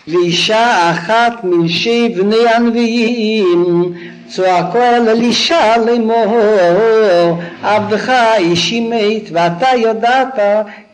ואישה 0.08 0.92
אחת 0.92 1.44
מנשי 1.44 2.10
בני 2.10 2.50
הנביאים 2.56 3.94
צועקו 4.28 4.78
אל 4.78 5.10
אלישע 5.10 5.78
לאמור 5.78 7.40
עבדך 7.64 8.14
אישי 8.38 8.80
מת 8.80 9.30
ואתה 9.32 9.68
יודעת 9.78 10.40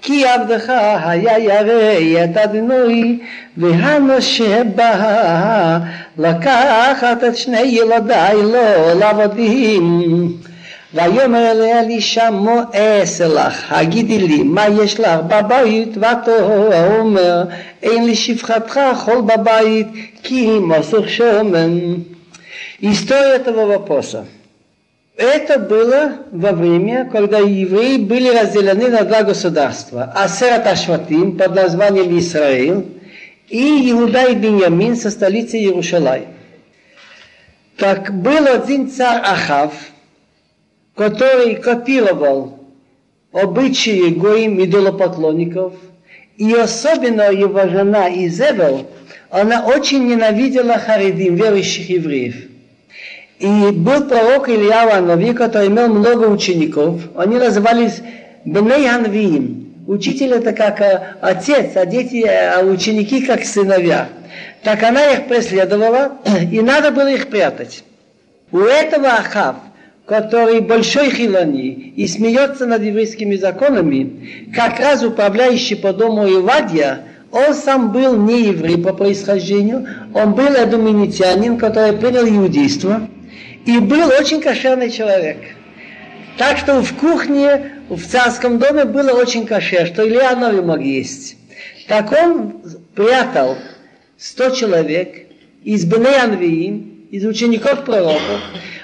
כי 0.01 0.25
עבדך 0.25 0.73
היה 1.03 1.39
ירא 1.39 2.23
את 2.23 2.37
אדינוי 2.37 3.19
והנושה 3.57 4.63
בא 4.75 5.77
לקחת 6.17 7.23
את 7.27 7.37
שני 7.37 7.59
ילדיי 7.59 8.35
לו 8.35 8.99
לעבדים 8.99 10.01
ויאמר 10.93 11.53
לאלישע 11.53 12.29
מואס 12.29 13.21
לך, 13.21 13.71
הגידי 13.71 14.19
לי, 14.19 14.43
מה 14.43 14.65
יש 14.83 14.99
לך 14.99 15.19
בבית? 15.27 15.89
ותאמר, 15.97 17.43
אין 17.83 18.07
לשפחתך 18.07 18.79
חול 18.95 19.21
בבית, 19.21 19.87
כי 20.23 20.49
מסוך 20.59 21.09
שמן. 21.09 21.79
История 22.81 23.35
этого 23.35 23.65
вопроса. 23.67 24.25
Это 25.15 25.59
было 25.59 26.13
во 26.31 26.51
время, 26.51 27.07
когда 27.11 27.37
евреи 27.37 27.97
были 27.97 28.29
разделены 28.29 28.87
на 28.87 29.03
два 29.03 29.21
государства. 29.21 30.11
Асерат 30.15 30.65
Ашватим 30.65 31.37
под 31.37 31.53
названием 31.53 32.17
Израиль 32.17 32.85
и 33.49 33.91
Иуда 33.91 34.31
и 34.31 34.33
Беньямин 34.33 34.95
со 34.95 35.11
столицей 35.11 35.61
Иерушалай. 35.61 36.27
Так 37.77 38.13
был 38.15 38.47
один 38.47 38.89
царь 38.89 39.21
Ахав, 39.23 39.73
который 40.96 41.56
копировал 41.56 42.58
обычаи 43.32 44.08
гоим 44.08 44.62
идолопоклонников, 44.64 45.74
и 46.36 46.52
особенно 46.54 47.30
его 47.30 47.68
жена 47.68 48.08
Изевел, 48.08 48.86
она 49.30 49.66
очень 49.66 50.06
ненавидела 50.06 50.78
харидим, 50.78 51.34
верующих 51.36 51.88
евреев. 51.90 52.36
И 53.38 53.70
был 53.72 54.08
пророк 54.08 54.48
Илья 54.48 55.00
Нави, 55.00 55.34
который 55.34 55.68
имел 55.68 55.88
много 55.88 56.26
учеников. 56.26 57.02
Они 57.16 57.36
назывались 57.36 58.00
Бней 58.44 58.88
Ханвиим. 58.88 59.84
Учитель 59.86 60.32
это 60.32 60.52
как 60.52 60.80
э, 60.80 61.16
отец, 61.20 61.76
а 61.76 61.84
дети, 61.84 62.26
а 62.26 62.60
ученики 62.64 63.24
как 63.24 63.44
сыновья. 63.44 64.08
Так 64.62 64.82
она 64.82 65.12
их 65.12 65.28
преследовала, 65.28 66.12
и 66.50 66.60
надо 66.60 66.90
было 66.90 67.08
их 67.08 67.28
прятать. 67.28 67.84
У 68.50 68.58
этого 68.58 69.08
Ахав, 69.08 69.56
который 70.06 70.60
большой 70.60 71.10
хилани 71.10 71.92
и 71.96 72.06
смеется 72.06 72.64
над 72.64 72.82
еврейскими 72.82 73.34
законами, 73.34 74.50
как 74.54 74.78
раз 74.78 75.02
управляющий 75.02 75.74
по 75.74 75.92
дому 75.92 76.28
Ивадья, 76.28 77.00
он 77.32 77.54
сам 77.54 77.92
был 77.92 78.16
не 78.16 78.44
еврей 78.44 78.78
по 78.78 78.92
происхождению, 78.92 79.86
он 80.14 80.34
был 80.34 80.46
эдуминитянин, 80.46 81.58
который 81.58 81.92
принял 81.94 82.24
иудейство, 82.24 83.08
и 83.66 83.78
был 83.80 84.08
очень 84.08 84.40
кошерный 84.40 84.90
человек. 84.90 85.38
Так 86.38 86.58
что 86.58 86.82
в 86.82 86.92
кухне, 86.94 87.72
в 87.88 88.00
царском 88.06 88.58
доме 88.58 88.84
было 88.84 89.10
очень 89.10 89.44
кошер, 89.44 89.86
что 89.88 90.06
Илья 90.06 90.36
Нови 90.36 90.60
мог 90.60 90.80
есть. 90.80 91.36
Так 91.88 92.12
он 92.12 92.62
прятал 92.94 93.56
100 94.18 94.50
человек 94.50 95.26
из 95.64 95.84
Бней 95.84 96.16
Анвиим, 96.20 97.08
из 97.10 97.24
учеников 97.24 97.84
пророков, 97.84 98.40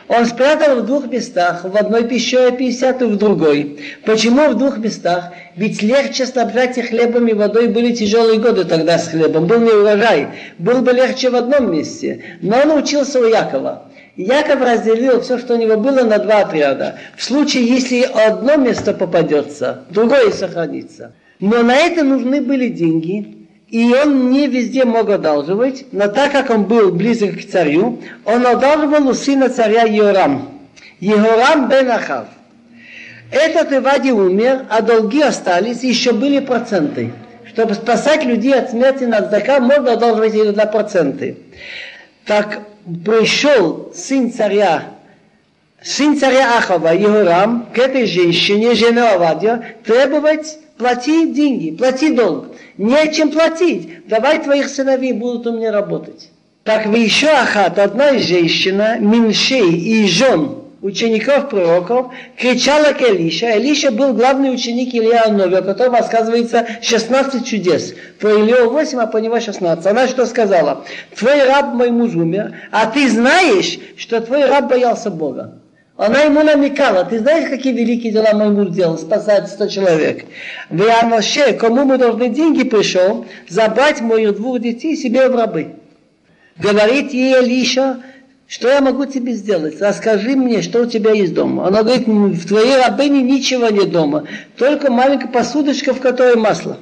он 0.09 0.27
спрятал 0.27 0.77
в 0.77 0.87
двух 0.87 1.07
местах, 1.07 1.65
в 1.65 1.77
одной 1.77 2.05
пещере 2.05 2.57
50 2.57 3.03
и 3.03 3.05
в 3.05 3.17
другой. 3.17 3.79
Почему 4.05 4.49
в 4.49 4.59
двух 4.59 4.79
местах? 4.79 5.33
Ведь 5.57 5.83
легче 5.83 6.27
снабжать 6.27 6.79
их 6.79 6.89
хлебом 6.89 7.29
и 7.29 7.35
водой, 7.35 7.69
были 7.69 7.93
тяжелые 7.93 8.41
годы 8.41 8.65
тогда 8.65 8.99
с 8.99 9.09
хлебом, 9.09 9.47
был 9.47 9.61
не 9.61 9.71
урожай. 9.71 10.29
Был 10.59 10.83
бы 10.83 10.93
легче 10.93 11.31
в 11.31 11.37
одном 11.37 11.73
месте. 11.73 12.23
Но 12.41 12.63
он 12.63 12.79
учился 12.79 13.21
у 13.21 13.25
Якова. 13.25 13.85
Яков 14.17 14.61
разделил 14.61 15.21
все, 15.23 15.39
что 15.39 15.55
у 15.55 15.57
него 15.57 15.77
было, 15.77 16.03
на 16.05 16.19
два 16.19 16.41
отряда. 16.41 16.97
В 17.17 17.23
случае, 17.23 17.67
если 17.67 18.03
одно 18.03 18.57
место 18.57 18.93
попадется, 18.93 19.85
другое 19.91 20.31
сохранится. 20.31 21.15
Но 21.41 21.63
на 21.63 21.77
это 21.77 22.05
нужны 22.05 22.43
были 22.43 22.69
деньги, 22.69 23.42
и 23.73 23.91
он 23.95 24.31
не 24.31 24.49
везде 24.49 24.85
мог 24.85 25.09
одалживать, 25.09 25.87
но 25.93 26.07
так 26.07 26.31
как 26.33 26.51
он 26.51 26.65
был 26.65 26.93
близок 26.93 27.39
к 27.39 27.49
царю, 27.49 28.01
он 28.27 28.47
одалживал 28.47 29.09
у 29.09 29.15
сына 29.15 29.49
царя 29.49 29.85
Йорам. 29.85 30.61
Йорам 31.01 31.71
бен 31.71 31.91
Ахав. 31.91 32.27
Этот 33.31 33.73
Ивади 33.73 34.11
умер, 34.11 34.67
а 34.69 34.83
долги 34.83 35.23
остались, 35.23 35.83
еще 35.83 36.13
были 36.13 36.41
проценты. 36.41 37.13
Чтобы 37.47 37.73
спасать 37.73 38.25
людей 38.27 38.55
от 38.55 38.71
смерти 38.71 39.05
на 39.05 39.19
Аздака, 39.19 39.59
можно 39.59 39.95
одалживать 39.95 40.55
на 40.55 40.67
проценты. 40.67 41.39
Так 42.27 42.61
пришел 43.07 43.91
сын 43.95 44.31
царя, 44.31 44.83
сын 45.83 46.19
царя 46.19 46.59
Ахава, 46.59 46.95
Йорам, 46.95 47.69
к 47.75 47.79
этой 47.79 48.05
женщине, 48.05 48.75
жене 48.75 49.01
Авадия, 49.01 49.77
требовать 49.83 50.59
платить 50.77 51.33
деньги, 51.33 51.75
плати 51.75 52.15
долг. 52.15 52.52
Нечем 52.79 53.31
платить. 53.31 54.07
Давай 54.09 54.43
твоих 54.43 54.69
сыновей 54.69 55.13
будут 55.13 55.47
у 55.47 55.57
меня 55.57 55.73
работать. 55.73 56.31
Так 56.65 56.87
вы 56.87 56.99
еще 56.99 57.29
Ахат, 57.29 57.79
одна 57.79 58.19
женщина, 58.19 58.99
Миншей 59.01 59.73
и 59.73 60.07
жен 60.07 60.63
учеников 60.81 61.49
пророков, 61.49 62.13
кричала 62.37 62.93
к 62.93 63.03
Элише. 63.03 63.47
Элиша 63.47 63.91
был 63.91 64.13
главный 64.13 64.53
ученик 64.53 64.95
Илья 64.95 65.29
Нови, 65.29 65.57
о 65.57 65.63
котором 65.63 65.95
рассказывается 65.95 66.67
16 66.83 67.47
чудес. 67.47 67.95
Про 68.21 68.41
Илью 68.41 68.71
8, 68.71 68.99
а 68.99 69.07
по 69.07 69.19
него 69.19 69.41
16. 69.41 69.87
Она 69.87 70.09
что 70.09 70.27
сказала? 70.27 70.85
Твой 71.17 71.45
раб 71.45 71.75
мой 71.75 71.91
муж 71.91 72.15
умер, 72.15 72.55
а 72.71 72.87
ты 72.87 73.09
знаешь, 73.09 73.79
что 73.97 74.21
твой 74.21 74.45
раб 74.45 74.69
боялся 74.69 75.11
Бога. 75.11 75.62
Она 75.97 76.23
ему 76.23 76.43
намекала, 76.43 77.05
ты 77.05 77.19
знаешь, 77.19 77.51
какие 77.51 77.73
великие 77.73 78.13
дела 78.13 78.33
мой 78.33 78.49
муж 78.49 78.69
делал, 78.69 78.97
спасать 78.97 79.49
100 79.49 79.69
человек. 79.69 80.25
Вы 80.71 80.91
Моше, 81.05 81.53
кому 81.53 81.85
мы 81.85 81.99
должны 81.99 82.31
деньги 82.31 82.63
пришел, 82.63 83.27
забрать 83.49 84.01
моих 84.01 84.37
двух 84.37 84.61
детей 84.61 84.97
себе 84.97 85.29
в 85.29 85.37
рабы. 85.37 85.75
Говорит 86.57 87.13
ей 87.13 87.35
Элиша, 87.43 88.01
что 88.49 88.69
я 88.69 88.81
могу 88.81 89.05
тебе 89.05 89.33
сделать? 89.33 89.81
Расскажи 89.81 90.35
мне, 90.35 90.63
что 90.63 90.83
у 90.83 90.87
тебя 90.87 91.13
есть 91.13 91.35
дома. 91.35 91.67
Она 91.67 91.83
говорит, 91.83 92.07
в 92.07 92.49
твоей 92.49 92.77
рабыне 92.77 93.23
ничего 93.23 93.69
нет 93.69 93.91
дома, 93.91 94.25
только 94.57 94.91
маленькая 94.91 95.29
посудочка, 95.29 95.93
в 95.93 96.01
которой 96.01 96.37
масло. 96.37 96.79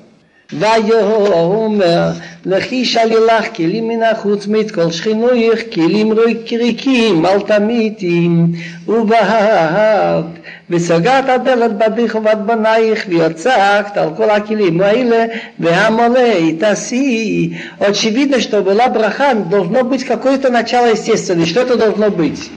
ויאמר 0.53 2.11
לכי 2.45 2.85
שלי 2.85 3.15
לך 3.27 3.55
כלים 3.55 3.87
מן 3.87 4.03
החוץ 4.03 4.47
מאת 4.47 4.71
כל 4.71 4.91
שכינויך 4.91 5.59
כלים 5.73 6.11
ריקים 6.51 7.25
אל 7.25 7.39
תמיתים 7.39 8.51
ובהת 8.87 10.25
וסגרת 10.69 11.29
הדלת 11.29 11.77
בדיך 11.77 12.15
ובת 12.15 12.37
בנייך 12.37 13.05
ויצקת 13.09 13.97
על 13.97 14.09
כל 14.17 14.29
הכלים 14.29 14.81
האלה 14.81 15.25
והמולה 15.59 16.51
תעשי 16.59 17.53
очевидно 17.79 18.39
что 18.41 18.61
была 18.61 18.87
браха 18.89 19.33
должно 19.33 19.83
быть 19.83 20.03
какое-то 20.03 20.49
начало 20.49 20.87
естественное 20.91 21.45
что 21.45 21.61
это 21.61 21.75
должно 21.75 22.09
быть 22.09 22.51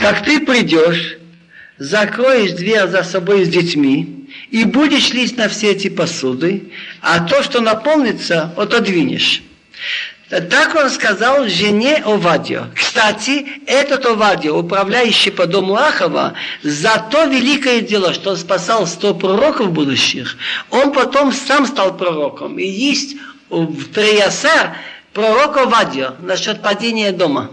как 0.00 0.24
ты 0.24 0.40
придешь 0.40 1.18
закроешь 1.78 2.52
дверь 2.52 2.88
за 2.88 3.02
собой 3.02 3.44
с 3.44 3.48
детьми 3.48 4.21
и 4.51 4.63
будешь 4.63 5.11
лить 5.11 5.37
на 5.37 5.49
все 5.49 5.71
эти 5.71 5.89
посуды, 5.89 6.71
а 7.01 7.19
то, 7.21 7.43
что 7.43 7.61
наполнится, 7.61 8.53
отодвинешь. 8.57 9.41
Так 10.29 10.73
он 10.75 10.89
сказал 10.89 11.47
жене 11.47 11.97
Овадио. 11.97 12.65
Кстати, 12.75 13.45
этот 13.67 14.05
Овадио, 14.05 14.57
управляющий 14.57 15.29
по 15.29 15.45
дому 15.45 15.75
Ахова, 15.75 16.33
за 16.63 17.05
то 17.11 17.25
великое 17.25 17.81
дело, 17.81 18.13
что 18.13 18.31
он 18.31 18.37
спасал 18.37 18.87
сто 18.87 19.13
пророков 19.13 19.71
будущих, 19.71 20.37
он 20.71 20.91
потом 20.91 21.31
сам 21.33 21.67
стал 21.67 21.97
пророком. 21.97 22.57
И 22.57 22.65
есть 22.65 23.15
в 23.49 23.93
Трияса 23.93 24.75
пророк 25.13 25.57
Овадио 25.57 26.15
насчет 26.19 26.61
падения 26.63 27.11
дома. 27.11 27.51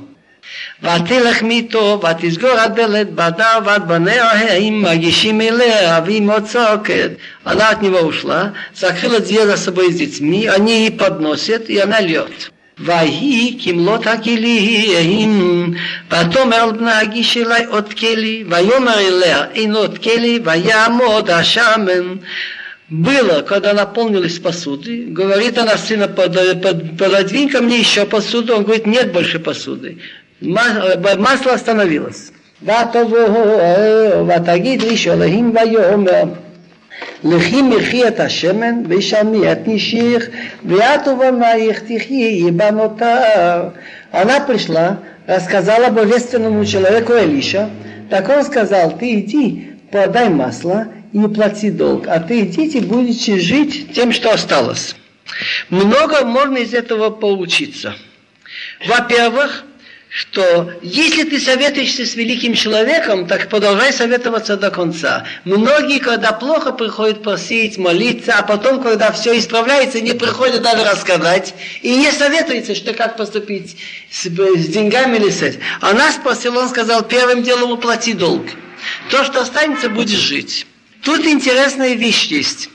ותלך 0.84 1.44
מיתו, 1.44 2.02
ותסגור 2.04 2.52
הדלת 2.52 3.12
בדה 3.12 3.58
ועד 3.66 3.88
בניה 3.88 4.32
הם 4.32 4.82
מגישים 4.82 5.42
אליה, 5.42 6.00
והיא 6.06 6.22
моцокет. 6.22 7.18
Она 7.46 7.70
от 7.70 7.82
него 7.82 8.00
ушла, 8.00 8.54
закрыла 8.74 9.20
дверь 9.20 9.46
за 9.46 9.58
собой 9.58 9.92
с 9.92 9.98
детьми, 9.98 10.48
они 10.48 10.84
ей 10.84 10.92
подносят, 10.92 11.70
и 11.70 11.80
она 11.80 12.02
льет. 12.02 12.50
ויהי 12.80 13.58
כמלות 13.64 14.08
הכלים, 14.08 15.74
ותאמר 16.08 16.56
על 16.56 16.72
בנה 16.72 17.00
הגיש 17.00 17.38
אלי 17.38 17.66
עוד 17.70 17.94
כלי, 17.94 18.44
ויאמר 18.50 19.00
אליה 19.00 19.46
אין 19.54 19.76
עוד 19.76 19.98
כלי, 19.98 20.40
ויעמוד 20.44 21.30
השמן. 21.30 22.16
Было, 22.88 23.42
когда 23.42 23.74
наполнились 23.74 24.38
посуды, 24.38 25.06
говорит 25.08 25.58
она 25.58 25.76
сына, 25.76 26.08
пододвинь 26.08 27.50
ко 27.50 27.60
мне 27.62 27.80
еще 27.80 28.06
посуду, 28.06 28.56
он 28.56 28.64
говорит, 28.64 28.86
нет 28.86 29.12
больше 29.12 29.40
посуды 29.40 29.98
масло 30.42 31.54
остановилось. 31.54 32.32
ותגיד 34.28 34.82
לי 34.82 34.98
שאלוהים 34.98 35.56
ויאמר 35.56 36.24
לכי 37.24 37.62
מחי 37.62 38.08
את 38.08 38.20
השמן 38.20 38.76
ושמי 38.88 39.52
את 39.52 39.58
נשיך 39.68 40.30
ואת 40.66 41.08
ובנייך 41.08 41.80
תחיי 41.80 42.52
בנותר. 42.52 43.70
Она 44.12 44.40
пришла, 44.40 45.00
рассказала 45.28 45.90
божественному 45.90 46.66
человеку 46.66 47.14
Элиша, 47.14 47.70
так 48.10 48.30
он 48.30 48.46
сказал, 48.46 48.98
ты 48.98 49.16
иди, 49.16 49.72
подай 49.92 50.30
масло 50.30 50.88
и 51.12 51.20
плати 51.28 51.70
долг, 51.70 52.08
а 52.08 52.22
ты 52.22 52.42
идите, 52.42 52.80
будете 52.80 53.38
жить 53.40 53.94
тем, 53.94 54.14
что 54.14 54.32
осталось. 54.32 54.96
Много 55.70 56.24
можно 56.24 56.58
из 56.58 56.74
этого 56.74 57.10
поучиться. 57.10 57.96
Во-первых, 58.88 59.66
что 60.13 60.73
если 60.83 61.23
ты 61.23 61.39
советуешься 61.39 62.05
с 62.05 62.17
великим 62.17 62.55
человеком, 62.55 63.29
так 63.29 63.49
продолжай 63.49 63.93
советоваться 63.93 64.57
до 64.57 64.73
конца. 64.73 65.25
Многие, 65.45 66.01
когда 66.01 66.33
плохо, 66.33 66.73
приходят 66.73 67.23
просить, 67.23 67.79
молиться, 67.79 68.35
а 68.37 68.43
потом, 68.43 68.83
когда 68.83 69.13
все 69.13 69.39
исправляется, 69.39 70.01
не 70.01 70.13
приходят 70.13 70.63
даже 70.63 70.83
рассказать 70.83 71.55
и 71.83 71.95
не 71.95 72.11
советуются, 72.11 72.75
что 72.75 72.93
как 72.93 73.17
поступить 73.17 73.77
с, 74.11 74.25
с 74.25 74.67
деньгами 74.67 75.17
или 75.17 75.31
с 75.31 75.43
этим. 75.43 75.61
А 75.81 75.93
нас 75.93 76.17
спросил, 76.17 76.59
он 76.59 76.69
сказал, 76.69 77.05
первым 77.05 77.45
делом 77.45 77.71
уплати 77.71 78.13
долг. 78.13 78.47
То, 79.11 79.23
что 79.23 79.43
останется, 79.43 79.89
будешь 79.89 80.19
жить. 80.19 80.67
Тут 81.05 81.25
интересная 81.25 81.95
вещь 81.95 82.25
есть. 82.25 82.69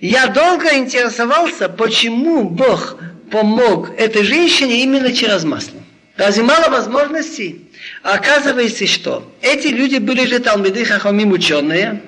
Я 0.00 0.26
долго 0.26 0.74
интересовался, 0.74 1.68
почему 1.68 2.42
Бог 2.42 2.96
помог 3.30 3.90
этой 3.96 4.24
женщине 4.24 4.82
именно 4.82 5.12
через 5.12 5.44
масло. 5.44 5.85
Разве 6.16 6.42
мало 6.42 6.70
возможностей? 6.70 7.70
А 8.02 8.14
оказывается, 8.14 8.86
что 8.86 9.30
эти 9.42 9.68
люди 9.68 9.96
были 9.96 10.24
же 10.24 10.38
талмиды 10.38 10.84
хахамим 10.84 11.32
ученые, 11.32 12.00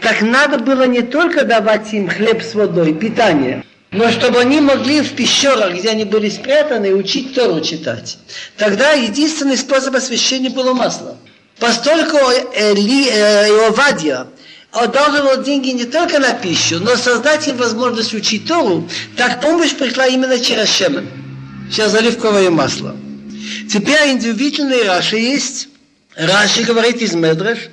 так 0.00 0.22
надо 0.22 0.58
было 0.58 0.84
не 0.84 1.02
только 1.02 1.44
давать 1.44 1.92
им 1.92 2.08
хлеб 2.08 2.42
с 2.42 2.54
водой, 2.54 2.94
питание, 2.94 3.62
но 3.90 4.10
чтобы 4.10 4.40
они 4.40 4.60
могли 4.60 5.02
в 5.02 5.12
пещерах, 5.14 5.74
где 5.74 5.90
они 5.90 6.04
были 6.04 6.30
спрятаны, 6.30 6.94
учить 6.94 7.34
Тору 7.34 7.60
читать. 7.60 8.18
Тогда 8.56 8.92
единственный 8.92 9.58
способ 9.58 9.94
освящения 9.94 10.50
было 10.50 10.72
масло. 10.72 11.18
Постольку 11.58 12.16
Эли, 12.54 13.08
э, 13.10 13.48
Иовадия 13.48 14.26
одалживал 14.72 15.42
деньги 15.42 15.70
не 15.70 15.84
только 15.84 16.18
на 16.18 16.32
пищу, 16.32 16.78
но 16.80 16.96
создать 16.96 17.46
им 17.48 17.56
возможность 17.56 18.14
учить 18.14 18.46
Тору, 18.46 18.88
так 19.16 19.42
помощь 19.42 19.74
пришла 19.74 20.06
именно 20.06 20.38
через 20.38 20.70
шемен, 20.70 21.06
через 21.70 21.94
оливковое 21.94 22.48
масло. 22.48 22.96
Теперь 23.70 24.10
индивидуальные 24.10 24.84
Раши 24.84 25.16
есть, 25.16 25.68
Раши 26.16 26.64
говорит 26.64 27.02
из 27.02 27.14
Медреш, 27.14 27.70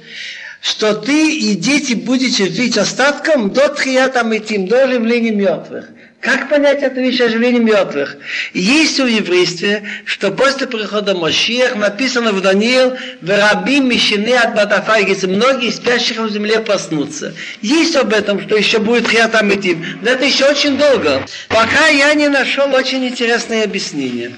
что 0.62 0.96
ты 0.96 1.38
и 1.38 1.56
дети 1.56 1.94
будете 1.94 2.48
жить 2.48 2.78
остатком 2.78 3.52
до 3.52 3.70
Тхията 3.70 4.24
Митим, 4.24 4.68
до 4.68 4.86
оживления 4.86 5.32
мертвых. 5.32 5.86
Как 6.20 6.50
понять 6.50 6.82
эту 6.82 7.00
вещь 7.00 7.22
оживления 7.22 7.60
мертвых? 7.60 8.18
Есть 8.54 9.00
в 9.00 9.06
еврействе, 9.06 9.84
что 10.04 10.32
после 10.32 10.66
прихода 10.66 11.14
Мошиях 11.14 11.76
написано 11.76 12.32
в 12.32 12.42
Даниил, 12.42 12.98
в 13.22 13.30
рабим 13.30 13.88
мишины 13.88 14.34
от 14.34 14.56
Батафайгис, 14.56 15.24
многие 15.24 15.72
спящих 15.72 16.18
в 16.18 16.30
земле 16.30 16.60
проснутся. 16.60 17.36
Есть 17.62 17.96
об 17.96 18.14
этом, 18.14 18.42
что 18.42 18.58
еще 18.58 18.80
будет 18.80 19.08
хиатамитим. 19.08 19.86
Но 20.02 20.10
это 20.10 20.26
еще 20.26 20.46
очень 20.46 20.78
долго. 20.78 21.24
Пока 21.50 21.88
я 21.88 22.14
не 22.16 22.30
нашел 22.30 22.74
очень 22.74 23.06
интересное 23.08 23.64
объяснение. 23.64 24.32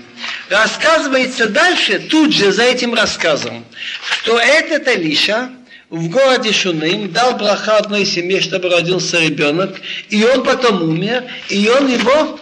Рассказывается 0.49 1.47
дальше, 1.47 1.99
тут 1.99 2.33
же 2.33 2.51
за 2.51 2.63
этим 2.63 2.93
рассказом, 2.93 3.63
что 4.01 4.37
этот 4.37 4.87
Алиша, 4.87 5.49
в 5.90 6.08
городе 6.08 6.52
Шуным 6.52 7.12
дал 7.12 7.36
браха 7.36 7.78
одной 7.78 8.04
семье, 8.04 8.40
чтобы 8.40 8.68
родился 8.68 9.20
ребенок, 9.20 9.80
и 10.10 10.24
он 10.24 10.42
потом 10.42 10.82
умер, 10.82 11.24
и 11.48 11.68
он 11.68 11.88
его 11.88 12.38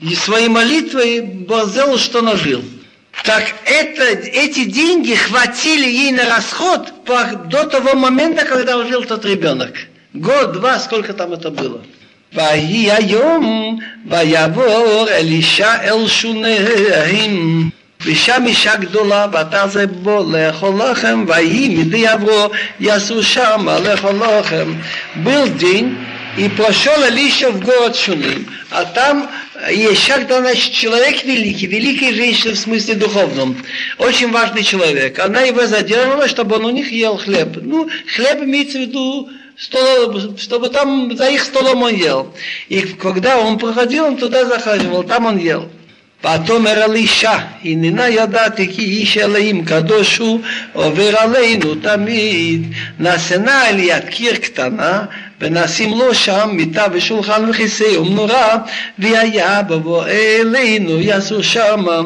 и 0.00 0.14
своей 0.14 0.48
молитвой 0.48 1.20
сделал, 1.66 1.98
что 1.98 2.20
нажил. 2.22 2.62
Так 3.24 3.54
это, 3.64 4.04
эти 4.04 4.64
деньги 4.64 5.14
хватили 5.14 5.88
ей 5.88 6.12
на 6.12 6.26
расход 6.28 6.92
до 7.06 7.64
того 7.64 7.94
момента, 7.94 8.44
когда 8.44 8.84
жил 8.84 9.04
тот 9.04 9.24
ребенок. 9.24 9.74
Год, 10.12 10.52
два, 10.52 10.78
сколько 10.78 11.12
там 11.14 11.32
это 11.32 11.50
было. 11.50 11.82
ויהי 12.32 12.92
היום 12.92 13.78
ויעבור 14.10 15.06
אלישע 15.10 15.74
אל 15.84 16.08
שונאים 16.08 17.70
ושם 18.04 18.44
אישה 18.46 18.76
גדולה, 18.76 19.26
ואתה 19.32 19.68
זה 19.68 19.86
בו 19.86 20.32
לאכול 20.32 20.74
לחם, 20.82 21.24
ויהי 21.28 21.68
מדי 21.68 22.06
עברו, 22.06 22.48
יעשו 22.80 23.22
שמה 23.22 23.78
לאכול 23.78 24.14
לחם. 24.14 24.74
Был 25.24 25.48
день, 25.58 25.96
и 26.36 26.48
прошел 26.50 27.02
Алиша 27.02 27.50
в 27.50 27.64
город 27.64 27.96
Шуним, 27.96 28.46
а 28.70 28.84
там 28.84 29.28
Ешак, 29.70 30.26
да, 30.26 30.40
значит, 30.40 30.72
человек 30.72 31.24
великий, 31.24 31.66
великая 31.66 32.12
женщина 32.12 32.54
в 32.54 32.58
смысле 32.58 32.94
духовном, 32.94 33.56
очень 33.98 34.30
важный 34.30 34.62
человек. 34.62 35.18
Она 35.18 35.40
его 35.40 35.66
задерживала, 35.66 36.28
чтобы 36.28 36.56
он 36.56 36.66
у 36.66 36.70
них 36.70 36.92
ел 36.92 37.16
хлеб. 37.16 37.56
Ну, 37.62 37.88
хлеб 38.14 38.42
имеется 38.42 38.78
в 38.78 38.82
виду 38.82 39.30
стол, 39.58 40.36
чтобы 40.36 40.68
там 40.68 41.16
за 41.16 41.30
их 41.30 41.42
столом 41.42 41.82
он 41.82 41.94
ел. 41.94 42.34
И 42.68 42.80
когда 42.82 43.38
он 43.38 43.58
проходил, 43.58 44.04
он 44.04 44.18
туда 44.18 44.44
захаживал, 44.44 45.04
там 45.04 45.24
он 45.24 45.38
ел. 45.38 45.70
ותאמר 46.23 46.83
אלישע, 46.83 47.37
הננה 47.65 48.09
ידעתי 48.09 48.67
כי 48.73 48.81
איש 48.81 49.17
אלוהים 49.17 49.65
קדוש 49.65 50.17
הוא 50.17 50.41
עובר 50.73 51.17
עלינו 51.17 51.75
תמיד. 51.75 52.73
נעשנה 52.99 53.71
לי 53.71 53.81
יד 53.81 54.05
קיר 54.09 54.35
קטנה, 54.35 55.03
ונשים 55.41 55.89
לו 55.97 56.15
שם 56.15 56.49
מיטה 56.53 56.85
ושולחן 56.91 57.49
וכיסא 57.49 57.97
ומנורה, 57.97 58.57
והיה 58.99 59.61
בבוא 59.61 60.05
אלינו 60.05 61.01
יעשו 61.01 61.43
שמה. 61.43 62.01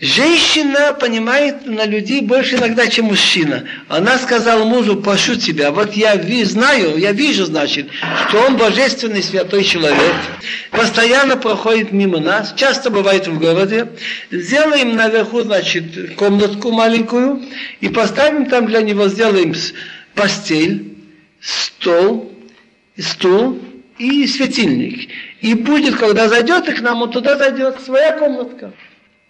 Женщина 0.00 0.92
понимает 0.92 1.66
на 1.66 1.84
людей 1.84 2.20
больше 2.20 2.54
иногда, 2.54 2.86
чем 2.86 3.06
мужчина. 3.06 3.64
Она 3.88 4.16
сказала 4.18 4.64
мужу, 4.64 5.02
прошу 5.02 5.34
тебя, 5.34 5.72
вот 5.72 5.94
я 5.94 6.14
ви, 6.14 6.44
знаю, 6.44 6.96
я 6.98 7.10
вижу, 7.10 7.46
значит, 7.46 7.88
что 8.28 8.38
он 8.42 8.56
божественный 8.56 9.24
святой 9.24 9.64
человек, 9.64 10.14
постоянно 10.70 11.36
проходит 11.36 11.90
мимо 11.90 12.20
нас, 12.20 12.54
часто 12.56 12.90
бывает 12.90 13.26
в 13.26 13.40
городе. 13.40 13.88
Сделаем 14.30 14.94
наверху, 14.94 15.40
значит, 15.40 16.14
комнатку 16.14 16.70
маленькую 16.70 17.42
и 17.80 17.88
поставим 17.88 18.46
там 18.46 18.66
для 18.66 18.82
него, 18.82 19.08
сделаем 19.08 19.52
постель, 20.14 20.96
стол, 21.40 22.32
стул 22.96 23.58
и 23.98 24.28
светильник. 24.28 25.10
И 25.40 25.54
будет, 25.54 25.96
когда 25.96 26.28
зайдет, 26.28 26.68
и 26.68 26.72
к 26.72 26.82
нам 26.82 27.02
он 27.02 27.10
туда 27.10 27.36
зайдет, 27.36 27.80
своя 27.84 28.16
комнатка. 28.16 28.72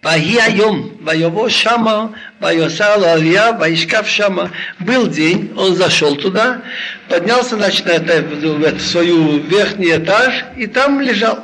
ויהי 0.04 0.42
היום, 0.42 0.88
ויבוא 1.04 1.48
שמה, 1.48 2.06
ויוסר 2.42 2.96
לו 2.96 3.06
עלייה, 3.06 3.50
וישכב 3.60 4.04
שמה. 4.04 4.46
Был 4.80 5.06
день, 5.06 5.52
он 5.56 5.74
зашел 5.74 6.16
туда, 6.16 6.60
поднялся, 7.08 7.56
значит, 7.56 7.86
на 7.86 7.92
это, 7.92 8.22
в 8.22 8.64
эту 8.64 8.80
свою 8.80 9.38
верхний 9.38 9.96
этаж, 9.96 10.44
и 10.56 10.66
там 10.66 11.00
лежал. 11.00 11.38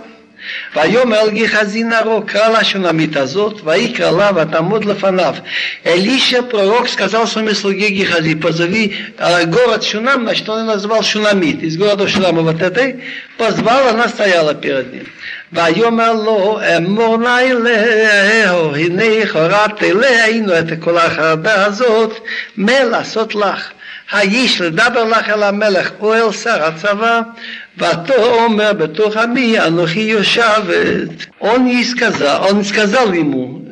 ויאמר 0.77 1.29
גחזי 1.29 1.83
נערו, 1.85 2.23
קרא 2.27 2.49
לה 2.49 2.65
שונמית 2.65 3.17
הזאת, 3.17 3.61
ויקרא 3.65 4.11
לה 4.11 4.31
ותעמוד 4.37 4.85
לפניו. 4.85 5.35
Элиша, 5.85 6.43
пророк, 6.43 6.89
сказал 6.89 7.27
своему 7.27 7.55
слуге 7.55 7.89
Гехази, 7.89 8.35
позови 8.35 8.97
город 9.47 9.83
Шунам, 9.83 10.23
значит, 10.23 10.49
он 10.49 10.67
назвал 10.67 11.03
Шунамит, 11.03 11.63
из 11.63 11.77
города 11.77 12.09
Шунама 12.09 12.43
вот 12.43 12.63
этой, 12.63 13.03
позвал, 13.37 13.89
она 13.89 14.09
стояла 14.09 14.55
перед 14.55 14.93
ним. 14.93 15.07
ויאמר 15.55 16.13
לו 16.13 16.61
אמור 16.77 17.17
נא 17.17 17.41
אלהו 17.41 18.75
הנה 18.77 19.27
חורת 19.33 19.83
אלינו 19.83 20.59
את 20.59 20.67
כל 20.81 20.99
החרדה 20.99 21.65
הזאת 21.65 22.21
מה 22.57 22.85
לעשות 22.85 23.35
לך 23.35 23.71
האיש 24.11 24.61
לדבר 24.61 25.05
לך 25.05 25.29
אל 25.29 25.43
המלך 25.43 25.91
או 26.01 26.15
אל 26.15 26.33
שר 26.33 26.65
הצבא 26.65 27.21
ותאמר 27.79 28.73
בתוך 28.73 29.17
עמי 29.17 29.61
אנוכי 29.61 30.01
יושבת. 30.01 31.27
Он 31.41 31.67
ей 31.67 31.85
сказал, 31.85 32.51
он 32.51 32.65
сказал 32.65 33.13
ему, 33.13 33.65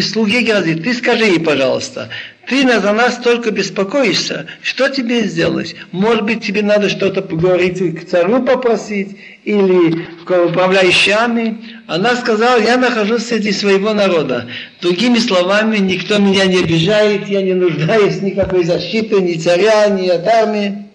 слуге 0.00 0.42
Герази, 0.42 0.74
ты 0.74 0.94
скажи 0.94 1.24
ей, 1.24 1.40
пожалуйста, 1.40 2.08
ты 2.47 2.67
за 2.67 2.91
нас 2.91 3.17
только 3.17 3.51
беспокоишься, 3.51 4.47
что 4.61 4.89
тебе 4.89 5.23
сделать? 5.23 5.75
Может 5.91 6.23
быть, 6.23 6.43
тебе 6.43 6.63
надо 6.63 6.89
что-то 6.89 7.21
поговорить 7.21 7.79
к 7.99 8.09
царю 8.09 8.43
попросить 8.43 9.15
или 9.43 10.05
к 10.25 10.45
управляющими? 10.45 11.81
Она 11.87 12.15
сказала, 12.15 12.59
я 12.59 12.77
нахожусь 12.77 13.25
среди 13.25 13.51
своего 13.51 13.93
народа. 13.93 14.47
Другими 14.81 15.19
словами, 15.19 15.77
никто 15.77 16.17
меня 16.17 16.45
не 16.45 16.59
обижает, 16.59 17.27
я 17.27 17.41
не 17.41 17.53
нуждаюсь 17.53 18.15
в 18.15 18.23
никакой 18.23 18.63
защиты, 18.65 19.21
ни 19.21 19.33
царя, 19.33 19.87
ни 19.87 20.07
от 20.07 20.27
армии. 20.27 20.85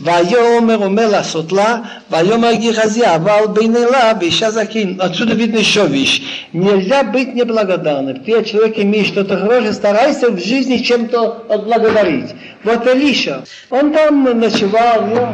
Вайомер 0.00 0.80
умела 0.80 1.22
сотла, 1.22 1.86
вайомер 2.08 2.56
Гихазия, 2.56 3.18
вал 3.18 3.48
бейнела, 3.48 4.14
бейша 4.18 4.50
закин. 4.50 4.98
Отсюда 4.98 5.34
видно 5.34 5.58
еще 5.58 5.86
вещь. 5.86 6.22
Нельзя 6.54 7.02
быть 7.02 7.34
неблагодарным. 7.34 8.16
Ты 8.20 8.32
человек 8.32 8.48
человека 8.48 8.82
имеешь 8.82 9.08
что-то 9.08 9.36
хорошее, 9.36 9.74
старайся 9.74 10.30
в 10.30 10.38
жизни 10.38 10.78
чем-то 10.78 11.44
отблагодарить. 11.50 12.30
Вот 12.64 12.86
Алиша. 12.86 13.44
он 13.68 13.92
там 13.92 14.24
ночевал, 14.40 15.06
ну, 15.06 15.28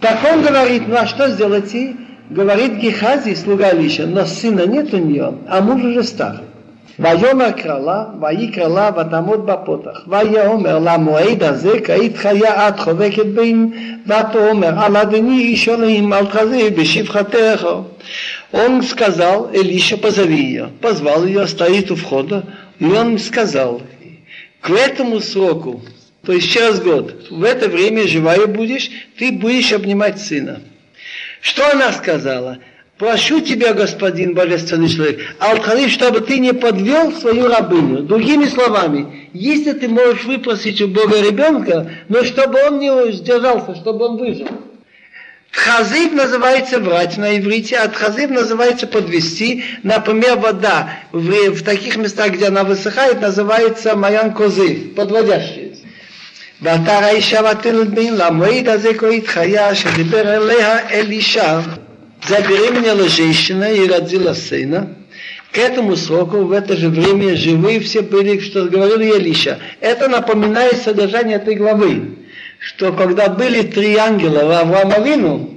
так 0.00 0.18
он 0.32 0.42
говорит, 0.42 0.88
ну 0.88 0.96
а 0.96 1.06
что 1.06 1.28
сделать? 1.28 1.72
И 1.74 1.94
говорит 2.30 2.74
Гехази, 2.74 3.34
слуга 3.34 3.68
Алиша. 3.68 4.06
но 4.06 4.24
сына 4.26 4.66
нет 4.66 4.92
у 4.94 4.98
нее, 4.98 5.34
а 5.48 5.60
муж 5.60 5.80
уже 5.82 6.02
стар. 6.02 6.40
ויאמר 6.99 7.51
קרלה, 7.51 8.03
ויקרא 8.21 8.67
לה 8.67 8.89
ותעמוד 8.97 9.45
בפותח. 9.45 9.99
ויאמר 10.07 10.79
למועד 10.79 11.43
הזה, 11.43 11.79
כעת 11.83 12.15
חיה 12.15 12.67
את 12.67 12.79
חובקת 12.79 13.25
בין, 13.25 13.71
ותאמר 14.05 14.79
על 14.79 14.97
אדוני 14.97 15.39
איש 15.39 15.69
אלוהים 15.69 16.13
אל 16.13 16.25
תחזה 16.25 16.69
בשפחתך. 16.77 17.67
Он 18.53 18.83
сказал, 18.83 19.49
Элиша, 19.51 19.97
позови 19.97 20.35
ее. 20.35 20.69
Позвал 20.79 21.25
ее, 21.25 21.47
стоит 21.47 21.89
у 21.89 21.95
входа, 21.95 22.43
и 22.79 22.85
он 22.85 23.17
сказал, 23.17 23.81
к 24.61 24.69
этому 24.69 25.19
сроку, 25.19 25.81
то 26.23 26.31
есть 26.31 26.51
через 26.51 26.79
год, 26.79 27.29
в 27.31 27.43
это 27.43 27.67
время 27.67 28.07
живая 28.07 28.45
будешь, 28.45 28.89
ты 29.17 29.31
будешь 29.31 29.73
обнимать 29.73 30.21
сына. 30.21 30.61
Что 31.41 31.69
она 31.71 31.91
сказала? 31.91 32.59
Прошу 32.97 33.41
тебя, 33.41 33.73
господин 33.73 34.33
божественный 34.33 34.87
человек, 34.87 35.19
Алхариф, 35.39 35.91
чтобы 35.91 36.21
ты 36.21 36.37
не 36.39 36.53
подвел 36.53 37.11
свою 37.11 37.47
рабыню. 37.47 38.03
Другими 38.03 38.45
словами, 38.45 39.29
если 39.33 39.73
ты 39.73 39.87
можешь 39.87 40.25
выпросить 40.25 40.79
у 40.81 40.87
Бога 40.87 41.19
ребенка, 41.19 41.91
но 42.07 42.23
чтобы 42.23 42.59
он 42.65 42.79
не 42.79 43.11
сдержался, 43.11 43.75
чтобы 43.75 44.05
он 44.05 44.17
выжил. 44.17 44.47
Тхазив 45.51 46.13
называется 46.13 46.79
врать 46.79 47.17
на 47.17 47.37
иврите, 47.37 47.77
а 47.77 47.87
тхазив 47.87 48.29
называется 48.29 48.87
подвести. 48.87 49.63
Например, 49.83 50.37
вода 50.37 50.89
в, 51.11 51.29
в 51.49 51.63
таких 51.63 51.97
местах, 51.97 52.31
где 52.31 52.47
она 52.47 52.63
высыхает, 52.63 53.21
называется 53.21 53.95
маян 53.95 54.33
козы, 54.33 54.91
подводящие. 54.95 55.73
ואתה 56.63 56.99
האישה 56.99 57.39
ותלת 57.51 57.87
בין 57.87 58.17
למועד 58.17 58.69
הזה 58.69 58.93
כה 58.93 59.07
התחיה 59.07 59.75
שדיבר 59.75 60.35
אליה 60.35 60.89
אלישע 60.89 61.59
забеременела 62.26 63.08
женщина 63.08 63.72
и 63.72 63.86
родила 63.86 64.34
сына. 64.34 64.94
К 65.52 65.58
этому 65.58 65.96
сроку 65.96 66.38
в 66.44 66.52
это 66.52 66.76
же 66.76 66.88
время 66.88 67.36
живые 67.36 67.80
все 67.80 68.02
были, 68.02 68.38
что 68.38 68.66
говорил 68.66 69.00
Елиша. 69.00 69.58
Это 69.80 70.08
напоминает 70.08 70.82
содержание 70.82 71.36
этой 71.36 71.54
главы, 71.54 72.16
что 72.58 72.92
когда 72.92 73.28
были 73.28 73.62
три 73.62 73.96
ангела 73.96 74.44
в 74.44 74.50
Авраамовину, 74.50 75.54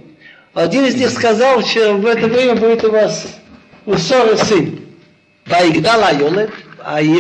один 0.54 0.86
из 0.86 0.96
них 0.96 1.10
сказал, 1.12 1.62
что 1.64 1.94
в 1.96 2.06
это 2.06 2.28
время 2.28 2.56
будет 2.56 2.84
у 2.84 2.92
вас 2.92 3.28
у 3.86 3.96
ссоры 3.96 4.38
сын. 4.38 4.80
Ваигдала 5.46 6.14
Йолет, 6.14 6.52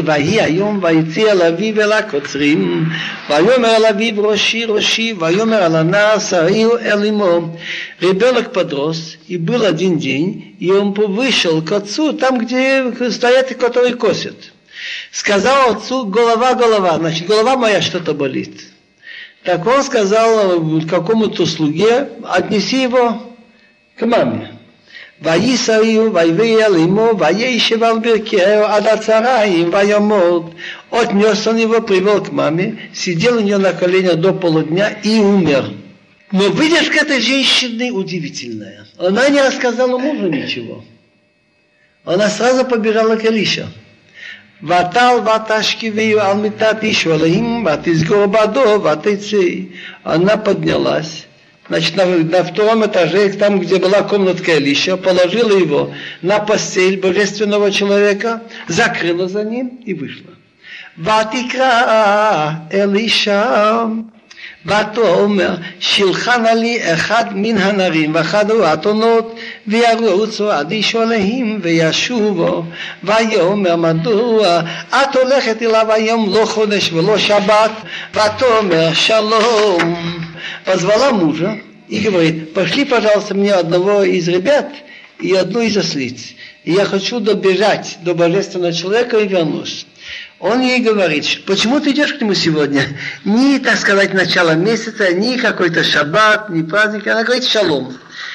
ויהי 0.04 0.40
היום 0.40 0.80
ויצא 0.82 1.32
אל 1.32 1.42
אביו 1.42 1.80
אל 1.80 1.92
הקוצרים 1.92 2.84
ויאמר 3.30 3.76
אל 3.76 3.86
אביו 3.86 4.22
ראשי 4.28 4.64
ראשי 4.64 5.14
ויאמר 5.18 5.62
על 5.62 5.76
הנער 5.76 6.18
сарию 6.18 6.78
אל 6.78 7.06
אמו 7.08 7.56
ребенок 8.00 8.52
подрос 8.52 9.16
и 9.28 9.36
был 9.36 9.64
один 9.64 9.98
день 9.98 10.56
и 10.60 10.70
он 10.70 10.92
вышел 10.92 11.62
к 11.62 11.72
отцу 11.72 12.12
там 12.12 12.38
где 12.38 12.92
стоят 13.10 13.54
которые 13.56 13.94
косят 13.94 14.52
сказал 15.10 15.72
отцу 15.72 16.06
голова 16.06 16.54
голова 16.54 16.98
значит 16.98 17.26
голова 17.26 17.56
моя 17.56 17.82
что-то 17.82 18.14
болит 18.14 18.60
так 19.42 19.66
он 19.66 19.82
сказал 19.82 20.60
какому-то 20.88 21.46
слуге 21.46 22.08
отнеси 22.22 22.82
его 22.82 23.34
к 23.98 24.06
маме 24.06 24.56
ויסעיו 25.22 26.14
ויביא 26.14 26.66
אל 26.66 26.76
אמו 26.76 27.10
וישב 27.18 27.82
על 27.82 27.98
ברכיהו 27.98 28.64
עד 28.64 28.86
הצהריים 28.86 29.70
וימות. 29.72 30.54
Отнес 30.90 31.46
он 31.46 31.56
его, 31.56 31.80
привел 31.82 32.22
к 32.22 32.30
маме, 32.30 32.90
сидел 32.94 33.38
у 33.38 33.40
нее 33.40 33.58
на 33.58 33.72
коленях 33.72 34.16
до 34.16 34.32
полудня 34.32 34.96
и 35.02 35.18
умер. 35.18 35.72
Но 36.32 36.50
выдержка 36.50 37.00
этой 37.00 37.20
женщины 37.20 37.90
удивительная. 37.90 38.86
Она 38.98 39.28
не 39.28 39.40
рассказала 39.40 39.98
мужу 39.98 40.28
ничего. 40.28 40.84
Она 42.04 42.28
сразу 42.28 42.64
побежала 42.64 43.16
к 43.16 43.24
Илише. 43.24 43.66
ותל 44.62 45.20
ותשכיביו 45.26 46.20
על 46.20 46.36
מיטת 46.36 46.82
איש 46.82 47.06
אלוהים 47.06 47.66
ותסגור 47.66 48.26
בעדו 48.26 48.82
ותצא. 48.84 49.36
Она 50.04 50.36
поднялась 50.36 51.26
значит, 51.70 51.96
на, 51.96 52.04
на 52.04 52.44
втором 52.44 52.84
этаже, 52.86 53.30
там, 53.30 53.60
где 53.60 53.78
была 53.78 54.02
комнатка 54.02 54.56
Илиша, 54.56 54.96
положила 54.96 55.56
его 55.56 55.94
на 56.22 56.38
постель 56.40 56.98
божественного 56.98 57.70
человека, 57.70 58.42
закрыла 58.68 59.28
за 59.28 59.44
ним 59.44 59.80
и 59.84 59.94
вышла. 59.94 60.32
ותקרא 60.98 62.50
אלישע 62.74 63.84
ותאמר 64.66 65.54
שילחנה 65.80 66.54
לי 66.54 66.92
אחד 66.94 67.24
מן 67.34 67.56
הנרים 67.58 68.14
ואחד 68.14 68.50
הוא 68.50 68.64
האתונות 68.64 69.38
וירוצו 69.66 70.50
עד 70.50 70.70
איש 70.70 70.94
עליהם 70.94 71.58
וישובו 71.62 72.64
ויאמר 73.04 73.76
מדוע 73.76 74.60
את 74.88 75.16
הולכת 75.16 75.62
אליו 75.62 75.92
היום 75.92 76.34
לא 76.34 76.44
חודש 76.46 76.92
ולא 76.92 77.18
שבת 77.18 77.72
ותאמר 78.10 78.92
שלום 78.94 79.94
позвала 80.71 81.11
мужа 81.11 81.59
и 81.89 81.99
говорит, 81.99 82.53
пошли, 82.53 82.85
пожалуйста, 82.85 83.35
мне 83.35 83.53
одного 83.53 84.03
из 84.03 84.27
ребят 84.27 84.71
и 85.19 85.33
одну 85.33 85.61
из 85.61 85.75
ослиц. 85.75 86.33
Я 86.63 86.85
хочу 86.85 87.19
добежать 87.19 87.97
до 88.03 88.13
божественного 88.13 88.71
человека 88.71 89.17
и 89.17 89.27
вернусь. 89.27 89.85
Он 90.39 90.61
ей 90.61 90.79
говорит, 90.79 91.43
почему 91.45 91.79
ты 91.79 91.91
идешь 91.91 92.13
к 92.13 92.21
нему 92.21 92.33
сегодня? 92.33 92.83
Ни, 93.25 93.57
так 93.57 93.77
сказать, 93.77 94.13
начало 94.13 94.51
месяца, 94.51 95.13
ни 95.13 95.37
какой-то 95.37 95.83
шаббат, 95.83 96.49
ни 96.49 96.61
праздник. 96.61 97.05
Она 97.07 97.23
говорит, 97.23 97.45
шалом, 97.45 97.93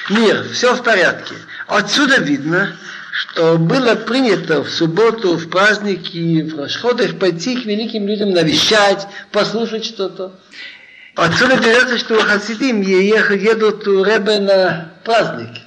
мир, 0.09 0.45
все 0.53 0.75
в 0.75 0.83
порядке. 0.83 1.33
Отсюда 1.67 2.17
видно, 2.17 2.77
что 3.11 3.57
было 3.57 3.95
принято 3.95 4.63
в 4.63 4.69
субботу, 4.69 5.37
в 5.37 5.49
праздники, 5.49 6.43
в 6.43 6.59
расходах 6.59 7.17
пойти 7.17 7.55
к 7.55 7.65
великим 7.65 8.07
людям 8.07 8.29
навещать, 8.29 9.07
послушать 9.31 9.85
что-то. 9.85 10.33
Отсюда 11.16 11.56
берется, 11.56 11.98
что 11.98 12.20
хасидим 12.20 12.80
едут 12.80 13.86
у 13.86 14.02
Ребе 14.02 14.38
на 14.40 14.92
праздник. 15.04 15.62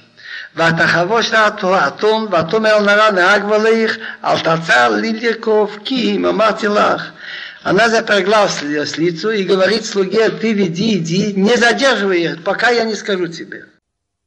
ותחבוש 0.56 1.30
דעתו 1.30 1.74
האתון, 1.74 2.28
ותאמר 2.32 2.80
נרא 2.80 3.10
נהג 3.10 3.44
ולך, 3.44 3.96
אל 4.24 4.38
תצא 4.38 4.88
לי 4.88 5.12
לרכוב, 5.12 5.78
כי 5.84 6.16
אם 6.16 6.26
אמרתי 6.26 6.66
לך. 6.66 7.10
Она 7.66 7.88
запрягла 7.88 8.48
слицу 8.48 9.30
и 9.32 9.42
говорит 9.42 9.84
слуге, 9.84 10.30
ты 10.30 10.52
веди, 10.52 10.98
иди, 10.98 11.32
не 11.32 11.56
задерживай 11.56 12.22
их, 12.22 12.44
пока 12.44 12.70
я 12.70 12.84
не 12.84 12.94
скажу 12.94 13.26
тебе. 13.26 13.66